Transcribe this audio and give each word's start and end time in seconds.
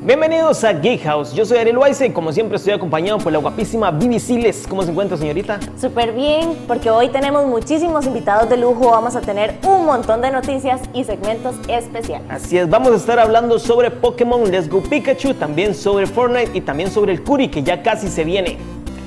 Bienvenidos 0.00 0.62
a 0.62 0.72
Geek 0.72 1.02
House. 1.02 1.32
Yo 1.34 1.44
soy 1.44 1.58
Ariel 1.58 1.76
Weiss 1.76 2.00
y 2.02 2.10
como 2.10 2.32
siempre 2.32 2.56
estoy 2.56 2.72
acompañado 2.72 3.18
por 3.18 3.32
la 3.32 3.40
guapísima 3.40 3.90
Vivi 3.90 4.20
Siles. 4.20 4.64
¿Cómo 4.68 4.82
se 4.82 4.92
encuentra, 4.92 5.16
señorita? 5.16 5.58
Súper 5.76 6.12
bien, 6.12 6.56
porque 6.68 6.88
hoy 6.88 7.08
tenemos 7.08 7.46
muchísimos 7.46 8.06
invitados 8.06 8.48
de 8.48 8.58
lujo. 8.58 8.92
Vamos 8.92 9.16
a 9.16 9.20
tener 9.20 9.58
un 9.66 9.86
montón 9.86 10.20
de 10.22 10.30
noticias 10.30 10.80
y 10.94 11.02
segmentos 11.02 11.56
especiales. 11.66 12.30
Así 12.30 12.56
es, 12.56 12.70
vamos 12.70 12.92
a 12.92 12.94
estar 12.94 13.18
hablando 13.18 13.58
sobre 13.58 13.90
Pokémon 13.90 14.48
Let's 14.48 14.68
Go 14.68 14.82
Pikachu, 14.82 15.34
también 15.34 15.74
sobre 15.74 16.06
Fortnite 16.06 16.56
y 16.56 16.60
también 16.60 16.92
sobre 16.92 17.12
el 17.12 17.24
Curi, 17.24 17.48
que 17.48 17.64
ya 17.64 17.82
casi 17.82 18.08
se 18.08 18.22
viene. 18.22 18.56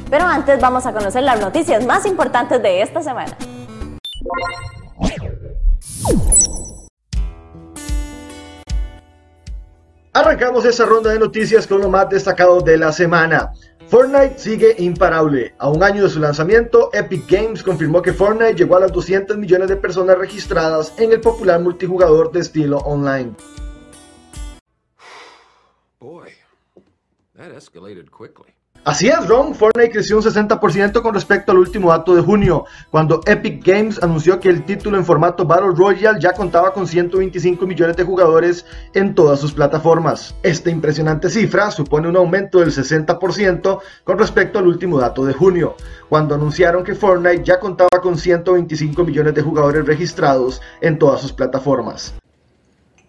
Pero 0.09 0.25
antes 0.25 0.59
vamos 0.59 0.85
a 0.85 0.91
conocer 0.91 1.23
las 1.23 1.39
noticias 1.39 1.85
más 1.85 2.05
importantes 2.05 2.61
de 2.61 2.81
esta 2.81 3.01
semana. 3.01 3.37
Arrancamos 10.21 10.65
esa 10.65 10.85
ronda 10.85 11.11
de 11.11 11.17
noticias 11.17 11.65
con 11.65 11.81
lo 11.81 11.89
más 11.89 12.07
destacado 12.07 12.61
de 12.61 12.77
la 12.77 12.91
semana. 12.91 13.53
Fortnite 13.87 14.37
sigue 14.37 14.75
imparable. 14.77 15.55
A 15.57 15.67
un 15.67 15.81
año 15.81 16.03
de 16.03 16.09
su 16.09 16.19
lanzamiento, 16.19 16.91
Epic 16.93 17.27
Games 17.27 17.63
confirmó 17.63 18.03
que 18.03 18.13
Fortnite 18.13 18.53
llegó 18.53 18.75
a 18.77 18.81
las 18.81 18.91
200 18.91 19.35
millones 19.39 19.67
de 19.69 19.77
personas 19.77 20.19
registradas 20.19 20.93
en 20.99 21.11
el 21.11 21.21
popular 21.21 21.59
multijugador 21.59 22.31
de 22.31 22.41
estilo 22.41 22.77
online. 22.77 23.33
Boy, 25.99 26.29
that 27.35 27.49
escalated 27.57 28.11
quickly. 28.11 28.53
Así 28.83 29.07
es, 29.09 29.27
Ron. 29.27 29.53
Fortnite 29.53 29.91
creció 29.91 30.17
un 30.17 30.23
60% 30.23 31.03
con 31.03 31.13
respecto 31.13 31.51
al 31.51 31.59
último 31.59 31.91
dato 31.91 32.15
de 32.15 32.21
junio, 32.23 32.65
cuando 32.89 33.21
Epic 33.27 33.63
Games 33.63 34.01
anunció 34.01 34.39
que 34.39 34.49
el 34.49 34.63
título 34.65 34.97
en 34.97 35.05
formato 35.05 35.45
Battle 35.45 35.75
Royale 35.75 36.19
ya 36.19 36.33
contaba 36.33 36.73
con 36.73 36.87
125 36.87 37.67
millones 37.67 37.95
de 37.95 38.03
jugadores 38.03 38.65
en 38.95 39.13
todas 39.13 39.39
sus 39.39 39.53
plataformas. 39.53 40.33
Esta 40.41 40.71
impresionante 40.71 41.29
cifra 41.29 41.69
supone 41.69 42.07
un 42.07 42.15
aumento 42.15 42.59
del 42.59 42.71
60% 42.71 43.79
con 44.03 44.17
respecto 44.17 44.57
al 44.57 44.65
último 44.65 44.99
dato 44.99 45.25
de 45.25 45.33
junio, 45.33 45.75
cuando 46.09 46.33
anunciaron 46.33 46.83
que 46.83 46.95
Fortnite 46.95 47.43
ya 47.43 47.59
contaba 47.59 48.01
con 48.01 48.17
125 48.17 49.03
millones 49.03 49.35
de 49.35 49.43
jugadores 49.43 49.85
registrados 49.85 50.59
en 50.81 50.97
todas 50.97 51.21
sus 51.21 51.31
plataformas. 51.31 52.15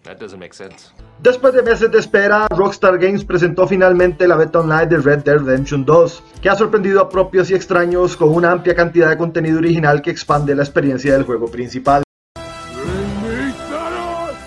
That 0.03 0.17
doesn't 0.17 0.39
make 0.39 0.53
sense. 0.53 0.91
Después 1.19 1.53
de 1.53 1.63
meses 1.63 1.89
de 1.89 1.99
espera, 1.99 2.47
Rockstar 2.49 2.97
Games 2.97 3.23
presentó 3.23 3.65
finalmente 3.67 4.27
la 4.27 4.35
beta 4.35 4.59
online 4.59 4.87
de 4.87 4.97
Red 4.97 5.19
Dead 5.19 5.37
Redemption 5.37 5.85
2, 5.85 6.23
que 6.41 6.49
ha 6.49 6.55
sorprendido 6.55 6.99
a 6.99 7.09
propios 7.09 7.49
y 7.49 7.55
extraños 7.55 8.17
con 8.17 8.29
una 8.29 8.51
amplia 8.51 8.75
cantidad 8.75 9.09
de 9.09 9.17
contenido 9.17 9.59
original 9.59 10.01
que 10.01 10.11
expande 10.11 10.55
la 10.55 10.63
experiencia 10.63 11.13
del 11.13 11.23
juego 11.23 11.47
principal. 11.47 12.03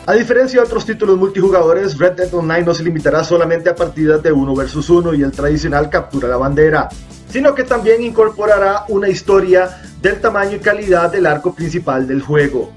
A 0.08 0.12
diferencia 0.12 0.60
de 0.60 0.66
otros 0.66 0.84
títulos 0.84 1.16
multijugadores, 1.16 1.98
Red 1.98 2.12
Dead 2.12 2.34
Online 2.34 2.62
no 2.62 2.74
se 2.74 2.84
limitará 2.84 3.24
solamente 3.24 3.70
a 3.70 3.74
partidas 3.74 4.22
de 4.22 4.30
1 4.30 4.54
vs 4.54 4.90
1 4.90 5.14
y 5.14 5.22
el 5.22 5.32
tradicional 5.32 5.88
captura 5.88 6.28
la 6.28 6.36
bandera, 6.36 6.88
sino 7.30 7.54
que 7.54 7.64
también 7.64 8.02
incorporará 8.02 8.84
una 8.88 9.08
historia 9.08 9.80
del 10.02 10.20
tamaño 10.20 10.56
y 10.56 10.60
calidad 10.60 11.10
del 11.10 11.26
arco 11.26 11.54
principal 11.54 12.06
del 12.06 12.20
juego. 12.20 12.72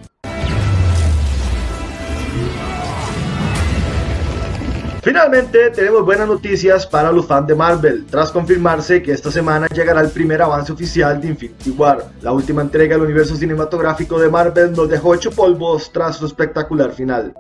Finalmente, 5.02 5.69
tenemos 5.69 6.03
buenas 6.03 6.28
noticias 6.28 6.86
para 6.86 7.11
los 7.11 7.25
fans 7.25 7.47
de 7.47 7.55
Marvel, 7.55 8.05
tras 8.09 8.31
confirmarse 8.31 9.02
que 9.02 9.14
esta 9.14 9.31
semana 9.31 9.67
llegará 9.67 10.02
el 10.02 10.09
primer 10.09 10.42
avance 10.42 10.73
oficial 10.73 11.22
de 11.22 11.30
Infinity 11.30 11.72
War. 11.72 12.05
La 12.22 12.33
última 12.33 12.61
entrega 12.61 12.95
del 12.95 13.05
universo 13.05 13.38
cinematográfico 13.38 14.20
de 14.20 14.30
Marvel 14.30 14.73
nos 14.73 14.89
dejó 14.89 15.16
hecho 15.16 15.31
polvos 15.31 15.89
tras 15.94 16.17
su 16.17 16.25
espectacular 16.25 16.92
final. 16.92 17.33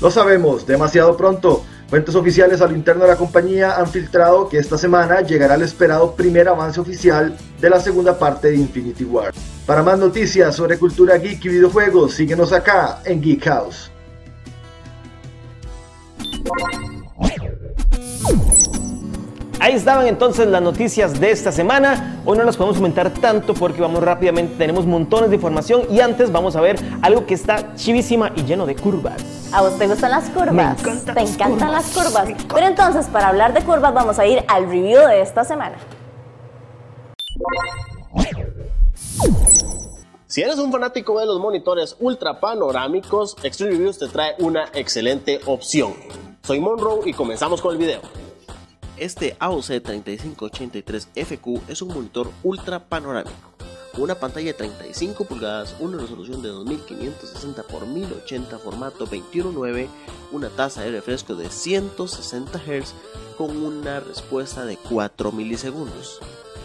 Lo 0.00 0.10
sabemos, 0.10 0.66
demasiado 0.66 1.16
pronto. 1.16 1.62
Fuentes 1.88 2.14
oficiales 2.16 2.60
al 2.60 2.72
interno 2.72 3.04
de 3.04 3.10
la 3.10 3.16
compañía 3.16 3.76
han 3.76 3.86
filtrado 3.86 4.48
que 4.48 4.58
esta 4.58 4.76
semana 4.76 5.20
llegará 5.20 5.54
el 5.54 5.62
esperado 5.62 6.14
primer 6.14 6.48
avance 6.48 6.80
oficial 6.80 7.36
de 7.60 7.70
la 7.70 7.80
segunda 7.80 8.18
parte 8.18 8.48
de 8.50 8.56
Infinity 8.56 9.04
War. 9.04 9.32
Para 9.68 9.82
más 9.82 9.98
noticias 9.98 10.56
sobre 10.56 10.78
cultura 10.78 11.18
geek 11.18 11.44
y 11.44 11.48
videojuegos, 11.50 12.14
síguenos 12.14 12.54
acá 12.54 13.02
en 13.04 13.20
Geek 13.20 13.44
House. 13.44 13.90
Ahí 19.60 19.74
estaban 19.74 20.06
entonces 20.06 20.46
las 20.46 20.62
noticias 20.62 21.20
de 21.20 21.32
esta 21.32 21.52
semana. 21.52 22.22
Hoy 22.24 22.38
no 22.38 22.44
las 22.44 22.56
podemos 22.56 22.78
comentar 22.78 23.10
tanto 23.10 23.52
porque 23.52 23.82
vamos 23.82 24.02
rápidamente, 24.02 24.54
tenemos 24.56 24.86
montones 24.86 25.28
de 25.28 25.36
información 25.36 25.82
y 25.90 26.00
antes 26.00 26.32
vamos 26.32 26.56
a 26.56 26.62
ver 26.62 26.78
algo 27.02 27.26
que 27.26 27.34
está 27.34 27.74
chivísima 27.74 28.32
y 28.36 28.44
lleno 28.44 28.64
de 28.64 28.74
curvas. 28.74 29.50
¿A 29.52 29.60
vos 29.60 29.78
te 29.78 29.86
gustan 29.86 30.12
las 30.12 30.30
curvas? 30.30 30.54
Me 30.54 30.62
encantan 30.62 31.14
¿Te 31.14 31.20
las 31.20 31.34
encantan 31.34 31.68
curvas. 31.68 31.94
las 31.94 32.06
curvas? 32.06 32.46
Pero 32.54 32.66
entonces, 32.66 33.06
para 33.08 33.28
hablar 33.28 33.52
de 33.52 33.60
curvas, 33.60 33.92
vamos 33.92 34.18
a 34.18 34.24
ir 34.24 34.42
al 34.48 34.64
review 34.64 35.06
de 35.06 35.20
esta 35.20 35.44
semana. 35.44 35.76
Si 40.26 40.42
eres 40.42 40.58
un 40.58 40.70
fanático 40.70 41.18
de 41.18 41.26
los 41.26 41.40
monitores 41.40 41.96
ultra 42.00 42.38
panorámicos, 42.38 43.36
Extreme 43.42 43.72
Reviews 43.72 43.98
te 43.98 44.08
trae 44.08 44.34
una 44.38 44.68
excelente 44.74 45.40
opción. 45.46 45.94
Soy 46.42 46.60
Monroe 46.60 47.08
y 47.08 47.12
comenzamos 47.12 47.60
con 47.60 47.72
el 47.72 47.78
video. 47.78 48.00
Este 48.98 49.36
AOC 49.38 49.64
3583FQ 49.82 51.62
es 51.68 51.82
un 51.82 51.88
monitor 51.88 52.30
ultra 52.42 52.84
panorámico. 52.84 53.54
Una 53.96 54.14
pantalla 54.14 54.48
de 54.48 54.54
35 54.54 55.24
pulgadas, 55.24 55.74
una 55.80 55.98
resolución 55.98 56.42
de 56.42 56.50
2560 56.50 57.62
x 57.62 57.88
1080 57.88 58.58
formato 58.58 59.06
21.9, 59.06 59.88
una 60.30 60.50
tasa 60.50 60.82
de 60.82 60.90
refresco 60.90 61.34
de 61.34 61.48
160 61.48 62.58
Hz 62.58 62.94
con 63.36 63.56
una 63.56 63.98
respuesta 64.00 64.64
de 64.66 64.76
4 64.76 65.32
milisegundos. 65.32 66.20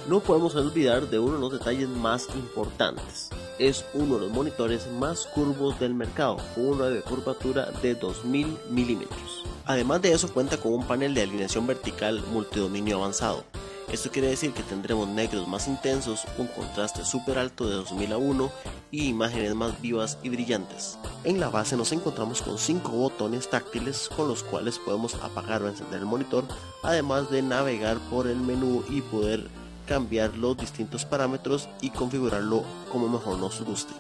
No 0.06 0.20
podemos 0.20 0.54
olvidar 0.56 1.10
de 1.10 1.18
uno 1.18 1.36
de 1.36 1.40
los 1.40 1.54
detalles 1.54 1.88
más 1.88 2.28
importantes. 2.36 3.30
Es 3.58 3.86
uno 3.94 4.16
de 4.16 4.22
los 4.22 4.32
monitores 4.32 4.86
más 4.92 5.28
curvos 5.28 5.80
del 5.80 5.94
mercado, 5.94 6.38
con 6.54 6.66
una 6.66 6.88
de 6.88 7.02
curvatura 7.02 7.72
de 7.82 7.96
2000 7.96 8.58
milímetros. 8.70 9.46
Además 9.66 10.02
de 10.02 10.12
eso 10.12 10.34
cuenta 10.34 10.58
con 10.58 10.74
un 10.74 10.86
panel 10.86 11.14
de 11.14 11.22
alineación 11.22 11.66
vertical 11.66 12.22
multidominio 12.34 12.98
avanzado. 12.98 13.46
Esto 13.94 14.12
quiere 14.12 14.28
decir 14.28 14.52
que 14.52 14.64
tendremos 14.64 15.08
negros 15.08 15.48
más 15.48 15.70
intensos, 15.70 16.26
un 16.38 16.48
contraste 16.48 17.06
súper 17.06 17.38
alto 17.38 17.70
de 17.70 17.76
2000 17.76 18.12
a 18.12 18.18
1 18.18 18.52
y 18.92 19.08
imágenes 19.08 19.56
más 19.56 19.80
vivas 19.82 20.18
y 20.22 20.30
brillantes. 20.30 20.98
En 21.24 21.40
la 21.40 21.50
base 21.50 21.78
nos 21.78 21.94
encontramos 21.94 22.42
con 22.42 22.58
5 22.58 22.92
botones 22.92 23.50
táctiles 23.50 24.10
con 24.10 24.28
los 24.28 24.44
cuales 24.44 24.80
podemos 24.80 25.16
apagar 25.16 25.64
o 25.64 25.70
encender 25.70 26.00
el 26.00 26.06
monitor, 26.06 26.44
además 26.82 27.30
de 27.32 27.42
navegar 27.42 27.98
por 28.10 28.28
el 28.28 28.38
menú 28.38 28.84
y 28.90 29.00
poder 29.02 29.48
cambiar 29.88 30.38
los 30.38 30.58
distintos 30.58 31.06
parámetros 31.06 31.70
y 31.82 31.90
configurarlo 31.90 32.64
como 32.92 33.10
mejor 33.10 33.38
nos 33.40 33.62
guste. 33.62 33.94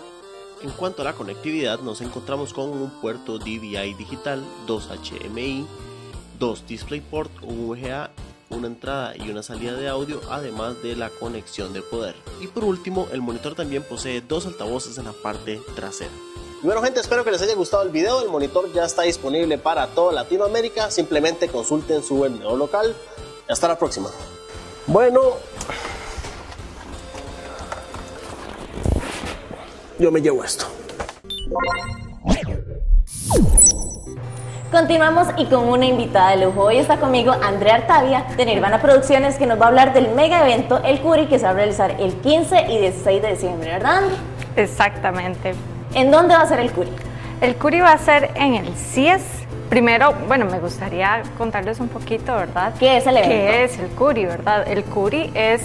En 0.61 0.71
cuanto 0.71 1.01
a 1.01 1.05
la 1.05 1.13
conectividad, 1.13 1.79
nos 1.79 2.01
encontramos 2.01 2.53
con 2.53 2.69
un 2.69 2.89
puerto 3.01 3.37
DVI 3.37 3.93
digital, 3.95 4.43
2 4.65 4.89
HMI, 4.89 5.67
2 6.39 6.67
DisplayPort, 6.67 7.31
un 7.43 7.69
VGA, 7.69 8.11
una 8.49 8.67
entrada 8.67 9.13
y 9.17 9.29
una 9.29 9.43
salida 9.43 9.73
de 9.73 9.89
audio, 9.89 10.21
además 10.29 10.81
de 10.81 10.95
la 10.95 11.09
conexión 11.09 11.73
de 11.73 11.81
poder. 11.81 12.15
Y 12.41 12.47
por 12.47 12.63
último, 12.63 13.07
el 13.11 13.21
monitor 13.21 13.55
también 13.55 13.83
posee 13.83 14.21
dos 14.21 14.45
altavoces 14.45 14.97
en 14.97 15.05
la 15.05 15.13
parte 15.13 15.59
trasera. 15.75 16.11
Bueno 16.61 16.81
gente, 16.81 17.01
espero 17.01 17.25
que 17.25 17.31
les 17.31 17.41
haya 17.41 17.55
gustado 17.55 17.83
el 17.83 17.89
video. 17.89 18.21
El 18.21 18.29
monitor 18.29 18.71
ya 18.71 18.85
está 18.85 19.01
disponible 19.01 19.57
para 19.57 19.87
toda 19.87 20.13
Latinoamérica. 20.13 20.89
Simplemente 20.91 21.49
consulten 21.49 22.01
su 22.01 22.21
vendedor 22.21 22.57
local. 22.57 22.95
Hasta 23.49 23.67
la 23.67 23.77
próxima. 23.77 24.09
Bueno, 24.87 25.33
yo 29.99 30.11
me 30.11 30.21
llevo 30.21 30.43
esto. 30.43 30.65
Continuamos 34.71 35.27
y 35.37 35.45
con 35.45 35.67
una 35.67 35.85
invitada 35.85 36.31
de 36.31 36.45
lujo. 36.45 36.63
Hoy 36.63 36.77
está 36.77 36.97
conmigo 36.97 37.31
Andrea 37.31 37.75
Artavia 37.75 38.25
de 38.35 38.45
Nirvana 38.45 38.81
Producciones 38.81 39.35
que 39.37 39.45
nos 39.45 39.61
va 39.61 39.65
a 39.65 39.67
hablar 39.67 39.93
del 39.93 40.09
mega 40.15 40.41
evento 40.41 40.81
El 40.83 40.99
Curi 40.99 41.27
que 41.27 41.37
se 41.37 41.45
va 41.45 41.51
a 41.51 41.53
realizar 41.53 41.91
el 41.99 42.13
15 42.15 42.71
y 42.71 42.79
16 42.79 43.21
de 43.21 43.27
diciembre, 43.29 43.69
¿verdad? 43.69 44.01
Exactamente. 44.55 45.53
¿En 45.93 46.09
dónde 46.09 46.33
va 46.33 46.41
a 46.41 46.47
ser 46.47 46.59
el 46.59 46.71
Curi? 46.71 46.89
El 47.41 47.55
Curi 47.55 47.81
va 47.81 47.91
a 47.91 47.97
ser 47.99 48.31
en 48.33 48.55
el 48.55 48.73
CIES. 48.73 49.21
Primero, 49.69 50.13
bueno, 50.27 50.45
me 50.45 50.59
gustaría 50.59 51.21
contarles 51.37 51.79
un 51.79 51.89
poquito, 51.89 52.35
¿verdad? 52.35 52.73
¿Qué 52.79 52.97
es 52.97 53.05
el 53.05 53.17
evento? 53.17 53.35
¿Qué 53.35 53.63
es 53.65 53.77
el 53.77 53.87
Curi, 53.89 54.25
verdad? 54.25 54.67
El 54.67 54.83
Curi 54.85 55.31
es 55.35 55.61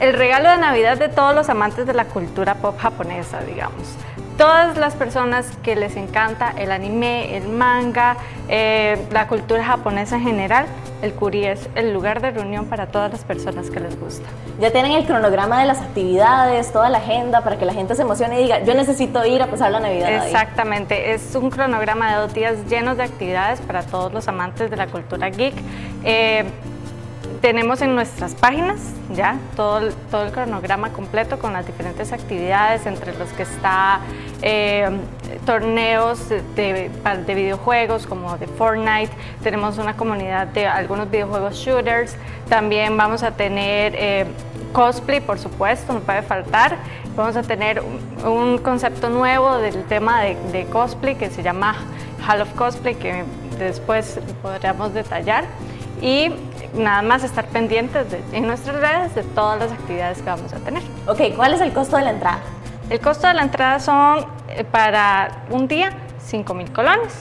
el 0.00 0.14
regalo 0.14 0.50
de 0.50 0.58
Navidad 0.58 0.98
de 0.98 1.08
todos 1.08 1.34
los 1.34 1.48
amantes 1.48 1.86
de 1.86 1.94
la 1.94 2.06
cultura 2.06 2.54
pop 2.56 2.78
japonesa, 2.78 3.40
digamos. 3.42 3.96
todas 4.36 4.76
las 4.76 4.94
personas 4.94 5.46
que 5.62 5.76
les 5.76 5.94
encanta 5.96 6.52
el 6.56 6.72
anime, 6.72 7.36
el 7.36 7.48
manga, 7.48 8.16
eh, 8.48 8.98
la 9.12 9.28
cultura 9.28 9.64
japonesa 9.64 10.16
en 10.16 10.22
general, 10.22 10.66
el 11.02 11.12
Curi 11.14 11.44
es 11.44 11.68
el 11.76 11.92
lugar 11.94 12.20
de 12.20 12.32
reunión 12.32 12.66
para 12.66 12.86
todas 12.86 13.12
las 13.12 13.22
personas 13.22 13.70
que 13.70 13.78
les 13.78 13.98
gusta. 13.98 14.26
Ya 14.58 14.72
tienen 14.72 14.90
el 14.90 15.06
cronograma 15.06 15.60
de 15.60 15.66
las 15.66 15.80
actividades, 15.80 16.72
toda 16.72 16.88
la 16.88 16.98
agenda 16.98 17.42
para 17.42 17.58
que 17.58 17.64
la 17.64 17.74
gente 17.74 17.94
se 17.94 18.02
emocione 18.02 18.40
y 18.40 18.42
diga, 18.42 18.64
yo 18.64 18.74
necesito 18.74 19.24
ir 19.24 19.40
a 19.40 19.46
pasar 19.46 19.70
la 19.70 19.78
Navidad. 19.78 20.08
ahí". 20.08 20.26
Exactamente, 20.26 21.12
es 21.12 21.34
un 21.36 21.50
cronograma 21.50 22.10
de 22.10 22.20
dos 22.22 22.34
días 22.34 22.56
llenos 22.68 22.96
de 22.96 23.04
actividades 23.04 23.60
para 23.60 23.84
todos 23.84 24.12
los 24.12 24.26
amantes 24.26 24.68
de 24.68 24.76
la 24.76 24.88
cultura 24.88 25.28
geek. 25.28 25.54
Eh, 26.02 26.44
tenemos 27.44 27.82
en 27.82 27.94
nuestras 27.94 28.34
páginas 28.34 28.80
ya 29.14 29.36
todo 29.54 29.76
el, 29.76 29.92
todo 30.10 30.22
el 30.22 30.32
cronograma 30.32 30.94
completo 30.94 31.38
con 31.38 31.52
las 31.52 31.66
diferentes 31.66 32.10
actividades, 32.10 32.86
entre 32.86 33.14
los 33.18 33.28
que 33.34 33.42
está 33.42 34.00
eh, 34.40 34.88
torneos 35.44 36.30
de, 36.30 36.40
de 37.26 37.34
videojuegos 37.34 38.06
como 38.06 38.38
de 38.38 38.46
Fortnite, 38.46 39.12
tenemos 39.42 39.76
una 39.76 39.94
comunidad 39.94 40.46
de 40.46 40.66
algunos 40.66 41.10
videojuegos 41.10 41.56
shooters, 41.56 42.16
también 42.48 42.96
vamos 42.96 43.22
a 43.22 43.32
tener 43.32 43.94
eh, 43.94 44.24
cosplay, 44.72 45.20
por 45.20 45.38
supuesto, 45.38 45.92
no 45.92 46.00
puede 46.00 46.22
faltar. 46.22 46.78
Vamos 47.14 47.36
a 47.36 47.42
tener 47.42 47.82
un, 47.82 48.26
un 48.26 48.58
concepto 48.58 49.10
nuevo 49.10 49.58
del 49.58 49.84
tema 49.84 50.22
de, 50.22 50.36
de 50.50 50.64
cosplay 50.64 51.14
que 51.14 51.28
se 51.28 51.42
llama 51.42 51.76
Hall 52.26 52.40
of 52.40 52.54
Cosplay, 52.54 52.94
que 52.94 53.22
después 53.58 54.18
podríamos 54.40 54.94
detallar. 54.94 55.44
Y 56.00 56.32
nada 56.74 57.02
más 57.02 57.22
estar 57.24 57.46
pendientes 57.46 58.10
de- 58.10 58.22
en 58.32 58.46
nuestras 58.46 58.76
redes 58.76 59.14
de 59.14 59.22
todas 59.22 59.58
las 59.58 59.72
actividades 59.72 60.18
que 60.18 60.24
vamos 60.30 60.52
a 60.52 60.56
tener. 60.58 60.82
Ok, 61.06 61.34
¿cuál 61.36 61.54
es 61.54 61.60
el 61.60 61.72
costo 61.72 61.96
de 61.96 62.02
la 62.04 62.10
entrada? 62.10 62.38
El 62.90 63.00
costo 63.00 63.26
de 63.26 63.34
la 63.34 63.42
entrada 63.42 63.78
son 63.80 64.26
eh, 64.48 64.64
para 64.64 65.44
un 65.50 65.66
día 65.68 65.90
5 66.18 66.52
mil 66.54 66.70
colones 66.72 67.14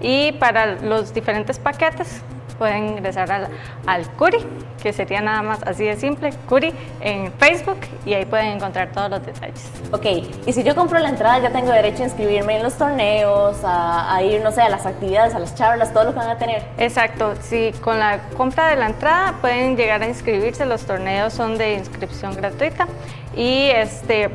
y 0.00 0.32
para 0.32 0.66
los 0.82 1.14
diferentes 1.14 1.58
paquetes 1.58 2.22
pueden 2.58 2.88
ingresar 2.88 3.30
al, 3.30 3.48
al 3.86 4.10
Curi, 4.12 4.38
que 4.82 4.92
sería 4.92 5.20
nada 5.20 5.42
más 5.42 5.62
así 5.64 5.84
de 5.84 5.96
simple, 5.96 6.30
Curi 6.48 6.72
en 7.00 7.32
Facebook 7.34 7.78
y 8.04 8.14
ahí 8.14 8.24
pueden 8.24 8.52
encontrar 8.52 8.92
todos 8.92 9.10
los 9.10 9.24
detalles. 9.24 9.70
Ok, 9.92 10.06
y 10.46 10.52
si 10.52 10.62
yo 10.62 10.74
compro 10.74 10.98
la 10.98 11.08
entrada, 11.08 11.38
ya 11.38 11.50
tengo 11.50 11.70
derecho 11.72 12.02
a 12.02 12.06
inscribirme 12.06 12.56
en 12.56 12.62
los 12.62 12.74
torneos, 12.74 13.62
a, 13.64 14.14
a 14.14 14.22
ir, 14.22 14.42
no 14.42 14.52
sé, 14.52 14.62
a 14.62 14.68
las 14.68 14.86
actividades, 14.86 15.34
a 15.34 15.38
las 15.38 15.54
charlas, 15.54 15.92
todo 15.92 16.04
lo 16.04 16.10
que 16.12 16.18
van 16.18 16.30
a 16.30 16.38
tener. 16.38 16.64
Exacto, 16.78 17.34
si 17.40 17.72
con 17.82 17.98
la 17.98 18.18
compra 18.36 18.68
de 18.68 18.76
la 18.76 18.86
entrada 18.86 19.34
pueden 19.40 19.76
llegar 19.76 20.02
a 20.02 20.08
inscribirse, 20.08 20.66
los 20.66 20.84
torneos 20.84 21.32
son 21.32 21.58
de 21.58 21.74
inscripción 21.74 22.34
gratuita 22.34 22.86
y 23.34 23.68
este 23.70 24.30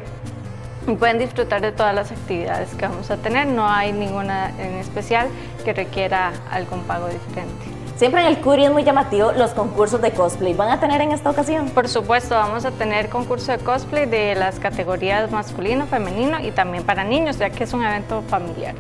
y 0.88 0.96
pueden 0.96 1.20
disfrutar 1.20 1.62
de 1.62 1.72
todas 1.72 1.94
las 1.94 2.12
actividades 2.12 2.74
que 2.74 2.88
vamos 2.88 3.12
a 3.12 3.18
tener, 3.18 3.48
no 3.48 3.70
hay 3.70 3.92
ninguna 3.94 4.50
en 4.60 4.76
especial 4.76 5.28
que 5.64 5.74
requiera 5.74 6.32
algún 6.50 6.82
pago 6.84 7.08
diferente. 7.08 7.81
Siempre 8.02 8.22
en 8.22 8.28
el 8.30 8.40
Curi 8.40 8.66
es 8.66 8.72
muy 8.72 8.84
llamativo 8.84 9.32
los 9.32 9.52
concursos 9.52 10.02
de 10.02 10.10
cosplay. 10.10 10.56
¿Van 10.56 10.72
a 10.72 10.80
tener 10.80 11.02
en 11.02 11.12
esta 11.12 11.30
ocasión? 11.30 11.70
Por 11.70 11.88
supuesto, 11.88 12.34
vamos 12.34 12.66
a 12.66 12.72
tener 12.72 13.10
concurso 13.10 13.52
de 13.52 13.60
cosplay 13.60 14.08
de 14.08 14.34
las 14.34 14.60
categorías 14.60 15.30
masculino, 15.30 15.86
femenino 15.86 16.40
y 16.40 16.50
también 16.50 16.84
para 16.84 17.04
niños, 17.04 17.38
ya 17.38 17.52
que 17.52 17.64
es 17.64 17.74
un 17.74 17.84
evento 17.84 18.24
familiar. 18.28 18.74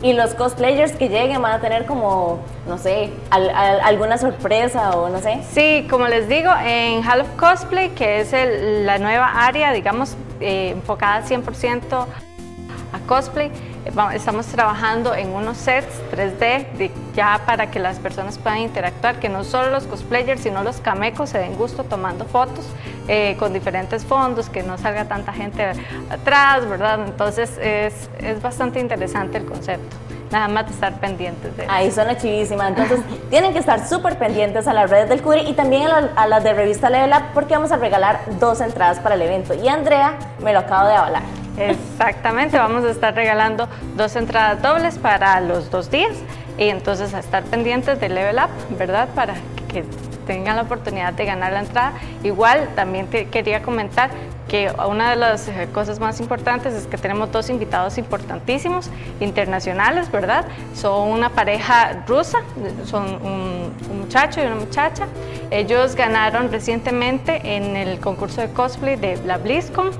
Y 0.00 0.12
los 0.12 0.32
cosplayers 0.34 0.92
que 0.92 1.08
lleguen 1.08 1.42
van 1.42 1.54
a 1.54 1.60
tener 1.60 1.86
como, 1.86 2.38
no 2.68 2.78
sé, 2.78 3.10
al- 3.30 3.50
al- 3.50 3.80
alguna 3.80 4.16
sorpresa 4.16 4.92
o 4.96 5.08
no 5.08 5.18
sé. 5.18 5.40
Sí, 5.50 5.84
como 5.90 6.06
les 6.06 6.28
digo, 6.28 6.52
en 6.64 7.02
Hall 7.02 7.22
of 7.22 7.30
Cosplay, 7.36 7.88
que 7.96 8.20
es 8.20 8.32
el- 8.32 8.86
la 8.86 8.98
nueva 8.98 9.44
área, 9.44 9.72
digamos, 9.72 10.16
eh, 10.38 10.70
enfocada 10.70 11.22
100% 11.22 12.06
a 12.92 12.98
cosplay, 13.08 13.50
estamos 14.14 14.46
trabajando 14.46 15.14
en 15.14 15.30
unos 15.30 15.56
sets 15.56 15.88
3D 16.12 16.66
de- 16.76 16.90
ya 17.14 17.40
para 17.46 17.70
que 17.70 17.78
las 17.78 17.98
personas 17.98 18.38
puedan 18.38 18.58
interactuar, 18.58 19.16
que 19.18 19.28
no 19.28 19.44
solo 19.44 19.70
los 19.70 19.84
cosplayers, 19.84 20.40
sino 20.42 20.62
los 20.62 20.76
camecos 20.80 21.30
se 21.30 21.38
den 21.38 21.56
gusto 21.56 21.84
tomando 21.84 22.24
fotos 22.24 22.64
eh, 23.08 23.36
con 23.38 23.52
diferentes 23.52 24.04
fondos, 24.04 24.48
que 24.50 24.62
no 24.62 24.76
salga 24.78 25.06
tanta 25.06 25.32
gente 25.32 25.72
atrás, 26.10 26.68
¿verdad? 26.68 27.00
Entonces 27.06 27.58
es, 27.60 28.08
es 28.20 28.40
bastante 28.42 28.80
interesante 28.80 29.38
el 29.38 29.46
concepto. 29.46 29.96
Nada 30.30 30.46
más 30.48 30.66
de 30.66 30.72
estar 30.74 30.92
pendientes 31.00 31.56
de 31.56 31.62
eso. 31.62 31.72
Ahí 31.72 31.90
suena 31.90 32.14
chivísima. 32.18 32.68
Entonces, 32.68 33.00
tienen 33.30 33.54
que 33.54 33.60
estar 33.60 33.88
súper 33.88 34.18
pendientes 34.18 34.68
a 34.68 34.74
las 34.74 34.90
redes 34.90 35.08
del 35.08 35.22
Curi 35.22 35.40
y 35.40 35.54
también 35.54 35.88
a, 35.88 36.10
a 36.16 36.26
las 36.26 36.44
de 36.44 36.52
Revista 36.52 36.90
Level 36.90 37.10
Up 37.16 37.22
porque 37.32 37.54
vamos 37.54 37.72
a 37.72 37.78
regalar 37.78 38.20
dos 38.38 38.60
entradas 38.60 38.98
para 39.00 39.14
el 39.14 39.22
evento. 39.22 39.54
Y 39.54 39.66
Andrea 39.68 40.18
me 40.40 40.52
lo 40.52 40.58
acabo 40.58 40.86
de 40.86 40.94
avalar. 40.96 41.22
Exactamente, 41.58 42.56
vamos 42.56 42.84
a 42.84 42.90
estar 42.90 43.14
regalando 43.14 43.68
dos 43.96 44.14
entradas 44.16 44.62
dobles 44.62 44.98
para 44.98 45.40
los 45.40 45.70
dos 45.70 45.90
días 45.90 46.12
y 46.56 46.68
entonces 46.68 47.14
a 47.14 47.18
estar 47.18 47.42
pendientes 47.44 48.00
de 48.00 48.08
Level 48.08 48.36
Up, 48.36 48.76
¿verdad? 48.78 49.08
Para 49.14 49.34
que 49.72 49.84
tengan 50.26 50.56
la 50.56 50.62
oportunidad 50.62 51.14
de 51.14 51.24
ganar 51.24 51.52
la 51.52 51.60
entrada. 51.60 51.92
Igual 52.22 52.68
también 52.76 53.08
quería 53.08 53.62
comentar 53.62 54.10
que 54.46 54.72
una 54.88 55.10
de 55.10 55.16
las 55.16 55.46
eh, 55.48 55.68
cosas 55.72 56.00
más 56.00 56.20
importantes 56.20 56.72
es 56.72 56.86
que 56.86 56.96
tenemos 56.96 57.30
dos 57.30 57.50
invitados 57.50 57.98
importantísimos 57.98 58.90
internacionales, 59.20 60.10
¿verdad? 60.10 60.46
Son 60.74 61.10
una 61.10 61.30
pareja 61.30 62.04
rusa, 62.06 62.38
son 62.84 63.04
un, 63.22 63.74
un 63.90 64.00
muchacho 64.00 64.42
y 64.42 64.46
una 64.46 64.56
muchacha. 64.56 65.06
Ellos 65.50 65.94
ganaron 65.94 66.50
recientemente 66.50 67.56
en 67.56 67.76
el 67.76 68.00
concurso 68.00 68.40
de 68.40 68.50
cosplay 68.50 68.96
de 68.96 69.18
la 69.24 69.36
BlizzCon. 69.36 69.90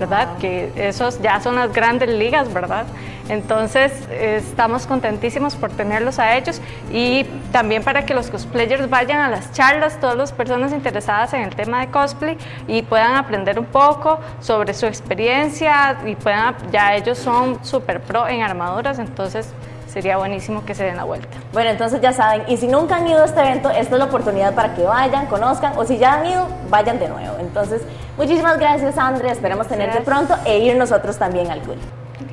¿Verdad? 0.00 0.38
Que 0.38 0.72
esos 0.74 1.20
ya 1.22 1.38
son 1.40 1.54
las 1.54 1.72
grandes 1.72 2.08
ligas, 2.08 2.52
¿verdad? 2.52 2.86
Entonces 3.28 3.92
estamos 4.10 4.88
contentísimos 4.88 5.54
por 5.54 5.70
tenerlos 5.70 6.18
a 6.18 6.36
ellos 6.36 6.60
y 6.92 7.24
también 7.52 7.84
para 7.84 8.04
que 8.04 8.12
los 8.12 8.28
cosplayers 8.28 8.90
vayan 8.90 9.20
a 9.20 9.28
las 9.28 9.52
charlas, 9.52 10.00
todas 10.00 10.16
las 10.16 10.32
personas 10.32 10.72
interesadas 10.72 11.32
en 11.34 11.42
el 11.42 11.54
tema 11.54 11.80
de 11.80 11.92
cosplay 11.92 12.36
y 12.66 12.82
puedan 12.82 13.14
aprender 13.14 13.56
un 13.60 13.66
poco 13.66 14.18
sobre 14.40 14.74
su 14.74 14.86
experiencia 14.86 15.98
y 16.04 16.16
puedan, 16.16 16.56
ya 16.72 16.96
ellos 16.96 17.18
son 17.18 17.64
super 17.64 18.00
pro 18.00 18.26
en 18.26 18.42
armaduras, 18.42 18.98
entonces 18.98 19.48
sería 19.86 20.16
buenísimo 20.16 20.64
que 20.64 20.74
se 20.74 20.84
den 20.84 20.96
la 20.96 21.04
vuelta. 21.04 21.36
Bueno, 21.52 21.70
entonces 21.70 22.00
ya 22.00 22.12
saben, 22.12 22.44
y 22.48 22.56
si 22.56 22.68
nunca 22.68 22.96
han 22.96 23.06
ido 23.06 23.22
a 23.22 23.24
este 23.24 23.40
evento, 23.40 23.70
esta 23.70 23.94
es 23.94 23.98
la 23.98 24.04
oportunidad 24.04 24.54
para 24.54 24.74
que 24.74 24.82
vayan, 24.82 25.26
conozcan, 25.26 25.72
o 25.76 25.84
si 25.84 25.98
ya 25.98 26.14
han 26.14 26.26
ido, 26.26 26.46
vayan 26.68 26.98
de 26.98 27.08
nuevo. 27.08 27.36
Entonces, 27.40 27.82
muchísimas 28.20 28.58
gracias, 28.58 28.98
Andrea. 28.98 29.32
Esperemos 29.32 29.66
tenerte 29.66 30.02
Gracias. 30.02 30.26
pronto 30.26 30.36
e 30.44 30.58
ir 30.58 30.76
nosotros 30.76 31.16
también 31.16 31.50
al 31.50 31.62
Curi. 31.62 31.80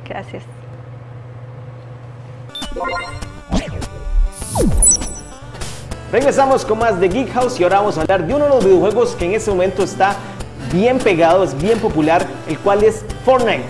Gracias. 0.06 0.42
Regresamos 6.12 6.64
con 6.64 6.78
más 6.78 7.00
de 7.00 7.08
Geek 7.08 7.32
House 7.32 7.58
y 7.60 7.62
ahora 7.62 7.80
vamos 7.80 7.98
a 7.98 8.02
hablar 8.02 8.26
de 8.26 8.34
uno 8.34 8.44
de 8.44 8.50
los 8.50 8.64
videojuegos 8.64 9.14
que 9.14 9.26
en 9.26 9.34
este 9.34 9.50
momento 9.50 9.82
está 9.82 10.14
bien 10.72 10.98
pegado, 10.98 11.44
es 11.44 11.56
bien 11.60 11.78
popular, 11.78 12.26
el 12.48 12.58
cual 12.58 12.82
es 12.82 13.04
Fortnite. 13.24 13.64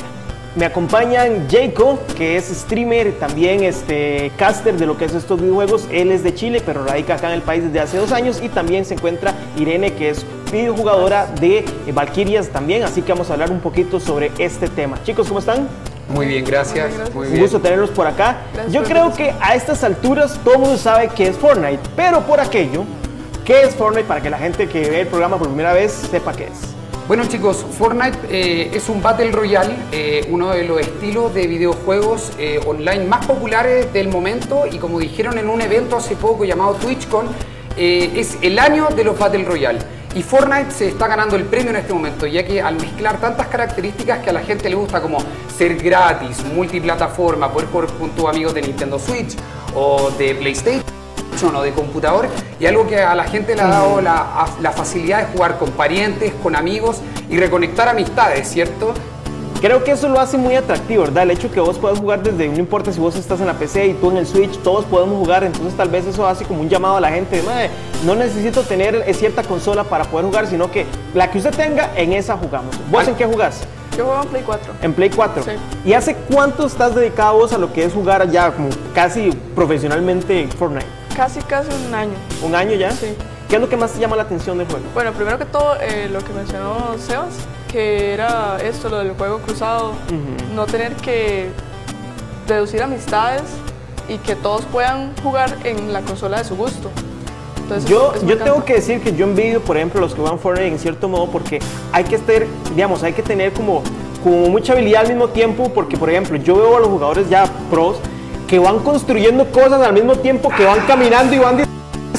Me 0.54 0.64
acompañan 0.64 1.46
Jaco, 1.48 2.00
que 2.16 2.36
es 2.36 2.46
streamer, 2.46 3.12
también 3.20 3.62
este 3.62 4.32
caster 4.36 4.76
de 4.76 4.86
lo 4.86 4.96
que 4.96 5.04
es 5.04 5.14
estos 5.14 5.40
videojuegos. 5.40 5.86
Él 5.90 6.10
es 6.10 6.24
de 6.24 6.34
Chile, 6.34 6.62
pero 6.64 6.84
radica 6.84 7.14
acá 7.14 7.28
en 7.28 7.34
el 7.34 7.42
país 7.42 7.62
desde 7.62 7.78
hace 7.80 7.98
dos 7.98 8.10
años. 8.10 8.40
Y 8.42 8.48
también 8.48 8.84
se 8.84 8.94
encuentra 8.94 9.34
Irene, 9.56 9.92
que 9.92 10.10
es 10.10 10.26
videojugadora 10.50 11.26
de 11.26 11.58
eh, 11.58 11.92
Valkyrias 11.92 12.48
también. 12.48 12.82
Así 12.82 13.02
que 13.02 13.12
vamos 13.12 13.30
a 13.30 13.34
hablar 13.34 13.50
un 13.50 13.60
poquito 13.60 14.00
sobre 14.00 14.30
este 14.38 14.68
tema. 14.68 15.02
Chicos, 15.04 15.28
¿cómo 15.28 15.40
están? 15.40 15.68
Muy 16.08 16.26
bien, 16.26 16.44
gracias. 16.44 16.92
Muy 17.14 17.26
Un 17.26 17.32
bien. 17.32 17.42
gusto 17.42 17.60
tenerlos 17.60 17.90
por 17.90 18.06
acá. 18.06 18.38
Yo 18.70 18.82
creo 18.82 19.12
que 19.12 19.34
a 19.40 19.54
estas 19.54 19.84
alturas 19.84 20.38
todo 20.42 20.54
el 20.54 20.60
mundo 20.60 20.76
sabe 20.78 21.10
qué 21.14 21.28
es 21.28 21.36
Fortnite, 21.36 21.80
pero 21.94 22.22
por 22.22 22.40
aquello, 22.40 22.84
¿qué 23.44 23.62
es 23.62 23.74
Fortnite 23.74 24.08
para 24.08 24.22
que 24.22 24.30
la 24.30 24.38
gente 24.38 24.68
que 24.68 24.88
ve 24.88 25.02
el 25.02 25.06
programa 25.06 25.36
por 25.36 25.48
primera 25.48 25.74
vez 25.74 25.92
sepa 25.92 26.32
qué 26.32 26.44
es? 26.44 26.74
Bueno 27.06 27.24
chicos, 27.26 27.64
Fortnite 27.78 28.18
eh, 28.30 28.70
es 28.74 28.88
un 28.90 29.02
Battle 29.02 29.30
Royale, 29.32 29.74
eh, 29.92 30.26
uno 30.30 30.50
de 30.50 30.64
los 30.64 30.78
estilos 30.80 31.32
de 31.32 31.46
videojuegos 31.46 32.32
eh, 32.38 32.60
online 32.66 33.04
más 33.04 33.24
populares 33.24 33.90
del 33.94 34.08
momento 34.08 34.64
y 34.70 34.76
como 34.76 34.98
dijeron 34.98 35.38
en 35.38 35.48
un 35.48 35.62
evento 35.62 35.96
hace 35.96 36.16
poco 36.16 36.44
llamado 36.44 36.74
TwitchCon, 36.74 37.26
eh, 37.78 38.12
es 38.16 38.36
el 38.42 38.58
año 38.58 38.88
de 38.94 39.04
los 39.04 39.18
Battle 39.18 39.44
Royale. 39.44 39.78
Y 40.18 40.22
Fortnite 40.24 40.72
se 40.72 40.88
está 40.88 41.06
ganando 41.06 41.36
el 41.36 41.44
premio 41.44 41.70
en 41.70 41.76
este 41.76 41.94
momento, 41.94 42.26
ya 42.26 42.44
que 42.44 42.60
al 42.60 42.74
mezclar 42.74 43.20
tantas 43.20 43.46
características 43.46 44.18
que 44.18 44.30
a 44.30 44.32
la 44.32 44.40
gente 44.40 44.68
le 44.68 44.74
gusta 44.74 45.00
como 45.00 45.18
ser 45.56 45.76
gratis, 45.76 46.44
multiplataforma, 46.44 47.52
poder 47.52 47.68
jugar 47.68 47.86
con 47.92 48.10
tus 48.10 48.28
amigos 48.28 48.52
de 48.52 48.62
Nintendo 48.62 48.98
Switch 48.98 49.36
o 49.76 50.10
de 50.18 50.34
PlayStation, 50.34 51.54
o 51.54 51.62
de 51.62 51.70
computador 51.70 52.28
y 52.58 52.66
algo 52.66 52.84
que 52.88 52.98
a 52.98 53.14
la 53.14 53.22
gente 53.22 53.54
le 53.54 53.62
ha 53.62 53.68
dado 53.68 54.00
la, 54.00 54.48
la 54.60 54.72
facilidad 54.72 55.20
de 55.20 55.32
jugar 55.32 55.56
con 55.56 55.70
parientes, 55.70 56.32
con 56.42 56.56
amigos 56.56 57.00
y 57.30 57.36
reconectar 57.36 57.88
amistades, 57.88 58.48
¿cierto? 58.48 58.94
Creo 59.60 59.82
que 59.82 59.90
eso 59.90 60.08
lo 60.08 60.20
hace 60.20 60.38
muy 60.38 60.54
atractivo, 60.54 61.02
¿verdad? 61.02 61.24
El 61.24 61.32
hecho 61.32 61.50
que 61.50 61.58
vos 61.58 61.78
puedas 61.78 61.98
jugar 61.98 62.22
desde, 62.22 62.48
no 62.48 62.58
importa 62.58 62.92
si 62.92 63.00
vos 63.00 63.16
estás 63.16 63.40
en 63.40 63.46
la 63.48 63.54
PC 63.54 63.88
y 63.88 63.94
tú 63.94 64.10
en 64.10 64.18
el 64.18 64.26
Switch, 64.26 64.56
todos 64.62 64.84
podemos 64.84 65.18
jugar, 65.18 65.42
entonces 65.42 65.76
tal 65.76 65.88
vez 65.88 66.06
eso 66.06 66.26
hace 66.28 66.44
como 66.44 66.60
un 66.60 66.68
llamado 66.68 66.96
a 66.96 67.00
la 67.00 67.10
gente, 67.10 67.42
"Mae, 67.42 67.68
no 68.04 68.14
necesito 68.14 68.62
tener 68.62 68.94
eh, 68.94 69.12
cierta 69.14 69.42
consola 69.42 69.82
para 69.82 70.04
poder 70.04 70.26
jugar, 70.26 70.46
sino 70.46 70.70
que 70.70 70.86
la 71.12 71.28
que 71.32 71.38
usted 71.38 71.50
tenga, 71.50 71.90
en 71.96 72.12
esa 72.12 72.36
jugamos. 72.36 72.76
¿Vos 72.88 73.08
en 73.08 73.16
qué 73.16 73.26
jugás? 73.26 73.62
Yo 73.96 74.04
juego 74.04 74.22
en 74.22 74.28
Play 74.28 74.42
4. 74.46 74.72
En 74.80 74.92
Play 74.94 75.10
4. 75.10 75.42
Sí. 75.42 75.50
¿Y 75.84 75.92
hace 75.92 76.14
cuánto 76.32 76.64
estás 76.64 76.94
dedicado 76.94 77.34
vos 77.38 77.52
a 77.52 77.58
lo 77.58 77.72
que 77.72 77.82
es 77.84 77.92
jugar 77.92 78.30
ya 78.30 78.52
como 78.52 78.68
casi 78.94 79.30
profesionalmente 79.56 80.46
Fortnite? 80.56 80.86
Casi, 81.16 81.40
casi 81.40 81.68
un 81.88 81.92
año. 81.92 82.12
¿Un 82.44 82.54
año 82.54 82.74
ya? 82.76 82.92
Sí. 82.92 83.08
¿Qué 83.48 83.56
es 83.56 83.60
lo 83.60 83.68
que 83.68 83.76
más 83.76 83.90
te 83.90 83.98
llama 83.98 84.14
la 84.14 84.22
atención 84.22 84.56
del 84.58 84.68
juego? 84.68 84.84
Bueno, 84.94 85.10
primero 85.14 85.36
que 85.36 85.46
todo, 85.46 85.74
eh, 85.80 86.08
lo 86.12 86.20
que 86.20 86.32
mencionó 86.32 86.94
Sebas, 86.98 87.34
que 87.68 88.12
era 88.12 88.58
esto, 88.62 88.88
lo 88.88 88.98
del 88.98 89.12
juego 89.12 89.38
cruzado, 89.38 89.92
no 90.54 90.66
tener 90.66 90.94
que 90.94 91.50
deducir 92.46 92.82
amistades 92.82 93.42
y 94.08 94.16
que 94.18 94.34
todos 94.34 94.64
puedan 94.64 95.14
jugar 95.22 95.54
en 95.64 95.92
la 95.92 96.00
consola 96.00 96.38
de 96.38 96.44
su 96.44 96.56
gusto. 96.56 96.90
Entonces, 97.58 97.88
Yo, 97.88 98.14
yo 98.24 98.38
tengo 98.38 98.64
que 98.64 98.74
decir 98.74 99.02
que 99.02 99.14
yo 99.14 99.26
envidio, 99.26 99.60
por 99.60 99.76
ejemplo, 99.76 100.00
los 100.00 100.14
que 100.14 100.20
juegan 100.20 100.38
Fortnite 100.38 100.68
en 100.68 100.78
cierto 100.78 101.08
modo 101.08 101.26
porque 101.26 101.60
hay 101.92 102.04
que 102.04 102.14
estar, 102.14 102.46
digamos, 102.74 103.02
hay 103.02 103.12
que 103.12 103.22
tener 103.22 103.52
como, 103.52 103.82
como 104.24 104.48
mucha 104.48 104.72
habilidad 104.72 105.02
al 105.02 105.08
mismo 105.08 105.28
tiempo 105.28 105.70
porque, 105.74 105.98
por 105.98 106.08
ejemplo, 106.08 106.38
yo 106.38 106.56
veo 106.56 106.78
a 106.78 106.80
los 106.80 106.88
jugadores 106.88 107.28
ya 107.28 107.44
pros 107.70 107.98
que 108.46 108.58
van 108.58 108.78
construyendo 108.78 109.46
cosas 109.52 109.82
al 109.82 109.92
mismo 109.92 110.16
tiempo 110.16 110.48
que 110.48 110.64
van 110.64 110.80
caminando 110.86 111.34
y 111.36 111.38
van 111.38 111.58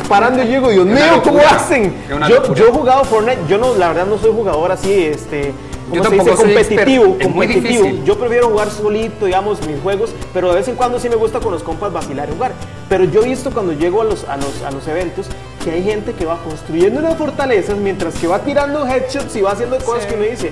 disparando 0.09 0.43
y 0.43 0.47
yo 0.47 0.53
digo, 0.53 0.69
Dios 0.69 0.85
mío, 0.87 1.21
¿cómo 1.23 1.39
hacen? 1.39 1.93
Yo, 2.27 2.53
yo 2.53 2.67
he 2.67 2.71
jugado 2.71 3.03
Fortnite, 3.03 3.41
yo 3.47 3.57
no, 3.57 3.75
la 3.75 3.89
verdad 3.89 4.07
no 4.07 4.17
soy 4.17 4.31
jugador 4.31 4.71
así, 4.71 5.05
este... 5.05 5.53
Yo 5.91 6.03
¿cómo 6.03 6.09
se 6.11 6.17
tampoco 6.17 6.43
dice? 6.43 6.53
competitivo, 6.75 7.17
competitivo. 7.19 7.89
Yo 8.05 8.15
prefiero 8.19 8.49
jugar 8.49 8.69
solito, 8.69 9.25
digamos, 9.25 9.65
mis 9.65 9.81
juegos, 9.81 10.11
pero 10.35 10.49
de 10.49 10.57
vez 10.57 10.67
en 10.67 10.75
cuando 10.75 10.99
sí 10.99 11.09
me 11.09 11.15
gusta 11.15 11.39
con 11.39 11.51
los 11.51 11.63
compas 11.63 11.91
vacilar 11.91 12.29
y 12.29 12.33
jugar. 12.33 12.51
Pero 12.87 13.05
yo 13.05 13.21
he 13.23 13.25
visto 13.25 13.49
cuando 13.49 13.73
llego 13.73 14.01
a 14.01 14.03
los, 14.03 14.23
a 14.25 14.37
los, 14.37 14.61
a 14.61 14.69
los 14.69 14.87
eventos 14.87 15.25
que 15.63 15.71
hay 15.71 15.83
gente 15.83 16.13
que 16.13 16.25
va 16.25 16.37
construyendo 16.43 16.99
unas 16.99 17.17
fortalezas 17.17 17.75
mientras 17.75 18.13
que 18.19 18.27
va 18.27 18.37
tirando 18.37 18.85
headshots 18.87 19.35
y 19.35 19.41
va 19.41 19.53
haciendo 19.53 19.77
cosas 19.79 20.03
Sí. 20.03 20.09
que 20.09 20.15
uno 20.15 20.25
dice. 20.25 20.51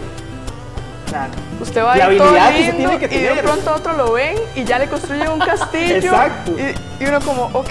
o 1.06 1.10
sea, 1.12 1.30
Usted 1.60 1.84
va 1.84 1.96
la 1.98 2.06
ahí 2.08 2.18
todo 2.18 2.28
habilidad 2.28 2.52
que 2.52 2.58
se 2.58 2.72
lindo 2.74 2.90
tiene 2.90 3.08
que 3.10 3.16
y 3.16 3.22
de 3.22 3.44
pronto 3.44 3.74
otro 3.74 3.94
lo 3.94 4.14
ven 4.14 4.38
y 4.56 4.64
ya 4.64 4.80
le 4.80 4.88
construyen 4.88 5.30
un 5.30 5.40
castillo. 5.40 5.96
Exacto. 5.96 6.52
Y, 6.52 7.04
y 7.04 7.08
uno 7.08 7.20
como, 7.22 7.44
ok. 7.54 7.70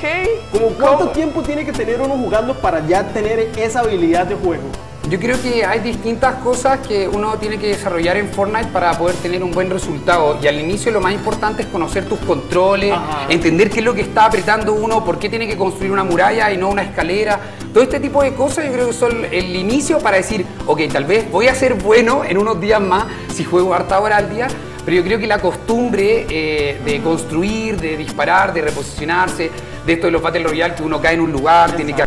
como 0.53 0.67
¿Cuánto 0.71 0.99
¿cómo? 0.99 1.11
tiempo 1.11 1.43
tiene 1.43 1.65
que 1.65 1.73
tener 1.73 2.01
uno 2.01 2.15
jugando 2.15 2.55
para 2.55 2.85
ya 2.87 3.05
tener 3.05 3.51
esa 3.57 3.81
habilidad 3.81 4.27
de 4.27 4.35
juego? 4.35 4.65
Yo 5.09 5.21
creo 5.21 5.41
que 5.41 5.65
hay 5.65 5.79
distintas 5.79 6.35
cosas 6.37 6.81
que 6.81 7.07
uno 7.07 7.39
tiene 7.39 7.59
que 7.59 7.69
desarrollar 7.69 8.17
en 8.17 8.29
Fortnite 8.29 8.67
para 8.73 8.99
poder 8.99 9.15
tener 9.17 9.45
un 9.45 9.53
buen 9.53 9.71
resultado. 9.71 10.37
Y 10.43 10.49
al 10.49 10.59
inicio 10.59 10.91
lo 10.91 11.01
más 11.01 11.13
importante 11.13 11.63
es 11.63 11.69
conocer 11.69 12.07
tus 12.07 12.19
controles, 12.21 12.93
Ajá. 12.93 13.27
entender 13.29 13.71
qué 13.71 13.79
es 13.79 13.85
lo 13.85 13.95
que 13.95 14.01
está 14.01 14.25
apretando 14.25 14.73
uno, 14.73 15.05
por 15.05 15.21
qué 15.21 15.29
tiene 15.29 15.47
que 15.47 15.57
construir 15.57 15.93
una 15.93 16.03
muralla 16.03 16.51
y 16.51 16.57
no 16.57 16.69
una 16.71 16.83
escalera. 16.83 17.39
Todo 17.73 17.85
este 17.85 18.01
tipo 18.01 18.21
de 18.21 18.35
cosas 18.35 18.65
yo 18.67 18.73
creo 18.73 18.89
que 18.89 18.93
son 18.93 19.25
el 19.31 19.55
inicio 19.55 20.01
para 20.01 20.17
decir, 20.17 20.45
ok, 20.67 20.81
tal 20.93 21.05
vez 21.05 21.31
voy 21.31 21.47
a 21.47 21.55
ser 21.55 21.75
bueno 21.75 22.25
en 22.25 22.37
unos 22.37 22.61
días 22.61 22.81
más 22.81 23.05
si 23.33 23.45
juego 23.45 23.75
harta 23.75 24.01
hora 24.01 24.17
al 24.17 24.29
día. 24.29 24.49
Pero 24.85 24.97
yo 24.97 25.05
creo 25.05 25.21
que 25.21 25.29
la 25.29 25.39
costumbre 25.39 26.27
eh, 26.29 26.81
de 26.85 27.01
construir, 27.01 27.81
de 27.81 27.97
disparar, 27.97 28.53
de 28.53 28.63
reposicionarse, 28.63 29.53
de 29.87 29.93
esto 29.93 30.07
de 30.07 30.13
los 30.13 30.23
Battle 30.23 30.43
Royale, 30.43 30.75
que 30.75 30.83
uno 30.83 31.01
cae 31.01 31.15
en 31.15 31.21
un 31.21 31.31
lugar, 31.31 31.77
tiene 31.77 31.93
que 31.93 32.05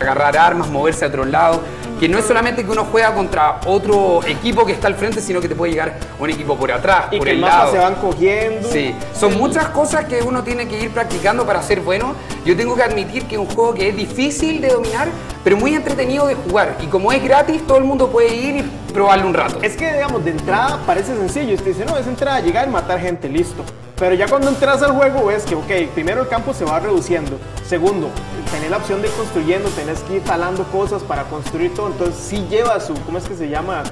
agarrar 0.00 0.36
armas, 0.36 0.68
moverse 0.68 1.06
a 1.06 1.08
otro 1.08 1.24
lado. 1.24 1.62
Que 2.02 2.08
no 2.08 2.18
es 2.18 2.24
solamente 2.24 2.64
que 2.64 2.70
uno 2.72 2.84
juega 2.90 3.14
contra 3.14 3.60
otro 3.64 4.24
equipo 4.26 4.66
que 4.66 4.72
está 4.72 4.88
al 4.88 4.96
frente, 4.96 5.20
sino 5.20 5.40
que 5.40 5.46
te 5.48 5.54
puede 5.54 5.70
llegar 5.70 5.94
un 6.18 6.30
equipo 6.30 6.56
por 6.56 6.72
atrás, 6.72 7.04
Y 7.12 7.18
por 7.18 7.28
que 7.28 7.34
el 7.34 7.40
lado. 7.40 7.70
se 7.70 7.78
van 7.78 7.94
cogiendo. 7.94 8.68
Sí, 8.68 8.92
son 9.14 9.38
muchas 9.38 9.68
cosas 9.68 10.06
que 10.06 10.20
uno 10.20 10.42
tiene 10.42 10.66
que 10.66 10.82
ir 10.82 10.90
practicando 10.90 11.46
para 11.46 11.62
ser 11.62 11.80
bueno. 11.80 12.16
Yo 12.44 12.56
tengo 12.56 12.74
que 12.74 12.82
admitir 12.82 13.26
que 13.26 13.36
es 13.36 13.40
un 13.40 13.46
juego 13.46 13.72
que 13.74 13.88
es 13.88 13.96
difícil 13.96 14.60
de 14.60 14.70
dominar, 14.70 15.06
pero 15.44 15.56
muy 15.56 15.76
entretenido 15.76 16.26
de 16.26 16.34
jugar. 16.34 16.76
Y 16.80 16.86
como 16.86 17.12
es 17.12 17.22
gratis, 17.22 17.64
todo 17.68 17.78
el 17.78 17.84
mundo 17.84 18.08
puede 18.08 18.34
ir 18.34 18.56
y 18.56 18.92
probarlo 18.92 19.28
un 19.28 19.34
rato. 19.34 19.60
Es 19.62 19.76
que, 19.76 19.92
digamos, 19.92 20.24
de 20.24 20.32
entrada 20.32 20.80
parece 20.84 21.14
sencillo. 21.16 21.54
Usted 21.54 21.66
dice, 21.66 21.84
no, 21.84 21.96
es 21.96 22.08
entrada, 22.08 22.40
llegar 22.40 22.66
y 22.66 22.70
matar 22.72 22.98
gente, 22.98 23.28
listo. 23.28 23.62
Pero 23.96 24.16
ya 24.16 24.26
cuando 24.26 24.48
entras 24.48 24.82
al 24.82 24.90
juego 24.90 25.26
ves 25.26 25.44
que, 25.44 25.54
ok, 25.54 25.92
primero 25.94 26.22
el 26.22 26.28
campo 26.28 26.52
se 26.52 26.64
va 26.64 26.80
reduciendo. 26.80 27.38
Segundo, 27.64 28.10
tenés 28.52 28.70
la 28.70 28.76
opción 28.76 29.02
de 29.02 29.08
ir 29.08 29.14
construyendo, 29.14 29.68
tenés 29.70 30.00
que 30.00 30.16
ir 30.16 30.22
talando 30.24 30.62
cosas 30.64 31.02
para 31.02 31.24
construir 31.24 31.74
todo. 31.74 31.88
Entonces 31.88 32.14
sí 32.16 32.46
lleva 32.48 32.78
su, 32.78 32.94
¿cómo 33.04 33.18
es 33.18 33.24
que 33.24 33.34
se 33.34 33.48
llama? 33.48 33.82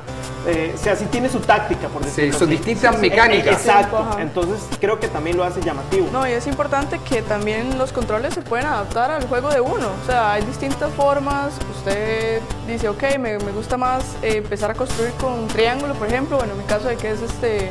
Eh, 0.47 0.73
o 0.75 0.79
sea, 0.79 0.97
sí 0.97 1.05
tiene 1.11 1.29
su 1.29 1.41
táctica, 1.41 1.89
por 1.89 2.03
decirlo 2.03 2.33
son 2.39 2.49
así. 2.49 2.57
distintas 2.57 2.95
Sí, 2.95 3.01
sí, 3.03 3.11
mecánicas. 3.11 3.47
eh, 3.47 3.53
Exacto. 3.53 3.99
Ajá. 3.99 4.23
Entonces 4.23 4.59
creo 4.81 4.99
que 5.01 5.09
también 5.09 5.37
lo 5.37 5.45
hace 5.45 5.61
llamativo. 5.61 6.09
No, 6.13 6.27
y 6.27 6.33
es 6.33 6.47
importante 6.47 6.99
que 7.01 7.21
también 7.23 7.77
los 7.77 7.93
controles 7.93 8.33
se 8.35 8.43
pueden 8.43 8.67
adaptar 8.67 9.11
al 9.11 9.27
juego 9.29 9.51
de 9.51 9.61
uno. 9.61 9.89
O 10.03 10.07
sea, 10.07 10.33
hay 10.33 10.45
distintas 10.45 10.91
formas. 10.95 11.53
Usted 11.77 12.41
dice, 12.67 12.89
ok, 12.89 13.03
me, 13.19 13.39
me 13.39 13.53
gusta 13.53 13.77
más 13.77 14.03
eh, 14.23 14.37
empezar 14.39 14.71
a 14.71 14.75
construir 14.75 15.13
con 15.21 15.33
un 15.33 15.49
triángulo, 15.49 15.95
por 15.95 16.07
ejemplo. 16.07 16.37
Bueno, 16.39 16.53
en 16.53 16.59
mi 16.59 16.65
caso 16.65 16.89
de 16.89 16.97
que 16.97 17.11
es 17.11 17.21
este 17.21 17.71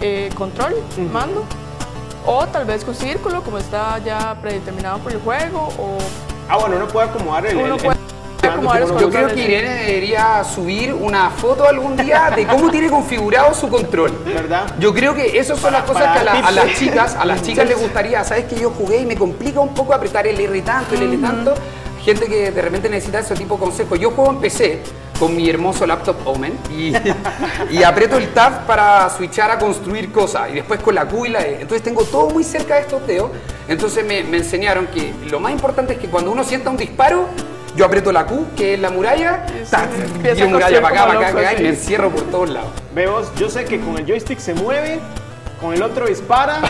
eh, 0.00 0.30
control, 0.34 0.74
mando. 1.12 1.44
O 2.26 2.46
tal 2.46 2.64
vez 2.64 2.84
con 2.84 2.94
círculo, 2.94 3.42
como 3.42 3.58
está 3.58 3.98
ya 3.98 4.36
predeterminado 4.40 4.98
por 4.98 5.12
el 5.12 5.20
juego. 5.20 5.68
O 5.78 5.98
Ah, 6.48 6.56
bueno, 6.58 6.76
uno 6.76 6.86
puede 6.88 7.08
acomodar 7.08 7.46
el. 7.46 7.56
Uno 7.56 7.74
el- 7.76 7.80
puede 7.82 7.98
el- 8.42 8.48
acomodar 8.48 8.80
los 8.80 8.88
como 8.90 9.00
Yo 9.00 9.10
creo 9.10 9.28
que 9.28 9.40
Irene 9.42 9.74
debería 9.86 10.44
subir 10.44 10.92
una 10.92 11.30
foto 11.30 11.66
algún 11.66 11.96
día 11.96 12.30
de 12.34 12.46
cómo 12.46 12.70
tiene 12.70 12.90
configurado 12.90 13.54
su 13.54 13.68
control. 13.68 14.12
¿Verdad? 14.24 14.66
Yo 14.78 14.92
creo 14.92 15.14
que 15.14 15.38
esas 15.38 15.58
son 15.58 15.72
Para- 15.72 15.78
las 15.80 15.90
cosas 15.90 16.12
que 16.12 16.18
a, 16.18 16.24
la- 16.24 16.46
a 16.48 16.50
las 16.52 16.74
chicas, 16.74 17.16
a 17.16 17.24
las 17.24 17.42
chicas 17.46 17.66
les 17.68 17.78
gustaría. 17.80 18.22
Sabes 18.24 18.44
que 18.46 18.56
yo 18.60 18.70
jugué 18.70 18.98
y 19.00 19.06
me 19.06 19.16
complica 19.16 19.60
un 19.60 19.74
poco 19.74 19.94
apretar 19.94 20.26
el 20.26 20.38
R 20.38 20.60
tanto, 20.62 20.94
el 20.94 21.02
L 21.02 21.18
tanto. 21.18 21.54
Gente 22.04 22.26
que 22.26 22.50
de 22.50 22.62
repente 22.62 22.88
necesita 22.88 23.20
ese 23.20 23.34
tipo 23.34 23.54
de 23.54 23.60
consejos. 23.60 23.98
Yo 23.98 24.10
juego 24.10 24.32
en 24.32 24.40
PC 24.40 24.80
con 25.18 25.36
mi 25.36 25.48
hermoso 25.48 25.86
laptop 25.86 26.16
Omen 26.26 26.58
y, 26.68 26.92
y 27.70 27.82
aprieto 27.84 28.16
el 28.16 28.32
tab 28.32 28.66
para 28.66 29.08
switchar 29.08 29.52
a 29.52 29.58
construir 29.58 30.10
cosas 30.10 30.50
y 30.50 30.54
después 30.54 30.80
con 30.80 30.96
la 30.96 31.06
Q 31.06 31.26
y 31.26 31.28
la 31.28 31.42
E. 31.42 31.60
Entonces 31.60 31.82
tengo 31.82 32.02
todo 32.02 32.30
muy 32.30 32.42
cerca 32.42 32.74
de 32.74 32.80
estos 32.80 33.06
dedos. 33.06 33.30
Entonces 33.68 34.04
me, 34.04 34.24
me 34.24 34.38
enseñaron 34.38 34.88
que 34.88 35.14
lo 35.30 35.38
más 35.38 35.52
importante 35.52 35.92
es 35.92 36.00
que 36.00 36.08
cuando 36.08 36.32
uno 36.32 36.42
sienta 36.42 36.70
un 36.70 36.76
disparo, 36.76 37.28
yo 37.76 37.84
aprieto 37.84 38.10
la 38.10 38.26
Q, 38.26 38.46
que 38.56 38.74
es 38.74 38.80
la 38.80 38.90
muralla, 38.90 39.46
tiro 40.34 40.46
a 40.46 40.48
muralla 40.48 40.82
para 40.82 40.94
acá, 40.94 41.06
para 41.06 41.28
acá, 41.28 41.38
acá, 41.38 41.60
y 41.60 41.62
me 41.62 41.68
encierro 41.68 42.10
por 42.10 42.22
todos 42.24 42.50
lados. 42.50 42.70
Veo, 42.92 43.22
yo 43.36 43.48
sé 43.48 43.64
que 43.64 43.80
con 43.80 43.96
el 43.96 44.06
joystick 44.06 44.40
se 44.40 44.54
mueve, 44.54 44.98
con 45.60 45.72
el 45.72 45.82
otro 45.82 46.06
dispara. 46.06 46.60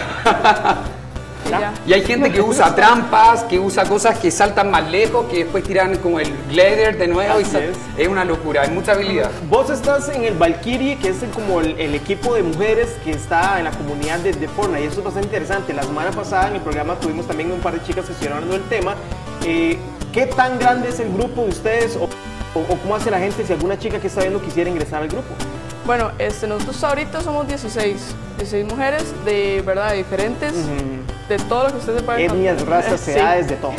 y 1.47 1.51
ya. 1.51 1.73
Y 1.87 1.93
hay 1.93 2.03
gente 2.03 2.31
que 2.33 2.41
usa 2.41 2.75
trampas, 2.75 3.45
que 3.45 3.59
usa 3.59 3.85
cosas 3.85 4.19
que 4.19 4.31
saltan 4.31 4.71
más 4.71 4.91
lejos, 4.91 5.27
que 5.31 5.39
después 5.45 5.65
tiran 5.65 5.97
como 5.99 6.21
el 6.21 6.29
glider 6.49 6.97
de 6.99 7.09
nuevo. 7.09 7.41
y 7.41 7.43
es. 7.43 7.55
es 7.97 8.09
una 8.09 8.25
locura, 8.25 8.63
hay 8.63 8.71
mucha 8.71 8.93
habilidad. 8.93 9.31
Vos 9.49 9.71
estás 9.71 10.09
en 10.11 10.25
el 10.25 10.35
Valkyrie, 10.35 10.97
que 10.99 11.09
es 11.11 11.23
el- 11.23 11.31
como 11.31 11.61
el, 11.61 11.79
el 11.81 11.95
equipo 11.95 12.35
de 12.35 12.43
mujeres 12.43 12.89
que 13.05 13.11
está 13.13 13.59
en 13.59 13.65
la 13.65 13.71
comunidad 13.73 14.19
de, 14.21 14.33
de 14.33 14.49
Fortnite. 14.49 14.85
Y 14.85 14.87
eso 14.87 14.99
es 15.01 15.05
bastante 15.05 15.29
interesante. 15.29 15.73
La 15.73 15.83
semana 15.83 16.11
pasada 16.11 16.49
en 16.49 16.55
el 16.57 16.61
programa 16.63 16.95
tuvimos 16.97 17.27
también 17.27 17.51
un 17.53 17.61
par 17.61 17.75
de 17.75 17.83
chicas 17.87 18.05
que 18.07 18.13
estuvieron 18.13 18.39
hablando 18.39 18.59
del 18.59 18.69
tema. 18.69 18.95
Eh, 19.45 19.79
¿Qué 20.13 20.27
tan 20.27 20.59
grande 20.59 20.91
es 20.91 21.01
el 21.01 21.13
grupo 21.13 21.43
de 21.43 21.49
ustedes? 21.49 21.97
O, 21.97 22.05
o- 22.05 22.61
o 22.73 22.77
cómo 22.79 22.95
hace 22.97 23.11
la 23.11 23.19
gente 23.19 23.47
si 23.47 23.53
alguna 23.53 23.79
chica 23.79 23.99
que 23.99 24.07
está 24.09 24.21
viendo 24.21 24.41
quisiera 24.43 24.69
ingresar 24.71 25.03
al 25.03 25.09
grupo? 25.09 25.29
Bueno, 25.87 26.13
este, 26.19 26.47
nosotros 26.47 26.85
ahorita 26.85 27.23
somos 27.23 27.49
16. 27.49 27.97
16 28.39 28.67
mujeres 28.67 29.05
de 29.25 29.63
verdad 29.67 29.91
de 29.91 29.97
diferentes, 29.97 30.53
de 31.29 31.37
todo 31.39 31.65
lo 31.65 31.71
que 31.71 31.77
ustedes 31.79 32.03
se 32.05 32.25
Etnias, 32.25 32.67
razas, 32.67 33.01
Sí. 33.05 33.13
edades, 33.13 33.49
de 33.49 33.57
todo. 33.57 33.73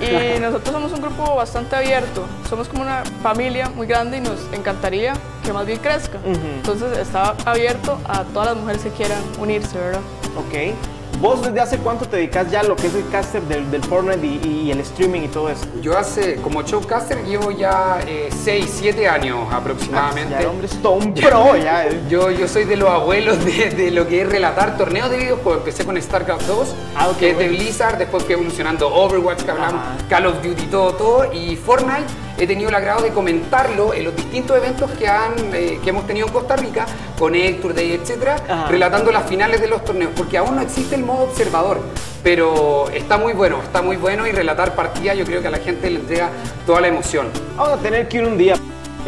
Y 0.00 0.40
nosotros 0.40 0.72
somos 0.72 0.92
un 0.92 1.00
grupo 1.02 1.34
bastante 1.34 1.76
abierto. 1.76 2.24
Somos 2.48 2.68
como 2.68 2.82
una 2.82 3.02
familia 3.22 3.68
muy 3.74 3.86
grande 3.86 4.16
y 4.18 4.20
nos 4.20 4.38
encantaría 4.52 5.12
que 5.44 5.52
más 5.52 5.66
bien 5.66 5.78
crezca. 5.78 6.18
Entonces 6.24 6.96
está 6.98 7.34
abierto 7.44 7.98
a 8.08 8.24
todas 8.24 8.48
las 8.48 8.56
mujeres 8.56 8.82
que 8.82 8.90
quieran 8.90 9.20
unirse, 9.38 9.78
¿verdad? 9.78 10.00
Ok. 10.36 10.74
¿Vos 11.20 11.42
desde 11.42 11.60
hace 11.60 11.76
cuánto 11.78 12.06
te 12.08 12.16
dedicas 12.16 12.50
ya 12.50 12.60
a 12.60 12.62
lo 12.62 12.76
que 12.76 12.86
es 12.86 12.94
el 12.94 13.06
caster 13.10 13.42
del, 13.42 13.70
del 13.70 13.82
Fortnite 13.84 14.26
y, 14.26 14.62
y 14.64 14.70
el 14.70 14.80
streaming 14.80 15.20
y 15.20 15.28
todo 15.28 15.50
eso? 15.50 15.66
Yo 15.82 15.98
hace, 15.98 16.36
como 16.36 16.62
showcaster, 16.62 17.22
llevo 17.26 17.50
ya 17.50 17.98
6, 18.42 18.70
7 18.80 19.06
años 19.06 19.46
aproximadamente. 19.52 20.30
Ya 20.32 20.40
el 20.40 20.46
hombre 20.46 20.66
es 20.66 20.80
todo 20.80 20.92
un 20.92 21.12
pro, 21.12 21.56
ya. 21.56 21.86
eh. 21.86 22.00
Yo, 22.08 22.30
yo 22.30 22.48
soy 22.48 22.64
de 22.64 22.76
los 22.76 22.88
abuelos 22.88 23.44
de, 23.44 23.68
de 23.70 23.90
lo 23.90 24.08
que 24.08 24.22
es 24.22 24.28
relatar 24.30 24.78
torneos 24.78 25.10
de 25.10 25.18
videojuegos. 25.18 25.58
Empecé 25.58 25.84
con 25.84 26.00
StarCraft 26.00 26.46
2, 26.46 26.74
Ah, 26.96 27.08
ok, 27.08 27.16
que 27.18 27.30
es 27.32 27.38
de. 27.38 27.48
Blizzard, 27.48 27.98
después 27.98 28.24
fui 28.24 28.32
evolucionando 28.34 28.88
Overwatch, 28.88 29.42
que 29.42 29.50
hablamos. 29.50 29.82
Call 30.08 30.26
of 30.26 30.42
Duty, 30.42 30.66
todo, 30.68 30.94
todo. 30.94 31.32
Y 31.34 31.54
Fortnite 31.56 32.06
he 32.40 32.46
tenido 32.46 32.70
el 32.70 32.74
agrado 32.74 33.02
de 33.02 33.10
comentarlo 33.10 33.92
en 33.92 34.04
los 34.04 34.16
distintos 34.16 34.56
eventos 34.56 34.90
que, 34.92 35.06
han, 35.06 35.34
eh, 35.52 35.78
que 35.84 35.90
hemos 35.90 36.06
tenido 36.06 36.26
en 36.26 36.32
Costa 36.32 36.56
Rica, 36.56 36.86
con 37.18 37.34
Hector 37.34 37.74
Day, 37.74 37.92
etcétera, 37.92 38.36
Ajá. 38.48 38.68
relatando 38.68 39.12
las 39.12 39.28
finales 39.28 39.60
de 39.60 39.68
los 39.68 39.84
torneos, 39.84 40.12
porque 40.16 40.38
aún 40.38 40.56
no 40.56 40.62
existe 40.62 40.94
el 40.94 41.04
modo 41.04 41.24
observador. 41.24 41.80
Pero 42.22 42.88
está 42.90 43.18
muy 43.18 43.34
bueno, 43.34 43.60
está 43.62 43.82
muy 43.82 43.96
bueno 43.96 44.26
y 44.26 44.32
relatar 44.32 44.74
partidas 44.74 45.16
yo 45.16 45.24
creo 45.24 45.42
que 45.42 45.48
a 45.48 45.50
la 45.50 45.58
gente 45.58 45.90
le 45.90 46.00
entrega 46.00 46.30
toda 46.66 46.80
la 46.80 46.88
emoción. 46.88 47.28
Vamos 47.56 47.78
a 47.78 47.82
tener 47.82 48.08
que 48.08 48.18
ir 48.18 48.24
un 48.24 48.38
día 48.38 48.54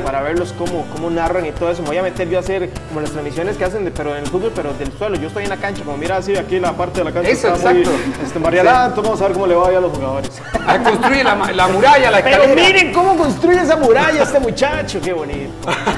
para 0.01 0.23
verlos 0.23 0.55
cómo, 0.57 0.87
cómo 0.95 1.11
narran 1.11 1.45
y 1.47 1.53
todo 1.53 1.71
eso. 1.71 1.83
Me 1.83 1.89
voy 1.89 1.99
a 1.99 2.03
meter 2.03 2.29
yo 2.29 2.39
a 2.39 2.41
hacer 2.41 2.71
como 2.89 3.01
las 3.01 3.11
transmisiones 3.11 3.57
que 3.57 3.65
hacen, 3.65 3.85
de, 3.85 3.91
pero 3.91 4.13
en 4.17 4.23
el 4.25 4.27
fútbol, 4.31 4.53
pero 4.55 4.73
del 4.75 4.93
suelo. 4.93 5.17
Yo 5.17 5.29
estoy 5.29 5.45
en 5.45 5.51
la 5.51 5.57
cancha, 5.57 5.85
como 5.85 5.97
mira 5.97 6.17
así, 6.17 6.37
aquí 6.37 6.59
la 6.59 6.73
parte 6.73 7.01
de 7.01 7.05
la 7.05 7.13
cancha 7.13 7.31
Eso, 7.31 7.55
está 7.55 7.71
muy 7.73 7.83
exacto. 7.83 8.01
este, 8.25 8.39
variada. 8.39 8.87
Entonces 8.87 9.05
vamos 9.05 9.21
a 9.21 9.25
ver 9.25 9.33
cómo 9.33 9.47
le 9.47 9.55
va 9.55 9.69
a 9.69 9.81
los 9.81 9.93
jugadores. 9.93 10.43
Ah, 10.67 10.79
Construye 10.83 11.25
la, 11.25 11.35
la 11.53 11.69
muralla, 11.69 12.11
la 12.11 12.23
Pero 12.23 12.43
escalera. 12.45 12.69
miren 12.69 12.93
cómo 12.93 13.17
construye 13.17 13.61
esa 13.61 13.77
muralla 13.77 14.23
este 14.23 14.41
muchacho, 14.41 15.01
qué 15.03 15.13
bonito. 15.13 15.53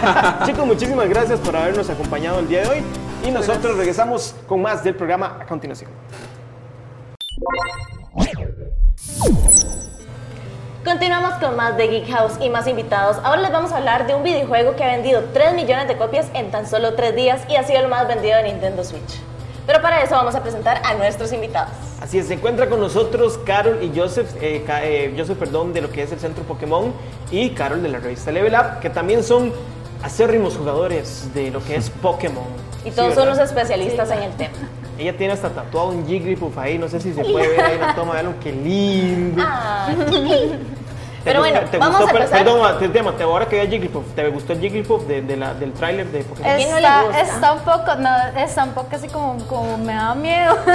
Chicos, 0.47 0.67
muchísimas 0.67 1.09
gracias 1.09 1.39
por 1.41 1.57
habernos 1.57 1.89
acompañado 1.91 2.41
el 2.41 2.49
día 2.49 2.63
de 2.63 2.69
hoy 2.69 2.83
y 3.27 3.31
nosotros 3.31 3.77
regresamos 3.77 4.35
con 4.47 4.63
más 4.63 4.83
del 4.85 4.95
programa 4.95 5.39
a 5.41 5.47
continuación. 5.47 5.91
Continuamos 10.85 11.33
con 11.41 11.57
más 11.57 11.79
de 11.79 11.89
Geek 11.89 12.11
House 12.11 12.35
y 12.43 12.51
más 12.51 12.67
invitados. 12.69 13.17
Ahora 13.25 13.41
les 13.41 13.51
vamos 13.51 13.73
a 13.73 13.79
hablar 13.79 14.07
de 14.07 14.15
un 14.15 14.23
videojuego 14.23 14.77
que 14.77 14.85
ha 14.85 14.89
vendido 14.89 15.25
3 15.33 15.55
millones 15.55 15.89
de 15.89 15.97
copias 15.97 16.27
en 16.35 16.51
tan 16.51 16.69
solo 16.69 16.93
3 16.93 17.17
días 17.17 17.41
y 17.49 17.57
ha 17.57 17.63
sido 17.63 17.81
el 17.81 17.89
más 17.89 18.07
vendido 18.07 18.37
de 18.37 18.43
Nintendo 18.43 18.85
Switch. 18.85 19.19
Pero 19.67 19.81
para 19.81 20.03
eso 20.03 20.15
vamos 20.15 20.35
a 20.35 20.43
presentar 20.43 20.83
a 20.85 20.93
nuestros 20.93 21.33
invitados. 21.33 21.73
Así 22.03 22.19
es, 22.19 22.27
se 22.27 22.35
encuentra 22.35 22.69
con 22.69 22.81
nosotros 22.81 23.41
Carol 23.47 23.83
y 23.83 23.99
Joseph, 23.99 24.29
eh, 24.43 24.63
eh, 24.69 25.15
Joseph, 25.17 25.39
perdón, 25.39 25.73
de 25.73 25.81
lo 25.81 25.91
que 25.91 26.03
es 26.03 26.13
el 26.13 26.21
Centro 26.21 26.45
Pokémon 26.45 26.93
y 27.31 27.51
Carol 27.51 27.83
de 27.83 27.89
la 27.89 27.99
revista 27.99 28.31
Level 28.31 28.53
Up, 28.53 28.81
que 28.81 28.91
también 28.91 29.25
son 29.25 29.55
acérrimos 30.03 30.55
jugadores 30.55 31.33
de 31.33 31.51
lo 31.51 31.65
que 31.65 31.77
es 31.77 31.89
Pokémon. 31.89 32.45
Y 32.85 32.91
Sí, 32.91 32.97
todos 32.97 33.15
son 33.15 33.27
los 33.27 33.39
especialistas 33.39 34.11
en 34.11 34.23
el 34.23 34.33
tema. 34.33 34.59
Ella 34.99 35.17
tiene 35.17 35.33
hasta 35.33 35.51
tatuado 35.51 35.89
un 35.89 36.07
Jigglypuff 36.07 36.57
ahí, 36.59 36.79
no 36.79 36.89
sé 36.89 37.01
si 37.01 37.13
se 37.13 37.23
puede 37.25 37.49
ver 37.49 37.61
ahí 37.65 37.77
una 37.77 37.95
toma, 37.95 38.13
vean 38.15 38.35
qué 38.43 38.53
lindo. 38.53 39.43
Ah. 39.45 39.89
¿Te 41.25 41.31
Pero 41.31 41.41
bueno, 41.41 41.61
te 41.71 41.79
vamos 41.79 42.01
gustó, 42.03 42.15
a 42.15 42.19
empezar. 42.21 42.45
Perdón, 42.45 42.79
te, 42.79 42.89
tema, 42.91 43.13
te- 43.17 43.23
ahora 43.23 43.47
que 43.49 43.59
vi 43.59 43.67
a 43.67 43.71
Jigglypuff, 43.71 44.05
¿te 44.15 44.29
gustó 44.29 44.53
el 44.53 44.61
Jigglypuff 44.61 45.05
de, 45.07 45.23
de 45.23 45.37
la, 45.39 45.55
del 45.55 45.73
tráiler 45.73 46.07
de 46.09 46.23
Pokémon? 46.23 46.51
Está, 46.53 47.21
está 47.21 47.53
un 47.55 47.61
poco, 47.61 47.95
no, 47.99 48.11
está 48.39 48.65
un 48.65 48.73
poco 48.73 48.89
así 48.93 49.09
como, 49.09 49.39
como 49.47 49.79
me 49.79 49.95
da 49.95 50.15
miedo, 50.15 50.55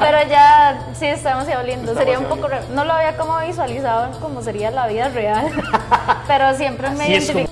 pero 0.00 0.18
ya 0.30 0.86
sí 0.94 1.04
está 1.06 1.30
demasiado 1.30 1.62
lindo. 1.62 1.92
Está 1.92 2.04
sería 2.04 2.18
un 2.18 2.24
poco, 2.24 2.48
re- 2.48 2.62
no 2.74 2.86
lo 2.86 2.92
había 2.94 3.18
como 3.18 3.38
visualizado 3.40 4.18
como 4.20 4.40
sería 4.42 4.70
la 4.70 4.86
vida 4.88 5.10
real, 5.10 5.46
pero 6.26 6.54
siempre 6.54 6.88
me 6.88 7.02
Así 7.04 7.12
identifiqué 7.12 7.50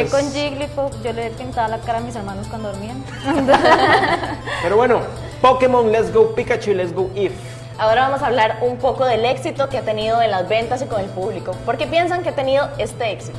es. 0.00 0.10
con 0.10 0.32
Jigglypuff. 0.32 0.92
Yo 1.04 1.12
le 1.12 1.30
pintaba 1.30 1.68
la 1.68 1.78
cara 1.78 1.98
a 1.98 2.00
mis 2.00 2.16
hermanos 2.16 2.48
cuando 2.48 2.72
dormían. 2.72 3.00
Pero 4.62 4.76
bueno, 4.76 5.00
Pokémon 5.40 5.92
Let's 5.92 6.12
Go 6.12 6.34
Pikachu 6.34 6.70
y 6.70 6.74
Let's 6.74 6.94
Go 6.94 7.10
If. 7.14 7.32
Ahora 7.78 8.08
vamos 8.08 8.22
a 8.22 8.28
hablar 8.28 8.58
un 8.62 8.78
poco 8.78 9.04
del 9.04 9.24
éxito 9.26 9.68
que 9.68 9.76
ha 9.76 9.82
tenido 9.82 10.22
en 10.22 10.30
las 10.30 10.48
ventas 10.48 10.80
y 10.80 10.86
con 10.86 10.98
el 11.00 11.10
público. 11.10 11.52
¿Por 11.66 11.76
qué 11.76 11.86
piensan 11.86 12.22
que 12.22 12.30
ha 12.30 12.34
tenido 12.34 12.68
este 12.78 13.12
éxito? 13.12 13.38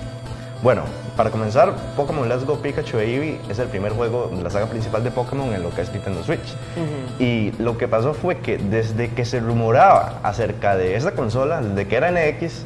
Bueno, 0.61 0.83
para 1.15 1.31
comenzar, 1.31 1.73
Pokémon 1.95 2.29
Let's 2.29 2.45
Go 2.45 2.57
Pikachu 2.57 2.99
e 2.99 3.15
Eevee 3.15 3.39
es 3.49 3.57
el 3.57 3.67
primer 3.67 3.93
juego 3.93 4.29
de 4.31 4.43
la 4.43 4.49
saga 4.51 4.67
principal 4.67 5.03
de 5.03 5.09
Pokémon 5.09 5.51
en 5.53 5.63
lo 5.63 5.71
que 5.71 5.81
es 5.81 5.91
Nintendo 5.91 6.23
Switch. 6.23 6.55
Y 7.19 7.51
lo 7.59 7.79
que 7.79 7.87
pasó 7.87 8.13
fue 8.13 8.39
que 8.39 8.59
desde 8.59 9.09
que 9.09 9.25
se 9.25 9.39
rumoraba 9.39 10.19
acerca 10.21 10.77
de 10.77 10.95
esta 10.95 11.13
consola, 11.13 11.61
desde 11.61 11.87
que 11.87 11.95
era 11.95 12.11
NX, 12.11 12.63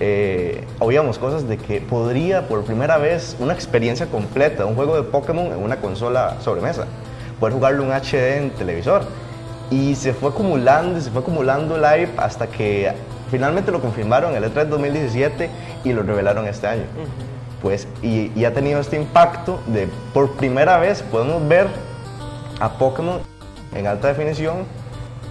eh, 0.00 0.64
oíamos 0.80 1.18
cosas 1.18 1.48
de 1.48 1.56
que 1.56 1.80
podría 1.80 2.46
por 2.46 2.62
primera 2.64 2.98
vez 2.98 3.36
una 3.38 3.54
experiencia 3.54 4.06
completa, 4.06 4.66
un 4.66 4.74
juego 4.74 4.96
de 4.96 5.02
Pokémon 5.02 5.46
en 5.46 5.62
una 5.62 5.76
consola 5.76 6.36
sobremesa, 6.42 6.86
poder 7.40 7.54
jugarlo 7.54 7.84
en 7.84 7.92
HD 7.92 8.38
en 8.38 8.50
televisor. 8.50 9.02
Y 9.70 9.94
se 9.96 10.12
fue 10.12 10.30
acumulando 10.30 10.98
y 10.98 11.02
se 11.02 11.10
fue 11.10 11.22
acumulando 11.22 11.76
el 11.76 11.84
hype 11.84 12.12
hasta 12.20 12.46
que 12.46 12.92
finalmente 13.30 13.72
lo 13.72 13.80
confirmaron 13.80 14.34
el 14.34 14.44
E3 14.44 14.66
2017 14.66 15.50
y 15.84 15.92
lo 15.92 16.02
revelaron 16.02 16.46
este 16.46 16.66
año. 16.66 16.84
Pues, 17.62 17.88
y, 18.02 18.30
y 18.36 18.44
ha 18.44 18.54
tenido 18.54 18.80
este 18.80 18.96
impacto 18.96 19.60
de 19.66 19.88
por 20.14 20.32
primera 20.32 20.78
vez 20.78 21.02
podemos 21.02 21.46
ver 21.48 21.66
a 22.60 22.70
Pokémon 22.74 23.20
en 23.74 23.86
alta 23.86 24.08
definición 24.08 24.64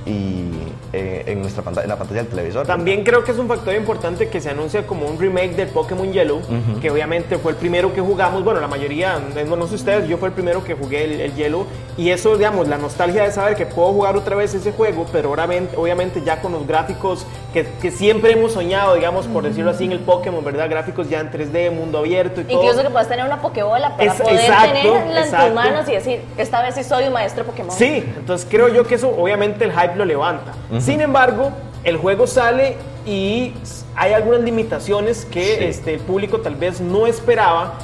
y 0.06 0.52
eh, 0.94 1.24
en 1.26 1.42
nuestra 1.42 1.64
pantalla, 1.64 1.86
en 1.86 1.90
la 1.90 1.98
pantalla 1.98 2.22
del 2.22 2.30
televisor. 2.30 2.68
También 2.68 3.04
creo 3.04 3.24
que 3.24 3.32
es 3.32 3.38
un 3.40 3.48
factor 3.48 3.74
importante 3.76 4.30
que 4.30 4.40
se 4.40 4.50
anuncia 4.50 4.86
como 4.86 5.08
un 5.08 5.20
remake 5.20 5.56
del 5.56 5.70
Pokémon 5.70 6.12
Yellow, 6.12 6.42
que 6.82 6.92
obviamente 6.92 7.38
fue 7.38 7.54
el 7.54 7.58
primero 7.58 7.94
que 7.94 8.02
jugamos, 8.02 8.44
bueno, 8.44 8.60
la 8.60 8.68
mayoría, 8.68 9.20
no, 9.48 9.56
no 9.56 9.68
sé 9.68 9.76
ustedes, 9.76 10.08
yo 10.08 10.18
fue 10.18 10.30
el 10.30 10.34
primero 10.34 10.64
que 10.64 10.76
jugué 10.76 11.06
el, 11.06 11.22
el 11.22 11.36
Yellow, 11.36 11.66
y 11.98 12.10
eso, 12.10 12.38
digamos, 12.38 12.68
la 12.68 12.78
nostalgia 12.78 13.24
de 13.24 13.32
saber 13.32 13.56
que 13.56 13.66
puedo 13.66 13.92
jugar 13.94 14.16
otra 14.16 14.36
vez 14.36 14.54
ese 14.54 14.72
juego, 14.72 15.06
pero 15.12 15.32
obviamente 15.32 16.22
ya 16.24 16.40
con 16.40 16.52
los 16.52 16.68
gráficos 16.68 17.26
que, 17.56 17.66
que 17.82 17.90
siempre 17.90 18.34
hemos 18.34 18.52
soñado, 18.52 18.96
digamos, 18.96 19.28
por 19.28 19.42
decirlo 19.44 19.72
así, 19.72 19.86
en 19.86 19.94
el 19.94 20.00
Pokémon, 20.02 20.44
¿verdad? 20.44 20.70
Gráficos 20.70 21.08
ya 21.10 21.22
en 21.22 21.32
3D, 21.32 21.72
mundo 21.72 22.00
abierto 22.00 22.42
y 22.42 22.44
todo. 22.44 22.62
Incluso 22.62 22.84
que 22.84 22.90
puedas 22.90 23.08
tener 23.08 23.24
una 23.26 23.42
Pokébola 23.42 23.96
para 23.96 24.12
Es- 24.14 24.20
poder 24.22 24.36
exacto, 24.42 24.74
tenerla 24.74 25.20
en 25.22 25.24
exacto. 25.24 25.46
tus 25.46 25.56
manos 25.56 25.88
y 25.90 25.92
decir, 25.94 26.22
esta 26.38 26.62
vez 26.62 26.76
sí 26.76 26.84
soy 26.84 27.06
un 27.06 27.14
maestro 27.14 27.46
Pokémon. 27.46 27.72
Sí, 27.72 28.04
entonces 28.18 28.46
creo 28.52 28.68
yo 28.68 28.84
que 28.86 28.96
eso 28.96 29.08
obviamente 29.10 29.64
el 29.64 29.72
hype 29.72 29.96
lo 29.96 30.04
levanta. 30.04 30.52
Sin 30.80 31.00
embargo, 31.00 31.52
el 31.86 31.96
juego 31.96 32.28
sale 32.28 32.76
y 33.06 33.54
hay 33.96 34.12
algunas 34.12 34.42
limitaciones 34.42 35.24
que 35.24 35.46
Sí. 35.58 35.64
este, 35.64 35.94
el 35.94 36.02
público 36.02 36.42
tal 36.42 36.56
vez 36.56 36.82
no 36.82 37.08
esperaba 37.08 37.76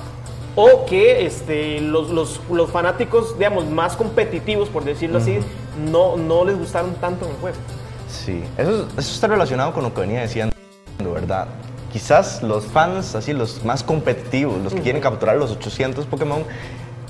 o 0.58 0.86
que 0.86 1.26
este, 1.26 1.80
los, 1.80 2.10
los- 2.10 2.42
los 2.52 2.70
fanáticos, 2.70 3.38
digamos, 3.38 3.66
más 3.68 3.96
competitivos, 3.96 4.68
por 4.68 4.84
decirlo 4.84 5.20
así, 5.20 5.40
no, 5.90 6.18
no 6.18 6.44
les 6.44 6.58
gustaron 6.58 6.94
tanto 6.96 7.24
en 7.24 7.32
el 7.32 7.38
juego. 7.38 7.56
Sí, 8.12 8.44
eso, 8.58 8.88
eso 8.98 9.14
está 9.14 9.28
relacionado 9.28 9.74
con 9.74 9.84
lo 9.84 9.94
que 9.94 10.02
venía 10.02 10.22
diciendo, 10.22 10.54
¿verdad? 11.14 11.48
Quizás 11.92 12.44
los 12.44 12.66
fans, 12.66 13.16
así 13.16 13.34
los 13.34 13.64
más 13.64 13.84
competitivos, 13.84 14.62
los 14.62 14.74
que 14.74 14.82
quieren 14.82 15.02
capturar 15.02 15.38
los 15.38 15.52
800 15.52 16.06
Pokémon, 16.06 16.44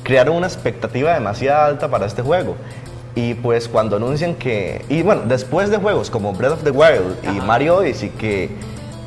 crearon 0.04 0.36
una 0.36 0.48
expectativa 0.48 1.14
demasiado 1.14 1.66
alta 1.66 1.90
para 1.90 2.06
este 2.06 2.22
juego. 2.22 2.56
Y 3.14 3.34
pues 3.34 3.68
cuando 3.68 3.98
anuncian 3.98 4.36
que... 4.36 4.86
Y 4.88 5.02
bueno, 5.02 5.24
después 5.26 5.70
de 5.70 5.78
juegos 5.78 6.10
como 6.10 6.34
Breath 6.34 6.54
of 6.54 6.64
the 6.64 6.72
Wild 6.72 7.18
y 7.24 7.42
Mario 7.42 7.78
Odyssey 7.78 8.10
que 8.10 8.50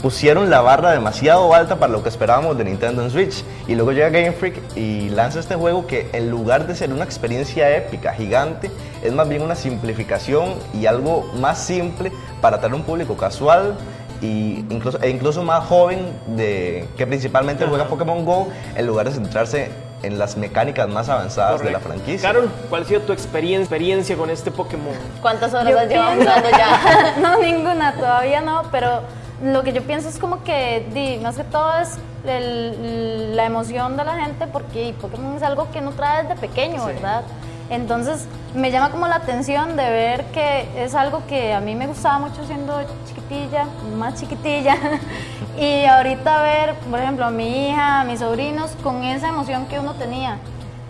pusieron 0.04 0.50
la 0.50 0.60
barra 0.60 0.90
demasiado 0.90 1.54
alta 1.54 1.76
para 1.76 1.90
lo 1.90 2.02
que 2.02 2.10
esperábamos 2.10 2.58
de 2.58 2.64
Nintendo 2.64 3.02
en 3.02 3.10
Switch. 3.10 3.42
Y 3.66 3.74
luego 3.74 3.92
llega 3.92 4.10
Game 4.10 4.32
Freak 4.32 4.76
y 4.76 5.08
lanza 5.08 5.40
este 5.40 5.54
juego 5.54 5.86
que 5.86 6.10
en 6.12 6.28
lugar 6.28 6.66
de 6.66 6.76
ser 6.76 6.92
una 6.92 7.04
experiencia 7.04 7.74
épica, 7.74 8.12
gigante, 8.12 8.70
es 9.02 9.14
más 9.14 9.26
bien 9.26 9.40
una 9.40 9.54
simplificación 9.54 10.56
y 10.74 10.84
algo 10.84 11.22
más 11.40 11.58
simple 11.58 12.12
para 12.42 12.56
atraer 12.56 12.74
un 12.74 12.82
público 12.82 13.16
casual 13.16 13.76
y 14.20 14.66
incluso, 14.68 15.00
e 15.00 15.08
incluso 15.08 15.42
más 15.42 15.64
joven 15.64 16.12
de, 16.36 16.86
que 16.98 17.06
principalmente 17.06 17.64
juega 17.64 17.86
Pokémon 17.86 18.26
Go 18.26 18.48
en 18.76 18.86
lugar 18.86 19.08
de 19.08 19.14
centrarse 19.14 19.70
en 20.02 20.18
las 20.18 20.36
mecánicas 20.36 20.86
más 20.86 21.08
avanzadas 21.08 21.64
de 21.64 21.70
la 21.70 21.80
franquicia. 21.80 22.28
Carol, 22.28 22.50
¿cuál 22.68 22.82
ha 22.82 22.84
sido 22.84 23.00
tu 23.00 23.14
experiencia, 23.14 23.62
experiencia 23.62 24.16
con 24.18 24.28
este 24.28 24.50
Pokémon? 24.50 24.92
¿Cuántas 25.22 25.54
horas 25.54 25.70
Yo 25.70 25.78
has 25.78 25.88
llevado 25.88 26.20
jugando 26.20 26.50
ya? 26.50 27.14
no, 27.22 27.38
ninguna, 27.38 27.94
todavía 27.94 28.42
no, 28.42 28.64
pero 28.70 29.00
lo 29.42 29.62
que 29.62 29.72
yo 29.72 29.82
pienso 29.82 30.08
es 30.08 30.18
como 30.18 30.42
que, 30.44 30.86
di, 30.94 31.18
más 31.22 31.36
que 31.36 31.44
todo 31.44 31.76
es 31.78 31.98
el- 32.26 33.36
la 33.36 33.44
emoción 33.46 33.96
de 33.96 34.04
la 34.04 34.14
gente, 34.24 34.46
porque 34.46 34.94
Pokémon 35.00 35.36
es 35.36 35.42
algo 35.42 35.70
que 35.72 35.80
uno 35.80 35.90
trae 35.92 36.22
desde 36.22 36.36
pequeño, 36.36 36.84
¿verdad? 36.86 37.22
Entonces 37.70 38.26
me 38.54 38.70
llama 38.70 38.90
como 38.90 39.08
la 39.08 39.16
atención 39.16 39.76
de 39.76 39.90
ver 39.90 40.24
que 40.26 40.68
es 40.84 40.94
algo 40.94 41.22
que 41.26 41.54
a 41.54 41.60
mí 41.60 41.74
me 41.74 41.86
gustaba 41.86 42.18
mucho 42.18 42.44
siendo 42.46 42.78
chiquitilla, 43.06 43.66
más 43.98 44.14
chiquitilla, 44.20 44.76
y 45.58 45.84
ahorita 45.86 46.42
ver, 46.42 46.74
por 46.90 47.00
ejemplo, 47.00 47.24
a 47.26 47.30
mi 47.30 47.68
hija, 47.70 48.00
a 48.00 48.04
mis 48.04 48.20
sobrinos, 48.20 48.70
con 48.82 49.02
esa 49.02 49.28
emoción 49.28 49.66
que 49.66 49.80
uno 49.80 49.94
tenía. 49.94 50.36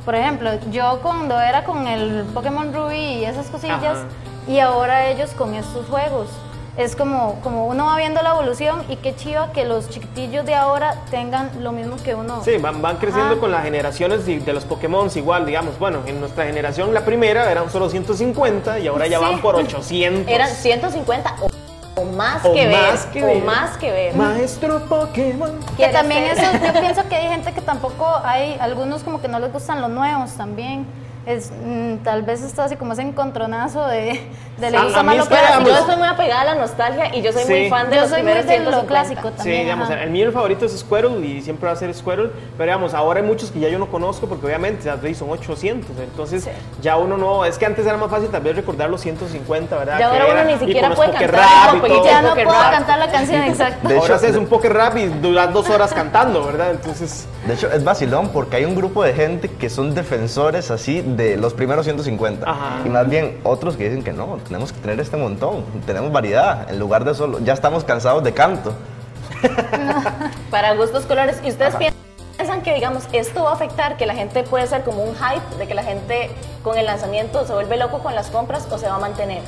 Por 0.04 0.14
ejemplo, 0.16 0.50
yo 0.70 1.00
cuando 1.02 1.40
era 1.40 1.64
con 1.64 1.86
el 1.86 2.24
Pokémon 2.34 2.74
Ruby 2.74 2.96
y 2.96 3.24
esas 3.24 3.46
cosillas, 3.46 3.84
Ajá. 3.98 4.06
y 4.48 4.58
ahora 4.58 5.06
ellos 5.06 5.30
con 5.30 5.54
estos 5.54 5.86
juegos. 5.88 6.28
Es 6.76 6.96
como, 6.96 7.38
como 7.40 7.66
uno 7.66 7.86
va 7.86 7.96
viendo 7.98 8.20
la 8.20 8.30
evolución 8.30 8.82
y 8.88 8.96
qué 8.96 9.14
chiva 9.14 9.52
que 9.52 9.64
los 9.64 9.88
chiquitillos 9.90 10.44
de 10.44 10.56
ahora 10.56 10.96
tengan 11.08 11.48
lo 11.60 11.70
mismo 11.70 11.94
que 12.02 12.16
uno. 12.16 12.42
Sí, 12.44 12.56
van, 12.58 12.82
van 12.82 12.96
creciendo 12.96 13.32
Ajá. 13.34 13.40
con 13.40 13.52
las 13.52 13.62
generaciones 13.62 14.26
de, 14.26 14.40
de 14.40 14.52
los 14.52 14.64
Pokémon 14.64 15.08
igual, 15.14 15.46
digamos. 15.46 15.78
Bueno, 15.78 16.00
en 16.06 16.18
nuestra 16.18 16.46
generación 16.46 16.92
la 16.92 17.04
primera 17.04 17.48
eran 17.48 17.70
solo 17.70 17.88
150 17.88 18.80
y 18.80 18.88
ahora 18.88 19.06
ya 19.06 19.18
Sí. 19.18 19.24
van 19.24 19.40
por 19.40 19.54
800. 19.54 20.26
Eran 20.32 20.48
150 20.48 21.36
o, 21.42 22.00
o 22.00 22.04
más 22.06 22.44
O 22.44 22.52
que 22.52 22.66
ver. 22.66 22.98
que 23.12 23.22
o 23.22 23.26
ver. 23.26 23.44
más 23.44 23.76
que 23.76 23.90
ver. 23.92 24.16
Maestro 24.16 24.80
Pokémon. 24.86 25.52
Que 25.76 25.86
también 25.90 26.34
ser. 26.34 26.56
eso, 26.56 26.66
yo 26.74 26.80
pienso 26.80 27.08
que 27.08 27.14
hay 27.14 27.28
gente 27.28 27.52
que 27.52 27.60
tampoco, 27.60 28.04
hay 28.24 28.56
algunos 28.58 29.04
como 29.04 29.20
que 29.20 29.28
no 29.28 29.38
les 29.38 29.52
gustan 29.52 29.80
los 29.80 29.90
nuevos 29.90 30.32
también. 30.32 30.84
Es, 31.26 31.50
mm, 31.64 31.96
tal 32.04 32.22
vez 32.22 32.42
está 32.42 32.64
así 32.64 32.76
como 32.76 32.92
ese 32.92 33.02
encontronazo 33.02 33.86
de, 33.86 34.20
de 34.58 34.70
le 34.70 34.78
gusta 34.82 35.00
a 35.00 35.02
más 35.02 35.16
lo 35.16 35.26
clásico. 35.26 35.68
Yo 35.70 35.86
soy 35.86 35.96
muy 35.96 36.06
apegada 36.08 36.40
a 36.42 36.44
la 36.44 36.54
nostalgia 36.56 37.14
y 37.16 37.22
yo 37.22 37.32
soy 37.32 37.44
Sí. 37.44 37.52
muy 37.52 37.68
fan 37.70 37.88
de 37.90 37.96
Yo 37.96 38.02
los 38.02 38.10
soy 38.10 38.22
muy 38.22 38.32
primeros 38.32 38.46
de 38.50 38.58
lo 38.58 38.70
150. 38.70 38.86
clásico 38.86 39.28
Sí, 39.30 39.36
también. 39.36 39.62
digamos, 39.62 39.90
ajá. 39.90 40.02
el 40.02 40.10
mío 40.10 40.30
favorito 40.32 40.66
es 40.66 40.78
Squirrel 40.78 41.24
y 41.24 41.40
siempre 41.42 41.66
va 41.66 41.72
a 41.72 41.76
ser 41.76 41.92
Squirrel, 41.94 42.30
pero 42.56 42.64
digamos, 42.64 42.94
ahora 42.94 43.20
hay 43.20 43.26
muchos 43.26 43.50
que 43.50 43.60
ya 43.60 43.68
yo 43.68 43.78
no 43.78 43.86
conozco 43.90 44.26
porque 44.26 44.46
obviamente 44.46 44.90
veis, 45.02 45.18
son 45.18 45.30
800, 45.30 45.90
entonces 45.98 46.48
ya 46.82 46.96
uno 46.96 47.16
no, 47.16 47.44
es 47.44 47.56
que 47.58 47.66
antes 47.66 47.86
era 47.86 47.96
más 47.96 48.10
fácil 48.10 48.28
tal 48.28 48.42
vez 48.42 48.54
recordar 48.56 48.90
los 48.90 49.00
150, 49.00 49.76
¿verdad? 49.78 49.98
Ya 49.98 50.08
ahora 50.08 50.24
uno 50.26 50.34
era- 50.40 50.44
ni 50.44 50.58
siquiera 50.58 50.90
puede 50.94 51.10
cantar 51.12 51.76
y 51.88 52.04
ya 52.04 52.22
no 52.22 52.34
puedo 52.34 52.50
rap. 52.50 52.70
cantar 52.70 52.98
la 52.98 53.10
canción 53.10 53.42
exacta. 53.42 53.88
De 53.88 53.94
Ahora 53.94 54.04
hecho- 54.06 54.14
haces 54.14 54.36
un 54.36 54.46
poker 54.46 54.72
rap 54.72 54.96
y 54.98 55.06
duras 55.06 55.52
dos 55.52 55.68
horas 55.70 55.92
cantando, 55.94 56.44
¿verdad? 56.44 56.70
Entonces, 56.72 57.26
De 57.46 57.54
hecho, 57.54 57.70
es 57.70 57.84
vacilón 57.84 58.28
porque 58.30 58.56
hay 58.56 58.64
un 58.64 58.74
grupo 58.74 59.02
de 59.04 59.12
gente 59.12 59.48
que 59.50 59.68
son 59.68 59.94
defensores 59.94 60.70
así 60.70 61.02
de 61.16 61.36
los 61.36 61.54
primeros 61.54 61.84
150. 61.84 62.48
Ajá. 62.48 62.82
Y 62.84 62.88
más 62.88 63.08
bien 63.08 63.40
otros 63.44 63.76
que 63.76 63.84
dicen 63.84 64.02
que 64.02 64.12
no, 64.12 64.38
tenemos 64.46 64.72
que 64.72 64.80
tener 64.80 65.00
este 65.00 65.16
montón, 65.16 65.64
tenemos 65.86 66.12
variedad, 66.12 66.70
en 66.70 66.78
lugar 66.78 67.04
de 67.04 67.14
solo, 67.14 67.38
ya 67.40 67.52
estamos 67.52 67.84
cansados 67.84 68.22
de 68.24 68.32
canto. 68.32 68.72
Para 70.50 70.74
gustos 70.74 71.04
colores. 71.06 71.40
¿Y 71.44 71.50
ustedes 71.50 71.74
piensan 71.76 72.62
que, 72.62 72.74
digamos, 72.74 73.04
esto 73.12 73.44
va 73.44 73.50
a 73.50 73.54
afectar 73.54 73.96
que 73.96 74.06
la 74.06 74.14
gente 74.14 74.42
puede 74.42 74.66
ser 74.66 74.82
como 74.82 75.02
un 75.02 75.14
hype, 75.14 75.56
de 75.58 75.66
que 75.66 75.74
la 75.74 75.82
gente 75.82 76.30
con 76.62 76.78
el 76.78 76.86
lanzamiento 76.86 77.46
se 77.46 77.52
vuelve 77.52 77.76
loco 77.76 77.98
con 77.98 78.14
las 78.14 78.28
compras 78.28 78.66
o 78.70 78.78
se 78.78 78.86
va 78.88 78.96
a 78.96 79.00
mantener? 79.00 79.42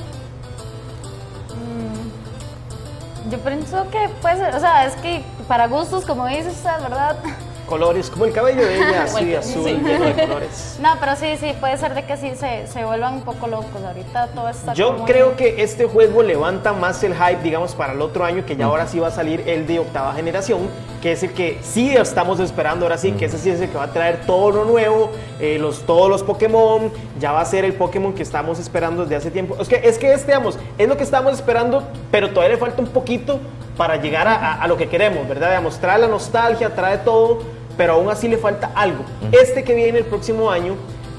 Yo 3.31 3.39
pienso 3.41 3.91
que 3.91 4.09
puede 4.23 4.37
ser, 4.37 4.55
o 4.55 4.61
sea, 4.61 4.87
es 4.87 4.95
que 4.97 5.25
para 5.49 5.67
gustos, 5.67 6.05
como 6.05 6.27
dices, 6.27 6.63
¿verdad? 6.63 7.17
colores, 7.67 8.09
como 8.11 8.25
el 8.25 8.33
cabello 8.33 8.65
de 8.65 8.77
ella, 8.77 9.03
así 9.05 9.13
Bueno, 9.25 9.39
azul, 9.39 9.65
sí. 9.65 9.81
lleno 9.85 10.05
de 10.07 10.15
colores. 10.15 10.79
No, 10.81 10.91
pero 11.01 11.17
sí, 11.17 11.37
sí, 11.39 11.53
puede 11.61 11.77
ser 11.77 11.95
de 11.95 12.05
que 12.05 12.17
sí 12.17 12.33
se, 12.37 12.67
se 12.67 12.85
vuelvan 12.85 13.15
un 13.15 13.21
poco 13.23 13.47
locos. 13.47 13.83
Ahorita 13.87 14.29
todo 14.29 14.49
está 14.49 14.73
Yo 14.75 14.93
como 14.95 15.05
creo 15.05 15.37
que 15.37 15.63
este 15.63 15.85
juego 15.87 16.23
levanta 16.23 16.73
más 16.73 17.03
el 17.05 17.15
hype, 17.15 17.43
digamos, 17.43 17.75
para 17.75 17.93
el 17.93 18.01
otro 18.01 18.25
año, 18.25 18.45
que 18.47 18.57
ya 18.57 18.67
ahora 18.67 18.87
sí 18.87 18.99
va 18.99 19.09
a 19.09 19.11
salir 19.11 19.43
el 19.47 19.67
de 19.67 19.79
octava 19.81 20.15
generación, 20.15 20.69
que 21.03 21.13
es 21.13 21.23
el 21.23 21.33
que 21.33 21.59
sí 21.63 21.95
estamos 21.95 22.41
esperando 22.41 22.87
ahora 22.87 22.97
sí, 22.99 23.13
que 23.13 23.27
ese 23.27 23.39
sí 23.39 23.51
es 23.51 23.61
el 23.61 23.69
que 23.69 23.77
va 23.77 23.85
a 23.85 23.93
traer 23.93 24.23
todo 24.27 24.51
lo 24.51 24.65
nuevo, 24.65 25.11
eh, 25.41 25.59
los, 25.61 25.81
todos 25.87 26.09
los 26.09 26.23
Pokémon, 26.23 26.91
ya 27.21 27.33
va 27.33 27.41
a 27.41 27.45
ser 27.45 27.65
el 27.65 27.75
Pokémon 27.75 28.13
que 28.15 28.23
estamos 28.23 28.59
esperando 28.59 29.03
desde 29.03 29.17
hace 29.17 29.31
tiempo. 29.31 29.57
Es 29.61 29.69
que, 29.69 29.77
es 29.83 29.99
que 29.99 30.13
este, 30.13 30.29
digamos, 30.33 30.59
es 30.79 30.89
lo 30.89 30.97
que 30.97 31.03
estamos 31.05 31.33
esperando, 31.35 31.83
pero 32.11 32.31
todavía 32.31 32.55
le 32.55 32.61
falta 32.61 32.81
un 32.81 32.89
poquito 32.89 33.39
para 33.77 33.97
llegar 33.97 34.27
a, 34.27 34.35
a- 34.35 34.63
a 34.63 34.67
lo 34.69 34.77
que 34.77 34.89
queremos, 34.89 35.29
¿verdad? 35.29 35.49
Digamos, 35.51 35.79
trae 35.79 35.99
la 35.99 36.09
nostalgia, 36.09 36.75
trae 36.75 36.99
todo, 36.99 37.41
pero 37.77 37.95
aún 37.95 38.09
así 38.11 38.29
le 38.29 38.39
falta 38.39 38.71
algo. 38.75 39.05
Este 39.33 39.65
que 39.65 39.75
viene 39.75 39.99
el 39.99 40.05
próximo 40.07 40.51
año, 40.51 40.75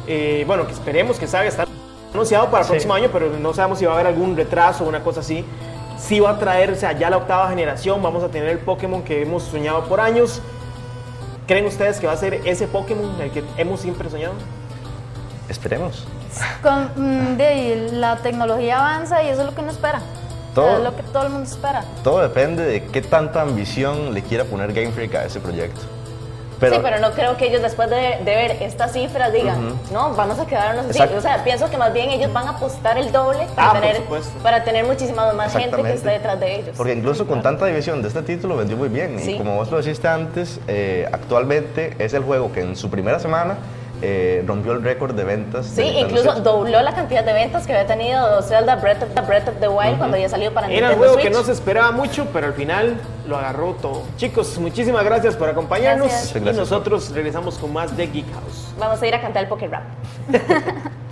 eh, 0.07 0.43
bueno, 0.47 0.65
que 0.65 0.73
esperemos 0.73 1.17
que 1.19 1.27
salga, 1.27 1.47
está 1.49 1.65
anunciado 2.13 2.49
para 2.49 2.63
el 2.63 2.69
próximo 2.69 2.93
año, 2.93 3.09
pero 3.11 3.29
no 3.39 3.53
sabemos 3.53 3.79
si 3.79 3.85
va 3.85 3.91
a 3.91 3.95
haber 3.95 4.07
algún 4.07 4.35
retraso 4.35 4.83
o 4.83 4.89
una 4.89 5.01
cosa 5.03 5.19
así. 5.19 5.45
Sí 5.97 6.19
va 6.19 6.31
a 6.31 6.39
traer, 6.39 6.71
o 6.71 6.75
sea, 6.75 6.91
ya 6.93 7.09
la 7.09 7.17
octava 7.17 7.49
generación, 7.49 8.01
vamos 8.01 8.23
a 8.23 8.29
tener 8.29 8.49
el 8.49 8.59
Pokémon 8.59 9.01
que 9.03 9.21
hemos 9.23 9.43
soñado 9.43 9.85
por 9.85 9.99
años. 9.99 10.41
¿Creen 11.47 11.65
ustedes 11.65 11.99
que 11.99 12.07
va 12.07 12.13
a 12.13 12.17
ser 12.17 12.41
ese 12.45 12.67
Pokémon 12.67 13.19
el 13.21 13.31
que 13.31 13.43
hemos 13.57 13.79
siempre 13.79 14.09
soñado? 14.09 14.33
Esperemos. 15.49 16.05
Con, 16.61 16.91
mm, 16.95 17.37
de, 17.37 17.89
la 17.93 18.17
tecnología 18.17 18.79
avanza 18.79 19.23
y 19.23 19.29
eso 19.29 19.41
es 19.41 19.47
lo 19.47 19.55
que 19.55 19.61
uno 19.61 19.71
espera. 19.71 20.01
Todo- 20.53 20.77
es 20.77 20.83
lo 20.83 20.95
que 20.95 21.03
todo 21.03 21.23
el 21.23 21.29
mundo 21.29 21.49
espera. 21.49 21.85
Todo 22.03 22.21
depende 22.21 22.63
de 22.63 22.83
qué 22.85 23.01
tanta 23.01 23.41
ambición 23.41 24.13
le 24.13 24.23
quiera 24.23 24.43
poner 24.43 24.73
Game 24.73 24.91
Freak 24.91 25.15
a 25.15 25.25
ese 25.25 25.39
proyecto. 25.39 25.81
Pero, 26.59 26.75
sí, 26.75 26.81
pero 26.83 26.99
no 26.99 27.11
creo 27.11 27.37
que 27.37 27.47
ellos 27.47 27.61
después 27.61 27.89
de, 27.89 28.17
de 28.23 28.35
ver 28.35 28.51
estas 28.61 28.93
cifras 28.93 29.31
digan, 29.31 29.73
no, 29.91 30.13
vamos 30.15 30.39
a 30.39 30.45
quedarnos 30.45 30.85
así. 30.85 30.91
Exacto. 30.97 31.17
O 31.17 31.21
sea, 31.21 31.43
pienso 31.43 31.69
que 31.69 31.77
más 31.77 31.93
bien 31.93 32.09
ellos 32.09 32.31
van 32.33 32.47
a 32.47 32.51
apostar 32.51 32.97
el 32.97 33.11
doble 33.11 33.45
para, 33.55 33.71
Ah, 33.71 33.73
tener, 33.81 34.01
para 34.41 34.63
tener 34.63 34.85
muchísima 34.85 35.31
más 35.33 35.53
gente 35.53 35.81
que 35.83 35.93
esté 35.93 36.09
detrás 36.09 36.39
de 36.39 36.55
ellos. 36.55 36.75
Porque 36.75 36.93
incluso 36.93 37.27
con 37.27 37.41
tanta 37.41 37.65
división 37.65 38.01
de 38.01 38.07
este 38.07 38.21
título 38.23 38.57
vendió 38.57 38.75
muy 38.77 38.89
bien. 38.89 39.19
Sí. 39.19 39.31
Y 39.31 39.37
como 39.37 39.55
vos 39.55 39.69
lo 39.71 39.77
dijiste 39.77 40.07
antes, 40.07 40.59
eh, 40.67 41.07
actualmente 41.11 41.95
es 41.99 42.13
el 42.13 42.23
juego 42.23 42.51
que 42.51 42.61
en 42.61 42.75
su 42.75 42.89
primera 42.89 43.19
semana 43.19 43.57
eh, 44.01 44.43
rompió 44.45 44.73
el 44.73 44.83
récord 44.83 45.15
de 45.15 45.23
ventas. 45.23 45.65
Sí, 45.65 45.75
de 45.77 45.83
Nintendo 45.86 46.07
incluso 46.10 46.31
Switch. 46.33 46.43
dobló 46.43 46.81
la 46.81 46.93
cantidad 46.93 47.23
de 47.23 47.33
ventas 47.33 47.65
que 47.65 47.73
había 47.73 47.88
tenido 47.88 48.41
Zelda 48.43 48.75
Breath 48.75 49.03
of 49.03 49.10
the, 49.15 49.21
Breath 49.21 49.47
of 49.47 49.55
the 49.60 49.67
Wild 49.67 49.97
cuando 49.97 50.17
ya 50.17 50.29
salió 50.29 50.53
para 50.53 50.67
Era 50.67 50.73
un 50.75 50.81
Nintendo 50.81 50.97
juego 50.97 51.13
Switch. 51.13 51.25
que 51.25 51.29
no 51.31 51.43
se 51.43 51.51
esperaba 51.51 51.91
mucho, 51.91 52.27
pero 52.31 52.47
al 52.47 52.53
final 52.53 52.99
lo 53.27 53.38
agarró 53.38 53.73
todo. 53.73 54.03
Chicos, 54.17 54.57
muchísimas 54.60 55.03
gracias 55.03 55.36
por 55.36 55.49
acompañarnos 55.49 56.07
Gracias. 56.07 56.29
Y 56.36 56.39
gracias. 56.39 56.55
nosotros 56.57 57.12
regresamos 57.12 57.57
con 57.57 57.73
más 57.73 57.95
de 57.97 58.07
Geek 58.07 58.31
House. 58.33 58.73
Vamos 58.77 59.01
a 59.01 59.07
ir 59.07 59.15
a 59.15 59.21
cantar 59.21 59.43
el 59.43 59.49
Poker 59.49 59.71
Rap. 59.71 59.83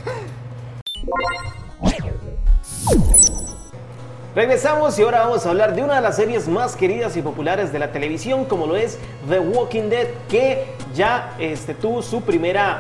Regresamos 4.36 5.00
y 5.00 5.02
ahora 5.02 5.20
vamos 5.22 5.46
a 5.46 5.50
hablar 5.50 5.76
de 5.76 5.82
una 5.82 5.96
de 5.96 6.02
las 6.02 6.18
series 6.18 6.50
más 6.50 6.76
queridas 6.76 7.16
y 7.16 7.22
populares 7.22 7.72
de 7.72 7.80
la 7.80 7.94
televisión, 7.94 8.44
como 8.44 8.68
lo 8.68 8.76
es 8.76 9.00
The 9.30 9.40
Walking 9.40 9.90
Dead, 9.90 10.08
que 10.28 10.74
ya 10.96 11.36
este, 11.38 11.74
tuvo 11.74 12.02
su 12.02 12.22
primera 12.22 12.80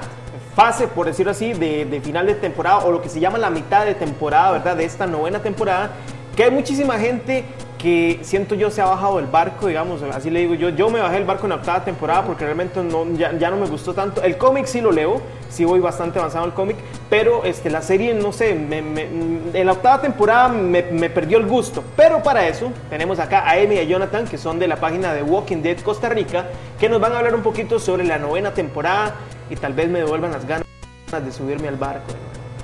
fase, 0.55 0.87
por 0.87 1.05
decirlo 1.05 1.31
así, 1.31 1.53
de, 1.53 1.85
de 1.85 2.01
final 2.01 2.25
de 2.25 2.35
temporada, 2.35 2.79
o 2.79 2.91
lo 2.91 3.01
que 3.01 3.09
se 3.09 3.19
llama 3.19 3.37
la 3.37 3.49
mitad 3.49 3.85
de 3.85 3.93
temporada, 3.93 4.51
¿verdad? 4.53 4.77
De 4.77 4.85
esta 4.85 5.05
novena 5.05 5.39
temporada, 5.39 5.91
que 6.35 6.43
hay 6.43 6.51
muchísima 6.51 6.97
gente 6.97 7.45
que 7.77 8.19
siento 8.23 8.55
yo 8.55 8.71
se 8.71 8.81
ha 8.81 8.85
bajado 8.85 9.17
del 9.17 9.27
barco, 9.27 9.67
digamos, 9.67 10.01
así 10.01 10.29
le 10.29 10.39
digo 10.39 10.55
yo, 10.55 10.69
yo 10.69 10.89
me 10.89 10.99
bajé 10.99 11.15
del 11.15 11.25
barco 11.25 11.45
en 11.45 11.49
la 11.49 11.55
octava 11.57 11.83
temporada 11.83 12.23
porque 12.23 12.43
realmente 12.43 12.81
no, 12.81 13.05
ya, 13.13 13.37
ya 13.37 13.51
no 13.51 13.57
me 13.57 13.67
gustó 13.67 13.93
tanto. 13.93 14.23
El 14.23 14.37
cómic 14.37 14.65
sí 14.65 14.81
lo 14.81 14.91
leo, 14.91 15.21
sí 15.49 15.65
voy 15.65 15.79
bastante 15.79 16.17
avanzado 16.17 16.45
en 16.45 16.51
el 16.51 16.55
cómic, 16.55 16.77
pero 17.17 17.45
este, 17.45 17.69
la 17.69 17.81
serie, 17.81 18.13
no 18.13 18.33
sé, 18.33 18.53
me- 18.55 18.81
me- 18.81 19.03
en 19.53 19.65
la 19.65 19.71
octava 19.71 20.01
temporada 20.01 20.49
me, 20.49 20.81
me 20.81 21.09
perdió 21.09 21.37
el 21.37 21.45
gusto. 21.45 21.81
Pero 21.95 22.21
para 22.21 22.45
eso 22.45 22.73
tenemos 22.89 23.19
acá 23.19 23.39
a 23.47 23.51
Amy 23.53 23.75
y 23.75 23.79
a 23.79 23.83
Jonathan, 23.83 24.25
que 24.27 24.37
son 24.37 24.59
de 24.59 24.67
la 24.67 24.75
página 24.75 25.13
de 25.13 25.23
Walking 25.23 25.61
Dead 25.61 25.77
Costa 25.79 26.09
Rica, 26.09 26.47
que 26.77 26.89
nos 26.89 26.99
van 26.99 27.13
a 27.13 27.19
hablar 27.19 27.33
un 27.33 27.41
poquito 27.41 27.79
sobre 27.79 28.03
la 28.03 28.17
novena 28.17 28.53
temporada 28.53 29.13
y 29.49 29.55
tal 29.55 29.71
vez 29.71 29.87
me 29.87 29.99
devuelvan 29.99 30.33
las 30.33 30.45
ganas 30.45 30.65
de 31.23 31.31
subirme 31.31 31.69
al 31.69 31.77
barco. 31.77 32.03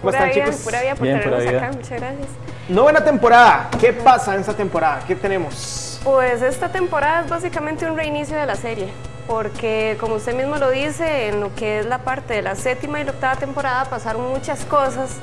¿Cómo 0.01 0.11
Pura 0.11 0.17
están 0.17 0.33
vida, 0.35 0.45
chicos? 0.47 0.61
pura 0.65 0.81
vida 0.81 0.95
por 0.95 1.03
Bien, 1.07 1.21
pura 1.21 1.37
vida. 1.37 1.57
acá, 1.57 1.71
muchas 1.71 1.89
gracias. 2.01 2.27
Novena 2.67 3.03
temporada, 3.05 3.69
¿qué 3.79 3.93
pasa 3.93 4.33
en 4.35 4.41
esta 4.41 4.53
temporada? 4.53 4.99
¿Qué 5.07 5.15
tenemos? 5.15 6.01
Pues 6.03 6.41
esta 6.41 6.67
temporada 6.69 7.21
es 7.21 7.29
básicamente 7.29 7.89
un 7.89 7.95
reinicio 7.95 8.35
de 8.35 8.45
la 8.45 8.55
serie, 8.55 8.87
porque 9.27 9.97
como 9.99 10.15
usted 10.15 10.35
mismo 10.35 10.57
lo 10.57 10.69
dice, 10.69 11.27
en 11.27 11.39
lo 11.39 11.53
que 11.55 11.79
es 11.79 11.85
la 11.85 11.99
parte 11.99 12.33
de 12.33 12.41
la 12.41 12.55
séptima 12.55 12.99
y 12.99 13.03
la 13.03 13.11
octava 13.11 13.35
temporada 13.35 13.85
pasaron 13.85 14.29
muchas 14.29 14.65
cosas, 14.65 15.17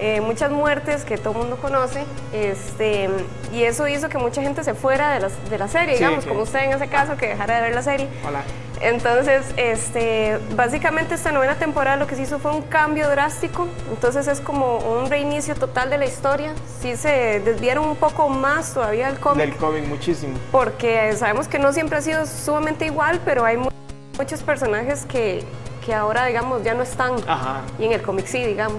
eh, 0.00 0.20
muchas 0.20 0.50
muertes 0.50 1.04
que 1.04 1.18
todo 1.18 1.32
el 1.34 1.38
mundo 1.40 1.56
conoce, 1.56 2.04
este, 2.32 3.08
y 3.52 3.64
eso 3.64 3.86
hizo 3.86 4.08
que 4.08 4.18
mucha 4.18 4.40
gente 4.42 4.64
se 4.64 4.74
fuera 4.74 5.12
de 5.12 5.20
la, 5.20 5.28
de 5.28 5.58
la 5.58 5.68
serie, 5.68 5.96
Sí, 5.96 6.02
digamos, 6.04 6.24
como 6.26 6.42
usted 6.42 6.60
en 6.64 6.72
ese 6.72 6.88
caso, 6.88 7.16
que 7.16 7.28
dejara 7.28 7.56
de 7.56 7.60
ver 7.62 7.74
la 7.74 7.82
serie. 7.82 8.08
Hola. 8.26 8.42
Entonces, 8.80 9.44
este, 9.58 10.38
básicamente 10.56 11.14
esta 11.14 11.32
novena 11.32 11.56
temporada 11.56 11.96
lo 11.98 12.06
que 12.06 12.16
se 12.16 12.22
hizo 12.22 12.38
fue 12.38 12.50
un 12.52 12.62
cambio 12.62 13.10
drástico, 13.10 13.68
entonces 13.90 14.26
es 14.26 14.40
como 14.40 14.78
un 14.78 15.10
reinicio 15.10 15.54
total 15.54 15.90
de 15.90 15.98
la 15.98 16.06
historia, 16.06 16.52
sí 16.80 16.96
se 16.96 17.40
desviaron 17.40 17.84
un 17.86 17.96
poco 17.96 18.30
más 18.30 18.72
todavía 18.72 19.08
del 19.08 19.20
cómic, 19.20 19.44
Del 19.48 19.56
cómic 19.56 19.84
muchísimo. 19.86 20.32
porque 20.50 21.12
sabemos 21.12 21.46
que 21.46 21.58
no 21.58 21.74
siempre 21.74 21.98
ha 21.98 22.00
sido 22.00 22.24
sumamente 22.26 22.86
igual, 22.86 23.20
pero 23.24 23.44
hay 23.44 23.58
mu- 23.58 23.68
muchos 24.16 24.42
personajes 24.42 25.04
que, 25.04 25.44
que 25.84 25.92
ahora, 25.94 26.24
digamos, 26.24 26.62
ya 26.62 26.72
no 26.72 26.82
están, 26.82 27.16
Ajá. 27.28 27.60
y 27.78 27.84
en 27.84 27.92
el 27.92 28.00
cómic 28.00 28.24
sí, 28.26 28.42
digamos. 28.44 28.78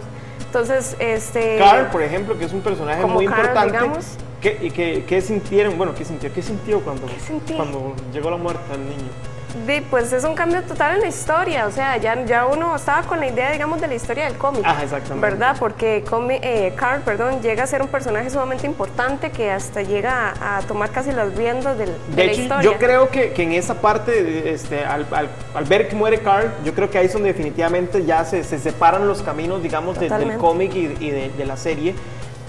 Entonces, 0.51 0.97
este... 0.99 1.57
Carl, 1.59 1.87
por 1.91 2.03
ejemplo, 2.03 2.37
que 2.37 2.43
es 2.43 2.51
un 2.51 2.59
personaje 2.59 3.05
muy 3.05 3.25
Carl, 3.25 3.39
importante. 3.39 3.71
digamos. 3.71 4.05
¿Qué, 4.41 4.57
y 4.61 4.69
qué, 4.69 5.05
qué 5.07 5.21
sintieron? 5.21 5.77
Bueno, 5.77 5.95
¿qué 5.95 6.03
sintió? 6.03 6.33
¿Qué 6.33 6.41
sintió 6.41 6.81
cuando, 6.81 7.07
sentí? 7.25 7.53
cuando 7.53 7.95
llegó 8.11 8.29
la 8.29 8.35
muerte 8.35 8.61
al 8.73 8.81
niño? 8.83 9.07
Pues 9.89 10.13
es 10.13 10.23
un 10.23 10.33
cambio 10.33 10.61
total 10.63 10.95
en 10.95 11.01
la 11.01 11.07
historia, 11.07 11.67
o 11.67 11.71
sea, 11.71 11.97
ya, 11.97 12.23
ya 12.25 12.45
uno 12.45 12.75
estaba 12.75 13.01
con 13.03 13.19
la 13.19 13.27
idea, 13.27 13.51
digamos, 13.51 13.81
de 13.81 13.87
la 13.87 13.95
historia 13.95 14.25
del 14.25 14.35
cómic. 14.37 14.65
Exactamente. 14.65 15.13
¿Verdad? 15.19 15.55
Porque 15.59 16.03
eh, 16.41 16.73
Carl, 16.77 17.01
perdón, 17.01 17.41
llega 17.41 17.63
a 17.63 17.67
ser 17.67 17.81
un 17.81 17.89
personaje 17.89 18.29
sumamente 18.29 18.65
importante 18.65 19.29
que 19.31 19.51
hasta 19.51 19.81
llega 19.81 20.33
a, 20.39 20.57
a 20.57 20.61
tomar 20.61 20.89
casi 20.91 21.11
las 21.11 21.35
riendas 21.35 21.77
del- 21.77 21.89
de, 21.89 22.15
De 22.15 22.25
la 22.25 22.31
hecho, 22.31 22.41
historia. 22.41 22.71
yo 22.71 22.77
creo 22.77 23.09
que, 23.09 23.33
que 23.33 23.43
en 23.43 23.51
esa 23.51 23.75
parte, 23.81 24.53
este, 24.53 24.85
al, 24.85 25.05
al- 25.11 25.29
al 25.53 25.63
ver 25.65 25.89
que 25.89 25.95
muere 25.95 26.19
Carl, 26.21 26.49
yo 26.63 26.73
creo 26.73 26.89
que 26.89 26.97
ahí 26.97 27.07
es 27.07 27.13
donde 27.13 27.29
definitivamente 27.33 28.05
ya 28.05 28.23
se, 28.23 28.43
se 28.43 28.57
separan 28.57 29.07
los 29.07 29.21
caminos, 29.21 29.61
digamos, 29.61 29.99
de- 29.99 30.09
del 30.09 30.37
cómic 30.37 30.73
y, 30.75 30.85
y 30.99 31.09
de, 31.11 31.29
de 31.29 31.45
la 31.45 31.57
serie. 31.57 31.93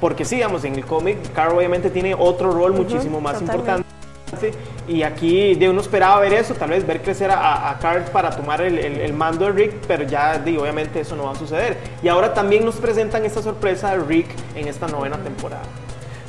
Porque 0.00 0.24
sí, 0.24 0.34
digamos, 0.36 0.64
en 0.64 0.74
el 0.74 0.84
cómic, 0.84 1.16
Carl 1.32 1.56
obviamente 1.56 1.88
tiene 1.88 2.12
otro 2.16 2.50
rol 2.50 2.72
muchísimo 2.72 3.20
más 3.20 3.38
totalmente. 3.38 3.82
Y 4.88 5.03
aquí 5.03 5.55
de 5.55 5.68
uno 5.68 5.81
esperaba 5.81 6.18
ver 6.21 6.33
eso, 6.33 6.55
tal 6.55 6.71
vez 6.71 6.87
ver 6.87 7.03
crecer 7.03 7.31
a, 7.31 7.71
a 7.71 7.79
Carl 7.79 8.03
para 8.12 8.31
tomar 8.31 8.61
el, 8.61 8.79
el- 8.79 9.01
el 9.01 9.12
mando 9.12 9.45
de 9.47 9.53
Rick, 9.53 9.73
pero 9.87 10.05
ya 10.05 10.38
di, 10.38 10.57
obviamente 10.57 11.01
eso 11.01 11.14
no 11.16 11.25
va 11.25 11.33
a 11.33 11.35
suceder. 11.37 11.77
Y 12.03 12.09
ahora 12.09 12.35
también 12.35 12.64
nos 12.64 12.77
presentan 12.77 13.25
esta 13.25 13.42
sorpresa 13.42 13.90
de 13.97 13.99
Rick 14.05 14.27
en 14.57 14.68
esta 14.68 14.88
novena 14.88 15.16
temporada. 15.18 15.62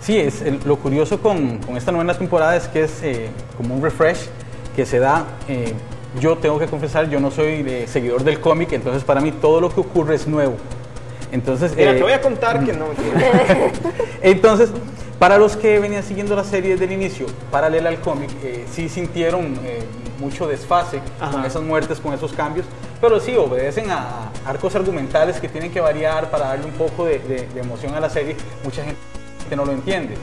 Sí, 0.02 0.20
es, 0.20 0.42
el- 0.42 0.60
lo 0.66 0.76
curioso 0.78 1.20
con, 1.22 1.58
con 1.60 1.78
esta 1.78 1.92
novena 1.92 2.14
temporada 2.14 2.56
es 2.56 2.68
que 2.68 2.84
es 2.84 3.02
eh, 3.04 3.30
como 3.58 3.76
un 3.76 3.82
refresh 3.82 4.28
que 4.76 4.86
se 4.86 5.00
da 5.00 5.26
eh, 5.48 5.74
yo 6.20 6.38
tengo 6.38 6.60
que 6.60 6.68
confesar, 6.68 7.10
yo 7.10 7.20
no 7.20 7.32
soy 7.32 7.86
seguidor 7.88 8.24
del 8.24 8.40
cómic, 8.40 8.72
entonces 8.74 9.04
para 9.04 9.20
mí 9.20 9.32
todo 9.32 9.60
lo 9.62 9.74
que 9.74 9.80
ocurre 9.80 10.14
es 10.16 10.28
nuevo. 10.28 10.54
Entonces, 11.32 11.76
Mira, 11.76 11.92
eh, 11.92 11.96
te 11.96 12.04
voy 12.04 12.12
a 12.12 12.22
contar 12.22 12.64
que 12.64 12.74
no. 12.74 12.86
entonces, 14.22 14.70
para 15.24 15.38
los 15.38 15.56
que 15.56 15.80
venían 15.80 16.04
siguiendo 16.04 16.36
la 16.36 16.44
serie 16.44 16.72
desde 16.72 16.84
el 16.84 16.92
inicio, 16.92 17.28
paralela 17.50 17.88
al 17.88 18.02
cómic, 18.02 18.30
eh, 18.44 18.66
sí 18.70 18.90
sintieron 18.90 19.58
eh, 19.64 19.82
mucho 20.20 20.48
desfase 20.50 21.00
con 21.32 21.46
esas 21.46 21.62
muertes, 21.62 22.02
con 22.02 22.14
esos 22.14 22.34
cambios, 22.34 22.66
pero 23.00 23.22
sí 23.22 23.34
obedecen 23.38 23.90
a 23.90 24.32
arcos 24.46 24.76
argumentales 24.76 25.40
que 25.40 25.48
tienen 25.48 25.72
que 25.72 25.80
variar 25.80 26.30
para 26.30 26.48
darle 26.48 26.66
un 26.66 26.74
poco 26.74 27.06
de, 27.06 27.20
de- 27.20 27.48
de 27.48 27.60
emoción 27.62 27.96
a 27.96 28.02
la 28.02 28.10
serie. 28.10 28.36
Mucha 28.66 28.84
gente 28.84 29.00
no 29.56 29.64
lo 29.64 29.72
entiende. 29.72 30.16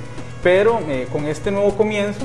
Pero 0.43 0.79
eh, 0.87 1.09
con 1.11 1.25
este 1.25 1.51
nuevo 1.51 1.75
comienzo, 1.79 2.21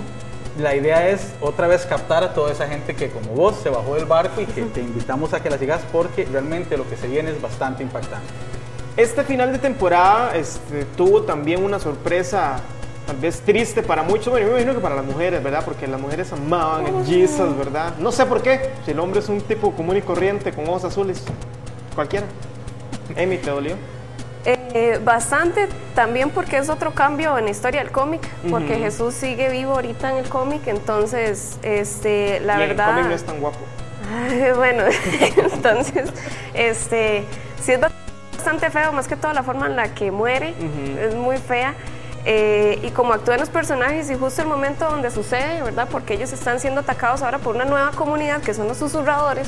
la 0.60 0.76
idea 0.76 1.08
es 1.08 1.34
otra 1.40 1.68
vez 1.68 1.86
captar 1.86 2.26
a 2.26 2.34
toda 2.34 2.52
esa 2.52 2.68
gente 2.68 2.94
que 2.94 3.08
como 3.10 3.30
vos 3.36 3.56
se 3.64 3.70
bajó 3.70 3.96
del 3.96 4.04
barco 4.04 4.42
y 4.42 4.48
que 4.48 4.64
te 4.64 4.82
invitamos 4.82 5.34
a 5.34 5.42
que 5.42 5.50
la 5.50 5.58
sigas 5.58 5.80
porque 5.94 6.26
realmente 6.30 6.76
lo 6.76 6.86
que 6.90 6.98
se 6.98 7.08
viene 7.08 7.32
es 7.32 7.42
bastante 7.42 7.84
impactante. 7.84 8.28
Este 8.98 9.24
final 9.26 9.52
de 9.52 9.60
temporada 9.60 10.36
este, 10.36 10.86
tuvo 10.96 11.24
también 11.24 11.62
una 11.64 11.80
sorpresa, 11.80 12.56
tal 13.06 13.18
vez 13.18 13.42
triste 13.42 13.84
para 13.84 14.04
muchos, 14.04 14.30
bueno, 14.30 14.48
yo 14.48 14.54
me 14.54 14.60
imagino 14.62 14.74
que 14.74 14.82
para 14.82 14.96
las 14.96 15.06
mujeres, 15.06 15.44
¿verdad? 15.44 15.66
Porque 15.66 15.86
las 15.86 16.00
mujeres 16.00 16.32
amaban 16.32 16.86
a 16.86 17.06
Jesus, 17.06 17.58
¿verdad? 17.58 17.94
No 18.00 18.14
sé 18.14 18.26
por 18.26 18.42
qué, 18.42 18.72
si 18.86 18.92
el 18.92 19.00
hombre 19.02 19.20
es 19.20 19.28
un 19.28 19.42
tipo 19.42 19.74
común 19.74 19.98
y 19.98 20.02
corriente 20.02 20.54
con 20.54 20.70
ojos 20.70 20.86
azules, 20.86 21.22
cualquiera. 21.94 22.26
Amy, 23.22 23.38
¿te 23.38 23.50
dolió? 23.50 23.76
Eh, 24.46 25.00
bastante 25.04 25.68
también 25.94 26.30
porque 26.30 26.58
es 26.58 26.70
otro 26.70 26.94
cambio 26.94 27.38
en 27.38 27.46
la 27.46 27.52
historia 27.52 27.82
del 27.82 27.92
cómic, 27.92 28.22
porque 28.50 28.74
Ujú. 28.74 28.84
Jesús 28.84 29.14
sigue 29.14 29.50
vivo 29.50 29.74
ahorita 29.74 30.12
en 30.12 30.18
el 30.18 30.30
cómic, 30.30 30.68
entonces 30.68 31.58
este, 31.64 32.40
la 32.42 32.56
Y 32.56 32.68
verdad... 32.68 32.92
cómic 32.92 33.06
no 33.08 33.14
es 33.16 33.24
tan 33.24 33.40
guapo. 33.42 33.58
Ay, 34.14 34.52
bueno, 34.56 34.84
entonces, 35.54 36.10
este, 36.54 37.26
sí 37.62 37.74
es 37.74 37.80
bastante 37.82 37.95
feo, 38.72 38.92
más 38.94 39.08
que 39.08 39.16
todo 39.16 39.34
la 39.34 39.44
forma 39.44 39.66
en 39.68 39.76
la 39.76 39.94
que 39.94 40.12
muere, 40.12 40.54
Ujú. 40.60 41.00
es 41.00 41.16
muy 41.16 41.38
fea. 41.38 41.74
eh, 42.28 42.80
y 42.82 42.90
como 42.90 43.14
actúan 43.14 43.40
los 43.40 43.50
personajes 43.50 44.10
y 44.10 44.16
justo 44.16 44.42
el 44.42 44.48
momento 44.48 44.90
donde 44.90 45.12
sucede, 45.12 45.62
¿verdad? 45.62 45.88
Porque 45.92 46.16
ellos 46.16 46.34
están 46.34 46.60
siendo 46.60 46.82
atacados 46.82 47.22
ahora 47.22 47.38
por 47.38 47.56
una 47.56 47.66
nueva 47.66 47.92
comunidad 47.92 48.42
que 48.42 48.56
son 48.56 48.68
los 48.68 48.78
susurradores. 48.78 49.48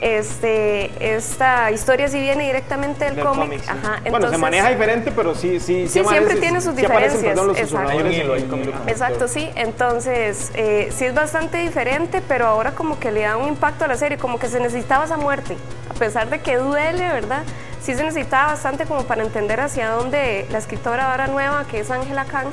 Este, 0.00 0.90
esta 1.14 1.70
historia 1.70 2.08
sí 2.08 2.18
viene 2.20 2.46
directamente 2.46 3.04
del, 3.04 3.16
Del 3.16 3.24
cómic. 3.24 3.42
cómic, 3.44 3.60
sí. 3.62 3.68
Ajá, 3.70 3.80
bueno, 3.80 4.02
se 4.02 4.08
entonces- 4.08 4.38
maneja 4.40 4.68
diferente, 4.70 5.12
pero 5.14 5.34
sí, 5.34 5.60
sí, 5.60 5.86
Sí, 5.88 6.00
aparece- 6.00 6.08
siempre 6.26 6.36
tiene 6.40 6.60
sus 6.60 6.74
sí 6.74 6.84
aparecen, 6.84 7.20
diferencias. 7.20 7.22
perdón, 7.32 7.46
los 7.48 7.58
exacto. 7.58 7.76
susurradores 7.88 8.18
en 8.18 8.30
el 8.30 8.48
cómic. 8.48 8.74
Exacto, 8.88 9.28
sí. 9.28 9.50
Entonces, 9.54 10.50
eh, 10.54 10.88
sí 10.92 11.04
es 11.04 11.14
bastante 11.14 11.58
diferente, 11.58 12.22
pero 12.26 12.46
ahora 12.46 12.72
como 12.72 12.98
que 12.98 13.12
le 13.12 13.20
da 13.22 13.36
un 13.36 13.48
impacto 13.48 13.84
a 13.84 13.88
la 13.88 13.96
serie, 13.96 14.18
como 14.18 14.38
que 14.40 14.48
se 14.48 14.58
necesitaba 14.58 15.04
esa 15.04 15.16
muerte. 15.16 15.56
A 15.90 15.94
pesar 15.94 16.28
de 16.30 16.40
que 16.40 16.56
duele, 16.56 17.06
¿verdad? 17.12 17.42
Sí 17.82 17.94
se 17.94 18.04
necesitaba 18.04 18.48
bastante 18.48 18.84
como 18.84 19.04
para 19.04 19.22
entender 19.22 19.60
hacia 19.60 19.90
dónde 19.90 20.46
la 20.50 20.58
escritora 20.58 21.10
ahora 21.10 21.26
nueva, 21.26 21.64
que 21.66 21.80
es 21.80 21.90
Angela 21.90 22.24
Kang, 22.24 22.48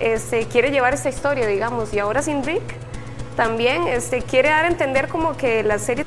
este, 0.00 0.46
quiere 0.46 0.70
llevar 0.70 0.94
esta 0.94 1.08
historia, 1.08 1.46
digamos. 1.46 1.92
Y 1.94 1.98
ahora 1.98 2.22
sin 2.22 2.44
Rick, 2.44 2.62
también 3.36 3.88
este, 3.88 4.22
quiere 4.22 4.50
dar 4.50 4.64
a 4.64 4.68
entender 4.68 5.08
como 5.08 5.36
que 5.36 5.62
la 5.62 5.78
serie 5.78 6.04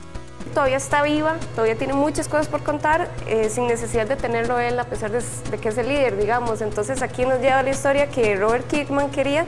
todavía 0.54 0.78
está 0.78 1.02
viva, 1.02 1.36
todavía 1.56 1.76
tiene 1.76 1.93
muchas 1.93 2.28
cosas 2.28 2.47
por 2.47 2.62
contar, 2.63 3.10
eh, 3.28 3.50
sin 3.50 3.67
necesidad 3.67 4.06
de 4.06 4.15
tenerlo 4.15 4.60
él, 4.60 4.80
a 4.80 4.84
pesar 4.84 5.12
de, 5.12 5.24
de 5.50 5.58
que 5.58 5.69
es 5.69 5.78
el 5.78 5.88
líder, 5.88 6.17
digamos. 6.17 6.62
Entonces 6.62 7.02
aquí 7.02 7.26
nos 7.26 7.39
lleva 7.39 7.63
la 7.63 7.69
historia 7.69 8.08
que 8.08 8.36
Robert 8.36 8.67
Kirkman 8.67 9.10
quería 9.10 9.45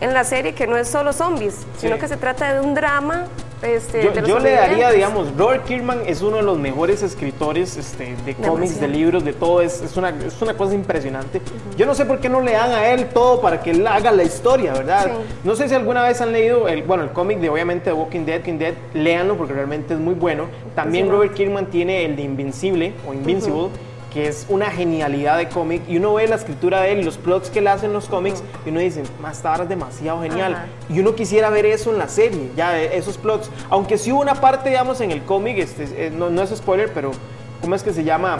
en 0.00 0.12
la 0.12 0.24
serie, 0.24 0.54
que 0.54 0.66
no 0.66 0.76
es 0.76 0.88
solo 0.88 1.12
zombies, 1.12 1.66
sino 1.78 1.98
que 1.98 2.06
se 2.08 2.16
trata 2.16 2.52
de 2.52 2.60
un 2.60 2.74
drama. 2.74 3.26
Este, 3.62 4.02
Yo, 4.02 4.12
yo 4.12 4.38
le 4.38 4.52
daría, 4.52 4.90
digamos, 4.90 5.34
Robert 5.36 5.64
Kirkman 5.64 6.00
es 6.06 6.20
uno 6.20 6.36
de 6.36 6.42
los 6.42 6.58
mejores 6.58 7.02
escritores 7.02 7.76
este, 7.76 8.14
de 8.24 8.34
cómics, 8.34 8.78
de 8.80 8.88
libros, 8.88 9.24
de 9.24 9.32
todo, 9.32 9.62
es, 9.62 9.80
es, 9.80 9.96
una, 9.96 10.10
es 10.10 10.40
una 10.42 10.54
cosa 10.54 10.74
impresionante. 10.74 11.40
Yo 11.76 11.86
no 11.86 11.94
sé 11.94 12.04
por 12.04 12.18
qué 12.18 12.28
no 12.28 12.40
le 12.42 12.52
dan 12.52 12.72
a 12.72 12.90
él 12.90 13.06
todo 13.08 13.40
para 13.40 13.62
que 13.62 13.70
él 13.70 13.86
haga 13.86 14.12
la 14.12 14.24
historia, 14.24 14.72
¿verdad? 14.72 15.04
Sí. 15.06 15.10
No 15.44 15.56
sé 15.56 15.68
si 15.68 15.74
alguna 15.74 16.02
vez 16.02 16.20
han 16.20 16.32
leído, 16.32 16.68
el, 16.68 16.82
bueno, 16.82 17.04
el 17.04 17.10
cómic 17.10 17.38
de 17.38 17.48
obviamente 17.48 17.86
The 17.86 17.92
Walking 17.92 18.24
Dead, 18.24 18.38
Walking 18.38 18.58
Dead, 18.58 18.74
léanlo 18.94 19.36
porque 19.36 19.54
realmente 19.54 19.94
es 19.94 20.00
muy 20.00 20.14
bueno. 20.14 20.46
También 20.74 21.06
Sí, 21.06 21.10
Robert 21.12 21.34
Kirkman 21.34 21.66
tiene 21.66 22.04
el 22.04 22.16
de 22.16 22.22
Invincible 22.22 22.92
o 23.08 23.14
Invincible. 23.14 23.68
Que 24.12 24.28
es 24.28 24.46
una 24.48 24.70
genialidad 24.70 25.36
de 25.36 25.48
cómic, 25.48 25.82
y 25.88 25.98
uno 25.98 26.14
ve 26.14 26.26
la 26.26 26.36
escritura 26.36 26.80
de 26.80 26.92
él 26.92 27.00
y 27.00 27.02
los 27.02 27.18
plots 27.18 27.50
que 27.50 27.58
él 27.58 27.66
hace 27.66 27.86
en 27.86 27.92
los 27.92 28.06
cómics, 28.06 28.42
y 28.64 28.70
uno 28.70 28.80
dice, 28.80 29.02
más 29.20 29.42
tarde 29.42 29.64
es 29.64 29.68
demasiado 29.68 30.22
genial. 30.22 30.54
Ajá. 30.54 30.66
Y 30.88 31.00
uno 31.00 31.14
quisiera 31.14 31.50
ver 31.50 31.66
eso 31.66 31.90
en 31.90 31.98
la 31.98 32.08
serie, 32.08 32.50
ya 32.56 32.80
eh, 32.80 32.96
esos 32.96 33.18
plots. 33.18 33.50
Aunque 33.68 33.98
sí 33.98 34.12
hubo 34.12 34.20
una 34.20 34.34
parte, 34.34 34.70
digamos, 34.70 35.00
en 35.00 35.10
el 35.10 35.22
cómic, 35.22 35.58
este, 35.58 36.06
eh, 36.06 36.10
no, 36.10 36.30
no 36.30 36.42
es 36.42 36.50
spoiler, 36.50 36.92
pero 36.92 37.12
¿cómo 37.60 37.74
es 37.74 37.82
que 37.82 37.92
se 37.92 38.04
llama? 38.04 38.38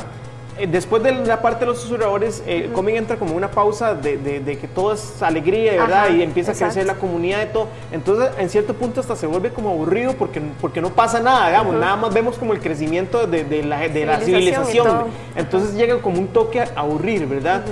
Eh, 0.59 0.66
Después 0.66 1.03
de 1.03 1.12
la 1.12 1.42
parte 1.42 1.61
de 1.61 1.66
los 1.66 1.81
susurradores, 1.81 2.42
eh, 2.47 2.64
el 2.64 2.73
cómic 2.73 2.97
entra 2.97 3.16
como 3.16 3.35
una 3.35 3.51
pausa 3.51 3.95
de, 3.95 4.16
de- 4.16 4.40
de 4.40 4.59
que 4.59 4.66
todo 4.69 4.92
es 4.92 5.23
alegría, 5.23 5.73
¿verdad? 5.73 6.05
Ajá, 6.07 6.11
y 6.11 6.23
empieza 6.23 6.51
a 6.51 6.55
exacto. 6.55 6.75
crecer 6.75 6.87
la 6.87 6.95
comunidad 6.99 7.42
y 7.42 7.53
todo. 7.53 7.69
Entonces, 7.92 8.31
en 8.38 8.49
cierto 8.49 8.75
punto, 8.75 9.01
hasta 9.01 9.16
se 9.16 9.27
vuelve 9.27 9.51
como 9.51 9.71
aburrido 9.71 10.14
porque, 10.14 10.40
porque 10.61 10.81
no 10.81 10.90
pasa 10.90 11.21
nada, 11.21 11.49
digamos. 11.49 11.73
Ujú. 11.75 11.81
Nada 11.83 11.97
más 11.97 12.14
vemos 12.14 12.38
como 12.38 12.53
el 12.53 12.61
crecimiento 12.61 13.27
de, 13.27 13.45
de 13.45 13.62
la, 13.62 13.87
la 13.87 14.21
Civilización. 14.21 15.05
Entonces, 15.35 15.75
llega 15.75 15.99
como 16.01 16.19
un 16.19 16.29
toque 16.29 16.61
a 16.61 16.69
aburrir, 16.77 17.27
¿verdad? 17.27 17.62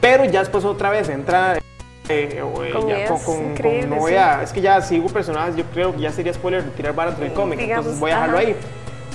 Pero 0.00 0.24
ya 0.24 0.40
después 0.40 0.64
otra 0.64 0.90
vez 0.90 1.08
entra 1.08 1.56
eh, 1.56 1.60
eh, 2.08 2.70
Con 2.72 2.88
ya 2.88 3.06
con- 3.06 3.20
con- 3.20 3.54
con- 3.56 3.88
no 3.90 3.96
voy 3.96 4.10
sí. 4.12 4.16
a- 4.18 4.42
es 4.42 4.52
que 4.52 4.60
ya 4.60 4.80
sigo 4.82 5.06
personajes, 5.08 5.54
yo 5.54 5.62
creo 5.72 5.94
que 5.94 6.00
ya 6.02 6.10
sería 6.10 6.34
spoiler 6.34 6.64
tirar 6.70 6.92
vara 6.94 7.10
entre 7.12 7.26
el 7.26 7.32
cómic, 7.32 7.60
entonces 7.60 8.00
voy 8.00 8.10
a 8.10 8.14
dejarlo 8.14 8.38
ajá. 8.38 8.46
ahí. 8.48 8.56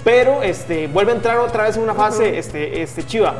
Pero 0.04 0.42
este, 0.44 0.88
vuelve 0.88 1.12
a 1.12 1.16
entrar 1.16 1.38
otra 1.38 1.64
vez 1.64 1.76
en 1.78 1.84
una 1.84 1.94
fase 1.94 2.38
este, 2.38 2.82
este, 2.82 3.06
chiva. 3.06 3.36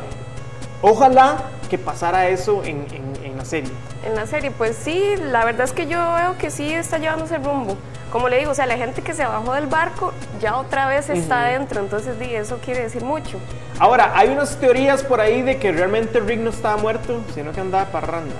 Ojalá 0.82 1.36
que 1.70 1.78
pasara 1.78 2.28
eso 2.28 2.62
en, 2.64 2.86
en- 2.92 3.24
en 3.24 3.36
la 3.36 3.44
serie. 3.44 3.70
En 4.06 4.14
la 4.14 4.26
serie, 4.26 4.50
pues 4.50 4.76
sí, 4.76 5.14
la 5.16 5.44
verdad 5.44 5.64
es 5.64 5.72
que 5.72 5.86
yo 5.86 5.98
veo 6.14 6.36
que 6.38 6.50
sí 6.50 6.72
está 6.72 6.98
llevándose 6.98 7.36
el 7.36 7.44
rumbo. 7.44 7.76
Como 8.12 8.28
le 8.28 8.38
digo, 8.38 8.52
o 8.52 8.54
sea, 8.54 8.64
la 8.66 8.76
gente 8.76 9.02
que 9.02 9.12
se 9.12 9.24
bajó 9.24 9.52
del 9.52 9.66
barco 9.66 10.12
ya 10.40 10.56
otra 10.56 10.86
vez 10.88 11.10
está 11.10 11.34
Ujú. 11.36 11.44
adentro, 11.44 11.80
entonces 11.80 12.14
eso 12.20 12.58
quiere 12.64 12.82
decir 12.82 13.02
mucho. 13.02 13.38
Ahora, 13.78 14.12
hay 14.14 14.28
unas 14.30 14.56
teorías 14.56 15.02
por 15.02 15.20
ahí 15.20 15.42
de 15.42 15.58
que 15.58 15.72
realmente 15.72 16.20
Rick 16.20 16.40
no 16.40 16.50
estaba 16.50 16.76
muerto, 16.78 17.20
sino 17.34 17.52
que 17.52 17.60
andaba 17.60 17.84
parranda. 17.86 18.34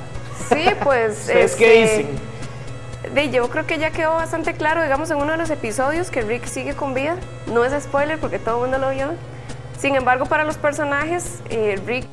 Sí, 0.48 0.64
pues. 0.82 1.18
¿Ustedes 1.20 1.54
qué 1.56 1.82
este, 1.84 1.96
dicen? 1.98 2.18
Di, 3.14 3.30
yo 3.30 3.48
creo 3.50 3.66
que 3.66 3.78
ya 3.78 3.90
quedó 3.90 4.14
bastante 4.14 4.54
claro, 4.54 4.82
digamos, 4.82 5.10
en 5.10 5.18
uno 5.18 5.32
de 5.32 5.38
los 5.38 5.50
episodios 5.50 6.10
que 6.10 6.22
Rick 6.22 6.46
sigue 6.46 6.74
con 6.74 6.94
vida. 6.94 7.16
No 7.52 7.64
es 7.64 7.82
spoiler 7.82 8.18
porque 8.18 8.38
todo 8.38 8.56
el 8.64 8.70
mundo 8.70 8.78
lo 8.86 8.94
vio. 8.94 9.08
Sin 9.78 9.94
embargo, 9.94 10.26
para 10.26 10.44
los 10.44 10.56
personajes, 10.56 11.40
eh, 11.50 11.80
Rick 11.86 12.06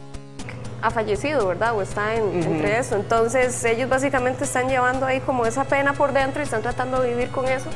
ha 0.82 0.92
fallecido, 0.92 1.48
¿verdad? 1.48 1.74
O 1.76 1.82
está 1.82 2.14
en- 2.16 2.44
entre 2.44 2.78
eso. 2.78 2.96
Entonces, 2.96 3.64
ellos 3.66 3.90
básicamente 3.90 4.44
están 4.44 4.70
llevando 4.70 5.06
ahí 5.06 5.20
como 5.20 5.46
esa 5.46 5.64
pena 5.64 5.94
por 5.94 6.14
dentro 6.14 6.42
y 6.42 6.44
están 6.46 6.62
tratando 6.62 7.02
de 7.02 7.10
vivir 7.10 7.30
con 7.30 7.48
eso. 7.48 7.70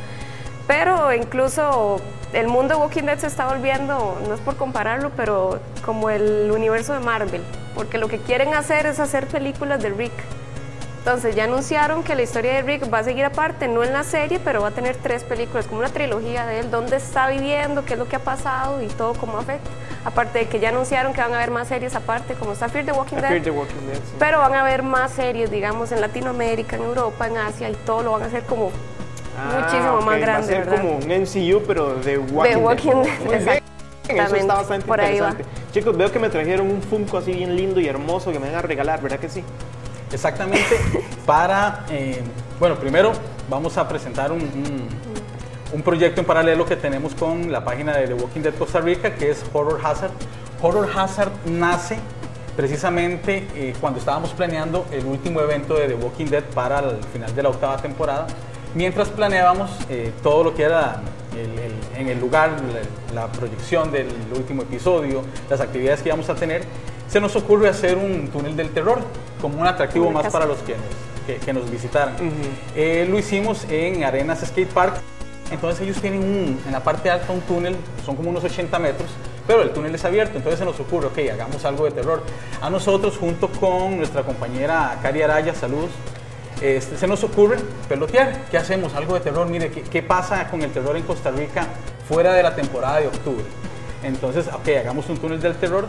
Pero 0.68 1.12
incluso 1.14 2.00
el 2.34 2.48
mundo 2.48 2.76
de 2.76 2.82
Walking 2.82 3.04
Dead 3.04 3.18
se 3.18 3.26
está 3.26 3.48
volviendo, 3.48 4.16
no 4.28 4.34
es 4.36 4.40
por 4.42 4.56
compararlo, 4.58 5.10
pero 5.18 5.60
como 5.84 6.12
el 6.12 6.52
universo 6.54 6.94
de 6.94 7.00
Marvel. 7.00 7.42
Porque 7.74 7.98
lo 7.98 8.08
que 8.08 8.20
quieren 8.20 8.54
hacer 8.54 8.86
es 8.86 9.00
hacer 9.00 9.26
películas 9.26 9.82
de 9.82 9.90
Rick. 9.90 10.12
Entonces 11.00 11.34
ya 11.36 11.46
anunciaron 11.46 12.04
que 12.04 12.14
la 12.14 12.22
historia 12.24 12.54
de 12.54 12.62
Rick 12.62 12.94
va 12.94 13.00
a 13.00 13.04
seguir 13.04 13.24
aparte, 13.26 13.68
no 13.68 13.84
en 13.84 13.94
la 13.94 14.04
serie, 14.04 14.40
pero 14.44 14.62
va 14.62 14.68
a 14.68 14.72
tener 14.72 14.96
tres 14.98 15.24
películas, 15.24 15.66
como 15.66 15.80
una 15.80 15.90
trilogía 15.90 16.46
de 16.46 16.60
él, 16.60 16.70
dónde 16.72 16.98
está 16.98 17.30
viviendo, 17.30 17.86
qué 17.86 17.94
es 17.94 18.00
lo 18.00 18.08
que 18.08 18.18
ha 18.18 18.20
pasado 18.20 18.82
y 18.84 18.88
todo 18.88 19.14
cómo 19.14 19.38
afecta. 19.38 19.70
Aparte 20.06 20.40
de 20.40 20.48
que 20.48 20.60
ya 20.60 20.70
anunciaron 20.70 21.14
que 21.14 21.22
van 21.22 21.34
a 21.34 21.38
haber 21.38 21.52
más 21.52 21.70
series 21.70 21.96
aparte, 21.96 22.34
como 22.36 22.52
está 22.52 22.68
Fear 22.70 22.86
the 22.86 22.92
Walking 22.92 23.16
Dead. 23.18 23.30
Fear 23.30 23.44
the 23.44 23.52
Walking 23.52 23.88
Dead, 23.88 23.96
sí. 23.96 24.16
Pero 24.20 24.40
van 24.40 24.54
a 24.54 24.62
haber 24.62 24.84
más 24.84 25.12
series, 25.12 25.50
digamos, 25.50 25.92
en 25.94 26.02
Latinoamérica, 26.02 26.76
en 26.76 26.84
Europa, 26.84 27.28
en 27.28 27.38
Asia 27.38 27.70
y 27.70 27.76
todo 27.86 28.04
lo 28.04 28.12
van 28.12 28.24
a 28.24 28.26
hacer 28.26 28.44
como 28.44 28.72
Ah, 29.38 29.60
muchísimo 29.62 29.94
ok, 30.00 30.04
más 30.06 30.16
Va 30.16 30.20
grande, 30.20 30.44
a 30.44 30.58
ser 30.58 30.66
¿verdad? 30.66 30.82
como 30.82 30.98
un 30.98 31.08
MCU, 31.22 31.64
pero 31.66 31.96
de 31.96 32.18
Walking, 32.18 32.50
de 32.52 32.56
Walking 32.58 32.92
Dead. 32.92 33.04
Dead. 33.30 33.30
Bien. 33.30 33.40
Eso 33.40 33.62
exactamente, 34.10 34.40
está 34.40 34.54
bastante 34.56 34.86
por 34.86 35.00
ahí 35.00 35.20
va. 35.20 35.30
interesante. 35.30 35.46
Chicos, 35.72 35.96
veo 35.98 36.12
que 36.12 36.20
me 36.20 36.30
trajeron 36.30 36.70
un 36.70 36.82
Funko 36.82 37.18
así 37.20 37.32
bien 37.32 37.56
lindo 37.56 37.80
y 37.80 37.88
hermoso 37.88 38.32
que 38.34 38.40
me 38.40 38.48
van 38.48 38.56
a 38.58 38.62
regalar, 38.64 39.02
¿verdad 39.02 39.20
que 39.20 39.30
sí? 39.30 39.44
Exactamente, 40.12 40.66
para, 41.26 41.86
eh, 41.90 42.22
bueno, 42.60 42.76
primero 42.76 43.12
vamos 43.50 43.78
a 43.78 43.88
presentar 43.88 44.32
un, 44.32 44.42
un- 45.74 45.82
proyecto 45.84 46.20
en 46.22 46.26
paralelo 46.28 46.66
que 46.66 46.76
tenemos 46.76 47.14
con 47.16 47.52
la 47.52 47.64
página 47.64 47.96
de 47.96 48.08
The 48.08 48.14
Walking 48.16 48.42
Dead 48.42 48.54
Costa 48.56 48.80
Rica, 48.82 49.14
que 49.16 49.30
es 49.32 49.44
Horror 49.54 49.80
Hazard. 49.84 50.12
Horror 50.62 50.90
Hazard 50.96 51.32
nace 51.46 51.98
precisamente 52.58 53.48
eh, 53.56 53.74
cuando 53.80 54.00
estábamos 54.00 54.32
planeando 54.32 54.86
el 54.92 55.06
último 55.06 55.40
evento 55.42 55.76
de 55.76 55.88
The 55.88 55.94
Walking 55.96 56.26
Dead 56.26 56.44
para 56.44 56.80
el 56.80 57.04
final 57.14 57.34
de 57.36 57.44
la 57.44 57.50
octava 57.50 57.78
temporada, 57.78 58.28
mientras 58.76 59.08
planeábamos 59.10 59.70
eh, 59.90 60.12
todo 60.24 60.44
lo 60.44 60.54
que 60.56 60.64
era 60.64 61.02
el- 61.36 62.00
en 62.00 62.08
el 62.10 62.20
lugar, 62.20 62.52
la, 63.14 63.22
la 63.22 63.32
proyección 63.32 63.92
del 63.92 64.08
último 64.36 64.64
episodio, 64.64 65.22
las 65.50 65.62
actividades 65.62 66.02
que 66.02 66.10
íbamos 66.10 66.30
a 66.30 66.36
tener, 66.36 66.64
se 67.10 67.20
nos 67.20 67.36
ocurre 67.36 67.70
hacer 67.70 67.98
un 67.98 68.28
túnel 68.30 68.56
del 68.56 68.70
terror 68.70 69.00
como 69.42 69.60
un 69.62 69.68
atractivo 69.68 70.12
más 70.12 70.32
para 70.32 70.46
los 70.46 70.60
que 70.60 70.74
nos, 70.76 70.84
que, 71.26 71.36
que 71.38 71.54
nos 71.54 71.70
visitaran. 71.70 72.16
Eh, 72.76 73.08
lo 73.10 73.18
hicimos 73.18 73.66
en 73.70 74.04
Arenas 74.04 74.40
Skate 74.46 74.70
Park 74.72 74.96
Entonces 75.52 75.82
ellos 75.82 75.98
tienen 76.00 76.22
un- 76.22 76.60
en 76.66 76.72
la 76.72 76.84
parte 76.84 77.10
alta 77.10 77.32
un 77.34 77.42
túnel, 77.42 77.76
son 78.06 78.16
como 78.16 78.30
unos 78.30 78.44
80 78.44 78.78
metros, 78.78 79.10
pero 79.48 79.64
el 79.64 79.72
túnel 79.72 79.96
es 79.96 80.06
abierto, 80.06 80.38
entonces 80.38 80.60
se 80.60 80.66
nos 80.66 80.80
ocurre, 80.80 81.08
ok, 81.08 81.18
hagamos 81.34 81.66
algo 81.66 81.86
de 81.86 81.92
terror. 81.92 82.22
A 82.62 82.70
nosotros, 82.70 83.18
junto 83.18 83.48
con 83.50 83.98
nuestra 83.98 84.22
compañera 84.22 85.00
Cari 85.02 85.24
Araya, 85.24 85.56
saludos, 85.56 85.90
este, 86.62 86.98
se 86.98 87.08
nos 87.08 87.24
ocurre 87.24 87.58
pelotear. 87.88 88.46
¿Qué 88.52 88.58
hacemos? 88.60 88.94
Algo 88.94 89.16
de 89.16 89.22
terror. 89.22 89.48
Mire, 89.48 89.72
¿qué, 89.72 89.82
qué 89.82 90.04
pasa 90.04 90.48
con 90.52 90.62
el 90.62 90.70
terror 90.72 90.96
en 90.98 91.02
Costa 91.04 91.32
Rica 91.32 91.66
fuera 92.08 92.34
de 92.34 92.44
la 92.44 92.54
temporada 92.56 93.00
de 93.00 93.08
octubre? 93.08 93.46
Entonces, 94.04 94.46
ok, 94.50 94.68
hagamos 94.80 95.10
un 95.10 95.18
túnel 95.18 95.42
del 95.42 95.56
terror. 95.56 95.86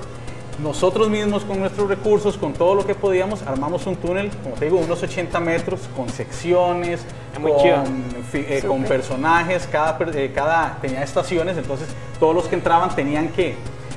Nosotros 0.63 1.09
mismos 1.09 1.45
con 1.45 1.59
nuestros 1.59 1.89
recursos, 1.89 2.37
con 2.37 2.53
todo 2.53 2.75
lo 2.75 2.87
que 2.87 2.95
podíamos, 2.95 3.43
armamos 3.43 3.87
un 3.87 3.97
túnel, 3.97 4.31
como 4.43 4.57
te 4.57 4.67
digo, 4.67 4.79
unos 4.79 5.03
80 5.03 5.41
metros, 5.41 5.81
con 5.97 6.09
secciones, 6.09 7.01
chido. 7.35 7.85
con, 7.85 8.05
eh, 8.35 8.63
con 8.67 8.85
personajes, 8.85 9.67
cada, 9.71 9.99
eh, 10.15 10.33
cada 10.35 10.79
tenía 10.83 11.03
estaciones, 11.03 11.57
entonces 11.57 11.89
todos 12.19 12.35
los 12.35 12.47
que 12.47 12.57
entraban 12.57 12.95
tenían 12.95 13.29
que 13.29 13.55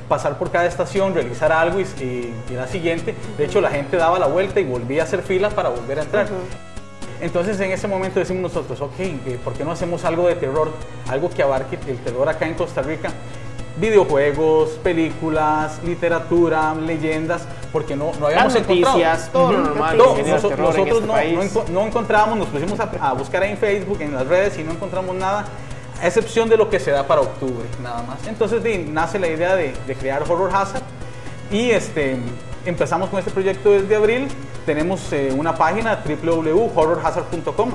pasar 0.08 0.38
por 0.38 0.50
cada 0.50 0.66
estación, 0.66 1.14
realizar 1.14 1.52
algo 1.52 1.80
y, 1.80 1.84
y, 2.02 2.34
y 2.50 2.54
la 2.54 2.66
siguiente. 2.66 3.14
De 3.36 3.44
hecho, 3.44 3.60
la 3.60 3.70
gente 3.70 3.96
daba 3.96 4.18
la 4.18 4.26
vuelta 4.26 4.60
y 4.60 4.64
volvía 4.64 5.02
a 5.02 5.04
hacer 5.04 5.22
filas 5.22 5.52
para 5.52 5.68
volver 5.68 5.98
a 5.98 6.02
entrar. 6.02 6.28
Entonces 7.20 7.58
en 7.60 7.72
ese 7.72 7.88
momento 7.88 8.18
decimos 8.18 8.42
nosotros, 8.42 8.80
ok, 8.80 9.38
¿por 9.42 9.54
qué 9.54 9.64
no 9.64 9.72
hacemos 9.72 10.04
algo 10.04 10.26
de 10.28 10.34
terror? 10.34 10.70
Algo 11.08 11.30
que 11.30 11.42
abarque 11.42 11.78
el 11.86 11.98
terror 11.98 12.28
acá 12.28 12.46
en 12.46 12.54
Costa 12.54 12.82
Rica. 12.82 13.10
Videojuegos, 13.76 14.70
películas, 14.84 15.80
literatura, 15.84 16.74
leyendas, 16.74 17.42
porque 17.72 17.96
no, 17.96 18.12
no 18.20 18.26
habíamos 18.26 18.52
Las 18.54 18.62
encontrado. 18.62 18.98
noticias, 18.98 19.30
todo 19.32 19.52
lo 19.52 19.58
normal 19.58 19.98
Noso- 19.98 20.18
en 20.18 20.30
nosotros 20.30 20.76
este 20.76 21.00
no, 21.00 21.12
país. 21.12 21.34
no 21.36 21.42
enco- 21.42 21.68
no 21.68 21.80
encontrábamos, 21.82 22.38
nos 22.38 22.48
pusimos 22.48 22.78
a, 22.78 22.90
a 23.00 23.12
buscar 23.14 23.42
en 23.42 23.56
Facebook, 23.58 24.00
en 24.00 24.14
las 24.14 24.26
redes 24.28 24.56
y 24.58 24.62
no 24.62 24.70
encontramos 24.72 25.16
nada, 25.16 25.44
a 26.00 26.06
excepción 26.06 26.48
de 26.48 26.56
lo 26.56 26.70
que 26.70 26.78
se 26.78 26.92
da 26.92 27.04
para 27.06 27.22
octubre, 27.22 27.66
nada 27.82 28.02
más. 28.02 28.24
Entonces 28.28 28.62
nace 28.88 29.18
la 29.18 29.26
idea 29.26 29.56
de, 29.56 29.74
de 29.86 29.94
crear 29.96 30.22
Horror 30.22 30.50
Hazard 30.54 30.82
y 31.50 31.70
este, 31.70 32.16
empezamos 32.64 33.08
con 33.10 33.18
este 33.18 33.30
proyecto 33.32 33.72
desde 33.72 33.96
abril. 33.96 34.28
Tenemos 34.66 35.12
eh, 35.12 35.34
una 35.36 35.54
página 35.56 36.02
www.horrorhazard.com, 36.04 37.72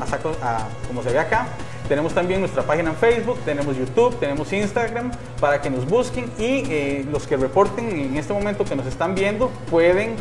como 0.87 1.03
se 1.03 1.09
ve 1.11 1.19
acá. 1.19 1.47
Tenemos 1.89 2.13
también 2.13 2.39
nuestra 2.39 2.63
página 2.63 2.91
en 2.91 2.95
Facebook, 2.95 3.39
tenemos 3.43 3.75
YouTube, 3.75 4.15
tenemos 4.19 4.53
Instagram 4.53 5.11
para 5.41 5.59
que 5.59 5.69
nos 5.69 5.85
busquen 5.85 6.25
y 6.37 6.63
eh, 6.69 7.05
los 7.11 7.27
que 7.27 7.35
reporten 7.35 7.89
en 7.89 8.15
este 8.15 8.31
momento 8.31 8.63
que 8.63 8.75
nos 8.75 8.85
están 8.85 9.15
viendo 9.15 9.49
pueden 9.69 10.15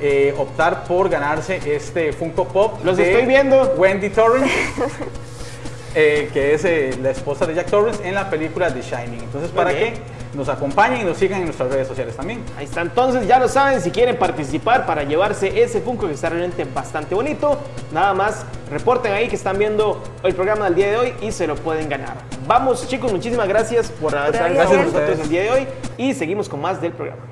eh, 0.00 0.34
optar 0.38 0.84
por 0.84 1.10
ganarse 1.10 1.60
este 1.66 2.14
Funko 2.14 2.48
Pop. 2.48 2.82
Los 2.82 2.96
de 2.96 3.12
estoy 3.12 3.26
viendo. 3.26 3.74
Wendy 3.76 4.08
Torrance. 4.08 4.50
eh, 5.94 6.30
que 6.32 6.54
es 6.54 6.64
eh, 6.64 6.96
la 7.02 7.10
esposa 7.10 7.44
de 7.46 7.54
Jack 7.54 7.68
Torrance 7.68 8.06
en 8.06 8.14
la 8.14 8.30
película 8.30 8.72
The 8.72 8.80
Shining. 8.80 9.20
Entonces, 9.20 9.50
para 9.50 9.72
bien. 9.72 9.94
que 9.94 10.00
nos 10.34 10.48
acompañen 10.48 11.02
y 11.02 11.04
nos 11.04 11.16
sigan 11.18 11.40
en 11.40 11.46
nuestras 11.46 11.70
redes 11.70 11.88
sociales 11.88 12.16
también. 12.16 12.42
Ahí 12.56 12.64
está, 12.64 12.80
entonces 12.82 13.26
ya 13.26 13.38
lo 13.38 13.48
saben, 13.48 13.80
si 13.80 13.90
quieren 13.90 14.16
participar 14.16 14.86
para 14.86 15.02
llevarse 15.02 15.62
ese 15.62 15.80
Funko 15.80 16.06
que 16.06 16.14
está 16.14 16.28
realmente 16.28 16.64
bastante 16.64 17.14
bonito, 17.14 17.58
nada 17.92 18.14
más 18.14 18.44
reporten 18.70 19.12
ahí 19.12 19.28
que 19.28 19.36
están 19.36 19.58
viendo 19.58 20.02
el 20.22 20.34
programa 20.34 20.66
del 20.66 20.74
día 20.74 20.90
de 20.90 20.96
hoy 20.96 21.14
y 21.20 21.32
se 21.32 21.46
lo 21.46 21.56
pueden 21.56 21.88
ganar. 21.88 22.16
Vamos 22.46 22.86
chicos, 22.88 23.12
muchísimas 23.12 23.48
gracias 23.48 23.90
por 23.90 24.14
estar 24.14 24.32
Gracias 24.32 24.68
con 24.68 24.78
a 24.78 24.84
nosotros 24.84 24.94
ustedes. 24.94 25.20
el 25.20 25.28
día 25.28 25.42
de 25.42 25.50
hoy 25.50 25.66
y 25.96 26.14
seguimos 26.14 26.48
con 26.48 26.60
más 26.60 26.80
del 26.80 26.92
programa. 26.92 27.22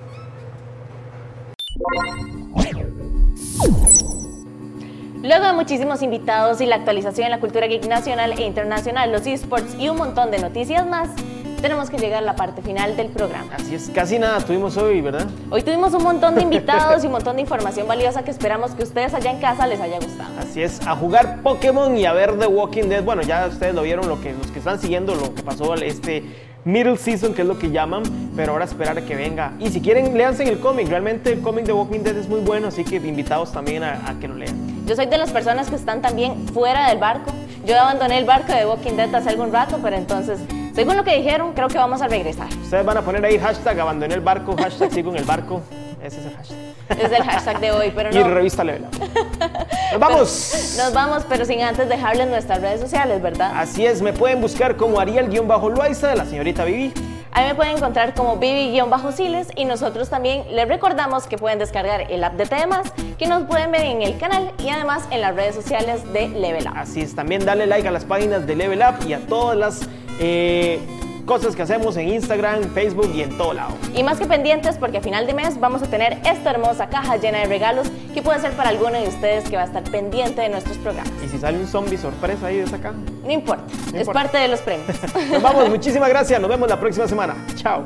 Luego 5.23 5.47
de 5.47 5.53
muchísimos 5.53 6.03
invitados 6.03 6.61
y 6.61 6.67
la 6.67 6.77
actualización 6.77 7.27
en 7.27 7.33
la 7.33 7.41
cultura 7.41 7.67
geek 7.67 7.87
nacional 7.87 8.33
e 8.33 8.43
internacional, 8.43 9.11
los 9.11 9.27
esports 9.27 9.75
y 9.79 9.89
un 9.89 9.97
montón 9.97 10.31
de 10.31 10.39
noticias 10.39 10.87
más, 10.87 11.11
tenemos 11.61 11.91
que 11.91 11.99
llegar 11.99 12.23
a 12.23 12.27
la 12.27 12.37
parte 12.37 12.63
final 12.63 12.97
del 12.97 13.09
programa. 13.09 13.55
Así 13.55 13.75
es, 13.75 13.91
casi 13.91 14.19
nada 14.19 14.41
tuvimos 14.41 14.77
hoy, 14.77 15.01
¿verdad? 15.01 15.27
Hoy 15.51 15.63
tuvimos 15.63 15.93
un 15.95 16.03
montón 16.03 16.35
de 16.35 16.43
invitados 16.49 17.03
y 17.03 17.07
un 17.07 17.13
montón 17.13 17.37
de 17.37 17.43
información 17.43 17.87
valiosa 17.87 18.23
que 18.23 18.31
esperamos 18.31 18.73
que 18.73 18.83
ustedes 18.83 19.15
allá 19.15 19.31
en 19.31 19.41
casa 19.41 19.67
les 19.67 19.81
haya 19.81 19.99
gustado. 19.99 20.31
Así 20.41 20.63
es, 20.63 20.87
a 20.87 20.95
jugar 20.95 21.43
Pokémon 21.43 21.97
y 21.97 22.07
a 22.07 22.13
ver 22.13 22.39
The 22.39 22.47
Walking 22.47 22.89
Dead. 22.89 23.03
Bueno, 23.03 23.23
ya 23.23 23.47
ustedes 23.47 23.75
lo 23.75 23.83
vieron, 23.83 24.09
lo 24.09 24.21
que, 24.21 24.33
los 24.33 24.49
que 24.49 24.59
están 24.59 24.79
siguiendo 24.79 25.15
lo 25.15 25.35
que 25.35 25.43
pasó 25.43 25.75
este 25.75 26.25
middle 26.65 26.97
season, 26.97 27.35
que 27.35 27.43
es 27.43 27.49
lo 27.49 27.59
que 27.59 27.71
llaman, 27.71 28.03
pero 28.37 28.53
ahora 28.53 28.65
esperar 28.65 28.99
a 28.99 29.03
que 29.03 29.17
venga. 29.17 29.53
Y 29.59 29.71
si 29.71 29.81
quieren, 29.81 30.17
léanse 30.17 30.45
el 30.45 30.61
cómic. 30.61 30.89
Realmente 30.89 31.33
el 31.33 31.41
cómic 31.41 31.65
de 31.65 31.73
Walking 31.73 32.01
Dead 32.01 32.17
es 32.17 32.29
muy 32.29 32.41
bueno, 32.41 32.69
así 32.69 32.85
que 32.85 32.97
invitados 32.97 33.53
también 33.53 33.83
a, 33.83 34.09
a 34.09 34.19
que 34.19 34.29
lo 34.29 34.35
lean. 34.35 34.87
Yo 34.87 34.95
soy 34.97 35.07
de 35.07 35.19
las 35.19 35.31
personas 35.31 35.69
que 35.69 35.77
están 35.77 36.03
también 36.03 36.47
fuera 36.49 36.89
del 36.89 36.99
barco. 36.99 37.31
Yo 37.67 37.79
abandoné 37.79 38.19
el 38.19 38.25
barco 38.25 38.53
de 38.53 38.67
Walking 38.67 38.97
Dead 38.97 39.15
hace 39.15 39.31
algún 39.31 39.53
rato, 39.53 39.79
pero 39.83 39.97
entonces, 39.97 40.41
según 40.79 40.97
lo 40.97 41.03
que 41.05 41.17
dijeron, 41.17 41.53
creo 41.55 41.69
que 41.69 41.77
vamos 41.79 42.01
a 42.03 42.07
regresar. 42.09 42.47
Ustedes 42.63 42.85
van 42.85 42.97
a 42.97 43.03
poner 43.03 43.25
ahí 43.25 43.39
hashtag 43.39 43.81
abandoné 43.81 44.15
el 44.15 44.21
barco, 44.21 44.55
hashtag 44.57 44.93
sigo 44.93 45.11
en 45.11 45.17
el 45.17 45.25
barco. 45.25 45.61
Ese 46.01 46.21
es 46.21 46.27
el 46.27 46.37
hashtag. 46.37 46.59
Es 46.91 47.13
el 47.13 47.23
hashtag 47.25 47.61
de 47.61 47.73
hoy, 47.73 47.93
pero 47.95 48.11
Y 48.13 48.19
no. 48.19 48.29
revista 48.29 48.63
Level 48.63 48.85
Up. 48.85 48.91
¡Nos 49.93 50.01
vamos! 50.01 50.75
Nos 50.79 50.93
vamos, 50.95 51.25
pero 51.29 51.45
sin 51.45 51.63
antes 51.63 51.89
dejarles 51.89 52.29
nuestras 52.29 52.61
redes 52.61 52.81
sociales, 52.81 53.21
¿verdad? 53.21 53.53
Así 53.57 53.85
es, 53.85 54.01
me 54.01 54.13
pueden 54.13 54.41
buscar 54.41 54.77
como 54.77 55.01
Ariel-Loaiza 55.01 56.07
de 56.09 56.15
la 56.15 56.25
señorita 56.25 56.65
Vivi. 56.65 56.93
A 57.33 57.41
mí 57.43 57.47
me 57.49 57.55
pueden 57.57 57.77
encontrar 57.77 58.15
como 58.15 58.37
Vivi-Siles 58.37 59.49
y 59.57 59.65
nosotros 59.65 60.09
también 60.09 60.45
les 60.55 60.67
recordamos 60.67 61.27
que 61.27 61.37
pueden 61.37 61.59
descargar 61.59 62.11
el 62.11 62.25
app 62.25 62.35
de 62.35 62.47
temas, 62.47 62.93
que 63.19 63.27
nos 63.27 63.43
pueden 63.45 63.71
ver 63.71 63.83
en 63.83 64.03
el 64.03 64.17
canal 64.19 64.53
y 64.65 64.71
además 64.71 65.03
en 65.11 65.21
las 65.21 65.35
redes 65.35 65.55
sociales 65.55 66.11
de 66.13 66.29
Level 66.29 66.67
Up. 66.69 66.75
Así 66.77 67.01
es, 67.01 67.15
también 67.15 67.45
dale 67.45 67.67
like 67.67 67.87
a 67.87 67.91
las 67.91 68.05
páginas 68.05 68.47
de 68.47 68.55
Level 68.57 68.81
Up 68.81 69.07
y 69.07 69.13
a 69.13 69.19
todas 69.27 69.57
las 69.57 69.81
eh, 70.19 70.79
cosas 71.27 71.55
que 71.55 71.61
hacemos 71.63 71.97
en 71.99 72.09
Instagram, 72.09 72.63
Facebook 72.73 73.11
y 73.15 73.21
en 73.23 73.37
todo 73.37 73.53
lado. 73.53 73.75
Y 73.95 74.03
más 74.03 74.19
que 74.19 74.27
pendientes 74.27 74.77
porque 74.79 74.99
a 74.99 75.01
final 75.03 75.27
de 75.27 75.35
mes 75.35 75.61
vamos 75.61 75.83
a 75.83 75.87
tener 75.87 76.15
esta 76.25 76.51
hermosa 76.51 76.89
caja 76.89 77.17
llena 77.19 77.39
de 77.41 77.45
regalos 77.47 77.89
que 78.15 78.23
puede 78.23 78.41
ser 78.41 78.53
para 78.53 78.71
alguno 78.71 78.93
de 78.99 79.09
ustedes 79.09 79.49
que 79.49 79.57
va 79.57 79.63
a 79.63 79.67
estar 79.67 79.83
pendiente 79.85 80.41
de 80.41 80.49
nuestros 80.49 80.79
programas. 80.79 81.13
Y 81.25 81.29
si 81.29 81.39
sale 81.39 81.59
un 81.59 81.67
zombie 81.67 81.99
sorpresa 81.99 82.47
ahí 82.47 82.57
de 82.57 82.63
esa 82.65 82.79
caja. 82.79 82.97
No 83.25 83.31
importa, 83.31 83.65
No 83.93 83.97
es 83.99 84.01
importa. 84.01 84.13
parte 84.23 84.39
de 84.39 84.49
los 84.49 84.61
premios. 84.61 84.89
Nos 85.31 85.43
vamos, 85.43 85.69
muchísimas 85.71 86.09
gracias, 86.09 86.41
nos 86.41 86.49
vemos 86.49 86.67
la 86.69 86.81
próxima 86.81 87.07
semana. 87.07 87.35
Chao. 87.57 87.85